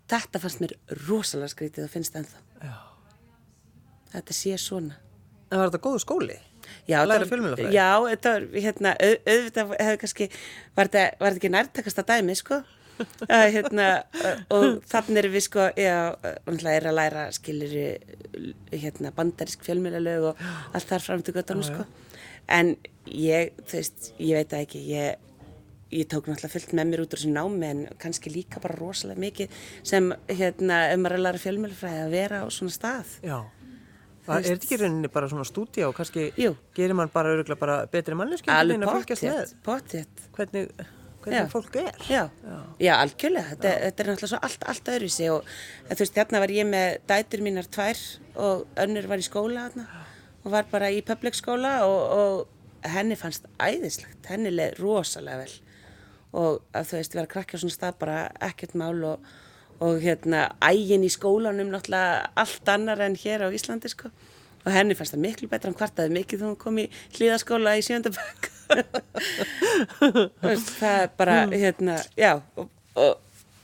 Þetta 0.09 0.43
fannst 0.45 0.61
mér 0.61 0.77
rosalega 1.07 1.53
skrítið 1.55 1.89
og 1.89 1.93
finnst 1.97 2.21
ennþá. 2.21 2.45
Já. 2.61 2.88
Þetta 4.13 4.35
sé 4.35 4.57
svona 4.61 4.97
En 5.49 5.57
var 5.57 5.71
þetta 5.71 5.81
góðu 5.81 5.99
skóli? 6.03 6.35
Já, 6.85 6.99
Læra 7.01 7.15
þetta 7.15 7.19
var- 7.23 7.29
fjölmiðlafræði? 7.31 7.71
Já, 7.73 7.87
þetta 8.11 8.33
var, 8.33 8.43
hérna, 8.65 8.91
au, 9.01 9.13
auðvitað 9.33 9.71
hefði 9.79 10.01
kannski, 10.03 10.27
var 10.77 10.89
þetta, 10.91 11.05
var 11.19 11.31
þetta 11.33 11.39
ekki 11.41 11.51
nærtakasta 11.55 12.03
dæmi, 12.11 12.35
sko? 12.37 12.59
að, 13.31 13.45
hérna, 13.55 13.87
og 14.53 14.65
þannig 14.91 15.21
erum 15.23 15.33
við, 15.33 15.43
sko, 15.47 15.65
já, 15.79 15.95
náttúrulega 16.45 16.75
er 16.75 16.87
að 16.91 16.97
læra, 16.99 17.23
skilir, 17.31 17.73
hérna, 18.75 19.13
bandarisk 19.15 19.63
fjölmiðlalög 19.65 20.29
og 20.33 20.43
allt 20.75 20.89
þar 20.91 21.05
fram 21.07 21.23
til 21.25 21.33
göttunum, 21.39 21.65
sko. 21.65 21.85
En 22.49 22.73
ég, 23.07 23.53
þú 23.65 23.79
veist, 23.79 24.11
ég 24.19 24.35
veit 24.37 24.51
það 24.53 24.65
ekki, 24.67 24.81
ég, 24.91 25.29
ég 25.95 26.09
tók 26.11 26.27
náttúrulega 26.29 26.53
fullt 26.57 26.75
með 26.77 26.91
mér 26.91 27.03
út 27.05 27.13
úr 27.15 27.21
þessu 27.23 27.31
námi 27.33 27.69
en 27.71 27.85
kannski 28.01 28.33
líka 28.35 28.61
bara 28.61 28.77
rosalega 28.77 29.23
mikið 29.25 29.61
sem, 29.81 30.11
hérna, 30.27 30.83
um 30.93 31.07
að 31.09 31.17
læra 31.23 31.41
fjölmiðlafræði 31.41 32.03
að 32.05 32.13
vera 32.19 32.43
á 32.43 32.47
svona 32.53 32.75
stað. 32.75 33.15
Já. 33.25 33.39
Er 34.37 34.45
þetta 34.45 34.67
ekki 34.67 34.77
rauninni 34.83 35.09
bara 35.13 35.29
svona 35.31 35.45
stúdíu 35.47 35.87
og 35.89 35.95
kannski 35.97 36.29
Jú. 36.37 36.53
gerir 36.77 36.95
mann 36.97 37.11
bara 37.13 37.33
öruglega 37.33 37.59
bara 37.59 37.77
betri 37.91 38.15
manneski 38.19 38.51
Alveg 38.53 38.83
að 38.85 38.93
fylgjast 38.99 39.25
með 39.25 39.53
pottjett, 39.63 39.63
pottjett. 39.65 40.25
hvernig, 40.37 40.69
hvernig 41.23 41.39
Já. 41.39 41.47
fólk 41.51 41.75
er. 41.81 41.97
Já, 42.09 42.21
já, 42.79 42.93
algjörlega, 42.95 43.55
þetta, 43.55 43.73
þetta 43.85 44.03
er 44.05 44.11
náttúrulega 44.11 44.41
allt, 44.49 44.67
allt 44.73 44.91
öðruvísi 44.93 45.29
og 45.33 45.49
en 45.89 45.95
þú 45.95 46.05
veist, 46.05 46.15
þarna 46.19 46.43
var 46.45 46.53
ég 46.55 46.69
með 46.69 46.99
dætur 47.11 47.43
mínar 47.47 47.67
tvær 47.73 48.03
og 48.35 48.63
önnur 48.85 49.09
var 49.11 49.23
í 49.23 49.27
skóla 49.27 49.65
þarna 49.69 49.87
og 50.45 50.51
var 50.53 50.69
bara 50.71 50.91
í 50.95 51.01
public 51.05 51.35
skóla 51.35 51.73
og, 51.87 51.99
og 52.19 52.87
henni 52.93 53.17
fannst 53.19 53.49
æðislegt, 53.59 54.21
henni 54.31 54.53
leið 54.53 54.79
rosalega 54.79 55.41
vel 55.43 55.57
og 56.39 56.61
að 56.77 56.91
þú 56.91 56.99
veist, 56.99 57.15
vera 57.17 57.25
að 57.25 57.31
krakka 57.33 57.57
á 57.57 57.61
svona 57.63 57.73
stað 57.75 57.95
bara 57.99 58.17
ekkert 58.45 58.75
mál 58.77 59.03
og, 59.15 59.29
og 59.79 60.01
hérna 60.03 60.49
ægin 60.65 61.05
í 61.07 61.11
skólanum 61.11 61.71
náttúrulega 61.71 62.29
allt 62.35 62.71
annar 62.71 63.01
en 63.05 63.15
hér 63.19 63.47
á 63.47 63.49
Íslandi 63.49 63.91
sko. 63.91 64.11
Og 64.65 64.71
henni 64.75 64.95
fannst 64.97 65.15
það 65.15 65.23
miklu 65.23 65.47
betra, 65.47 65.69
hann 65.69 65.77
kvartaði 65.79 66.11
mikið 66.17 66.41
þegar 66.41 66.51
hún 66.51 66.59
kom 66.59 66.79
í 66.81 66.89
hlýðaskóla 67.15 67.77
í 67.79 67.85
sjöndabökk 67.87 68.49
það 70.79 70.95
er 71.03 71.11
bara 71.17 71.37
hérna, 71.47 71.95
já 72.19 72.33
og, 72.55 72.67
og, 72.95 73.13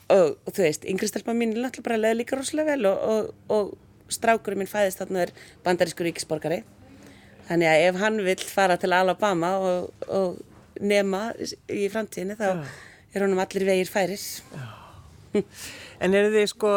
og, 0.09 0.37
og 0.45 0.53
þú 0.55 0.63
veist, 0.63 0.87
yngri 0.89 1.09
stelpa 1.09 1.35
mín 1.35 1.53
náttúrulega 1.53 1.85
bara 1.89 1.99
leið 1.99 2.17
líka 2.21 2.39
rosalega 2.39 2.73
vel 2.73 2.89
og, 2.89 3.03
og, 3.11 3.29
og 3.51 4.15
strákurinn 4.15 4.63
minn 4.63 4.71
fæðist 4.71 5.03
þarna 5.03 5.25
er 5.25 5.35
bandarískur 5.65 6.07
ríkisborgari. 6.07 6.63
Þannig 7.49 7.69
að 7.69 7.83
ef 7.89 8.01
hann 8.01 8.23
vill 8.25 8.47
fara 8.47 8.79
til 8.81 8.95
Alabama 8.95 9.51
og, 9.61 9.91
og 10.07 10.39
nema 10.81 11.27
í 11.69 11.85
framtíðinni 11.91 12.39
þá 12.39 12.47
er 12.55 13.23
honum 13.23 13.41
allir 13.43 13.67
vegir 13.67 13.91
færir 13.91 14.19
En 16.03 16.15
eru 16.17 16.31
þið 16.33 16.47
sko, 16.51 16.71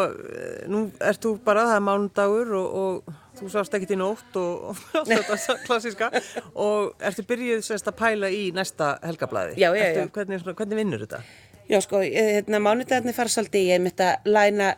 nú 0.71 0.85
ert 1.03 1.25
þú 1.25 1.33
bara, 1.43 1.65
það 1.67 1.77
er 1.79 1.85
mánudagur 1.89 2.53
og, 2.55 2.77
og 2.79 3.17
þú 3.39 3.51
sást 3.51 3.75
ekkert 3.75 3.95
í 3.95 3.99
nótt 3.99 4.39
og, 4.39 4.79
allt 5.01 5.11
þetta 5.11 5.57
klassíska 5.65 6.11
og 6.55 7.05
ertu 7.09 7.25
byrjuð 7.27 7.65
sérst 7.67 7.91
að 7.91 7.99
pæla 7.99 8.31
í 8.35 8.45
næsta 8.55 8.93
helgablaði? 9.03 9.57
Já, 9.59 9.71
já, 9.75 9.83
ertu, 9.89 10.05
já. 10.05 10.13
Hvernig, 10.15 10.43
svona, 10.45 10.57
hvernig 10.61 10.81
vinnur 10.83 11.05
þetta? 11.05 11.23
Já, 11.69 11.81
sko, 11.85 12.01
hérna, 12.05 12.61
mánudagarnir 12.65 13.17
fara 13.17 13.33
svolítið, 13.33 13.67
ég 13.75 13.83
mitt 13.85 14.01
að 14.01 14.31
læna, 14.31 14.71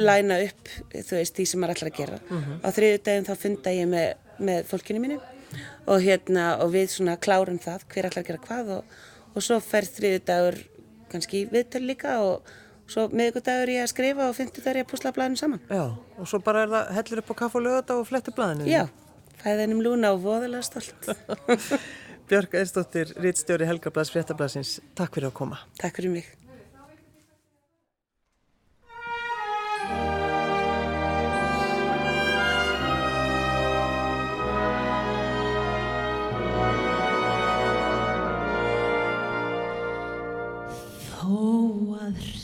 læna 0.00 0.40
upp, 0.46 0.72
þú 0.94 1.18
veist, 1.20 1.36
því 1.36 1.46
sem 1.46 1.62
maður 1.62 1.76
ætlar 1.76 1.92
að 1.92 2.00
gera. 2.00 2.22
Á 2.64 2.68
þriðu 2.74 3.02
daginn 3.06 3.28
þá 3.28 3.34
funda 3.44 3.74
ég 3.76 3.92
með, 3.92 4.08
með 4.48 4.64
fólkinu 4.72 5.04
mínu 5.04 5.20
og 5.88 6.02
hérna, 6.04 6.48
og 6.64 6.72
við 6.74 6.90
svona 6.92 7.14
klárum 7.22 7.60
það, 7.62 7.86
hver 7.92 8.08
ætlar 8.08 8.24
að 8.24 8.32
gera 8.32 8.42
hvað 8.48 8.72
og, 8.78 8.98
og 9.34 9.44
svo 9.44 9.60
fer 9.64 9.86
þriðu 9.88 10.24
dagur 10.28 10.58
kannski 11.12 11.44
í 11.44 11.48
viðtöl 11.48 11.84
líka 11.88 12.18
og 12.24 12.50
svo 12.88 13.06
miðgudagur 13.12 13.72
ég 13.72 13.84
að 13.84 13.92
skrifa 13.92 14.28
og 14.30 14.36
fymtudagur 14.38 14.80
ég 14.80 14.86
að 14.86 14.90
púsla 14.92 15.12
blæðinu 15.16 15.40
saman. 15.40 15.62
Já, 15.68 15.84
og 15.92 16.30
svo 16.30 16.40
bara 16.44 16.64
er 16.64 16.74
það 16.74 16.90
hellir 16.98 17.22
upp 17.22 17.32
á 17.32 17.34
kaff 17.42 17.58
og 17.58 17.64
lögata 17.66 18.00
og 18.00 18.08
flettur 18.08 18.36
blaðinu? 18.36 18.68
Já, 18.70 18.84
fæðinum 19.44 19.84
lúna 19.84 20.12
og 20.16 20.24
voðalega 20.24 20.64
stolt. 20.66 21.10
Björg 22.28 22.58
Eidsdóttir, 22.60 23.14
rítstjóri 23.24 23.68
Helgablaðs 23.68 24.12
fréttablaðsins, 24.12 24.78
takk 24.98 25.16
fyrir 25.16 25.30
að 25.30 25.38
koma. 25.40 25.62
Takk 25.80 25.96
fyrir 25.96 26.12
mig. 26.12 26.28
Þó 41.16 42.04
að 42.04 42.37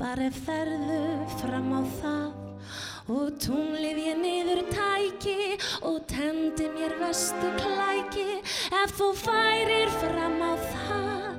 bara 0.00 0.30
ef 0.30 0.36
ferðu 0.46 1.00
fram 1.36 1.74
á 1.76 1.82
það 2.00 3.10
og 3.12 3.34
tunglið 3.42 3.98
ég 4.00 4.18
niður 4.20 4.60
tæki 4.70 5.58
og 5.84 5.98
tendi 6.08 6.70
mér 6.72 6.94
vestu 7.02 7.50
klæki 7.58 8.38
ef 8.80 8.94
þú 8.96 9.10
færir 9.20 9.92
fram 9.98 10.38
á 10.40 10.52
það. 10.56 11.38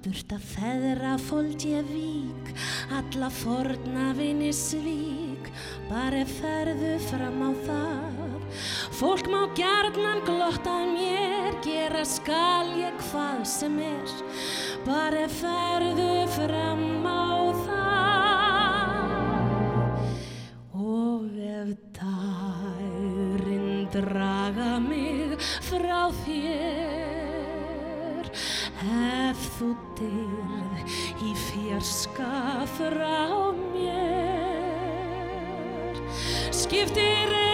Burt 0.00 0.32
að 0.32 0.46
feðra 0.56 1.12
fóld 1.20 1.66
ég 1.68 1.86
vík, 1.92 2.52
alla 2.98 3.28
forna 3.30 4.10
vini 4.16 4.50
svík, 4.56 5.50
bara 5.90 6.24
ef 6.24 6.32
ferðu 6.40 6.94
fram 7.04 7.42
á 7.46 7.50
það. 7.66 8.46
Fólk 8.96 9.28
má 9.30 9.44
gjarnan 9.54 10.24
glotta 10.26 10.78
mér, 10.96 11.60
gera 11.62 12.02
skal 12.08 12.72
ég 12.80 12.96
hvað 13.10 13.44
sem 13.46 13.76
er, 13.84 14.16
bara 14.88 15.28
ef 15.28 15.36
ferðu 15.44 16.24
fram 16.38 17.06
á 17.06 17.20
það. 17.20 17.39
Dærin 21.96 23.88
draga 23.92 24.78
mig 24.82 25.36
frá 25.40 26.02
þér, 26.22 28.24
ef 28.86 29.40
þú 29.58 29.68
dyrð 29.98 30.80
í 31.26 31.28
fjarska 31.46 32.34
frá 32.78 33.22
mér. 33.74 35.94
Skiptir 36.50 37.30
engu 37.34 37.49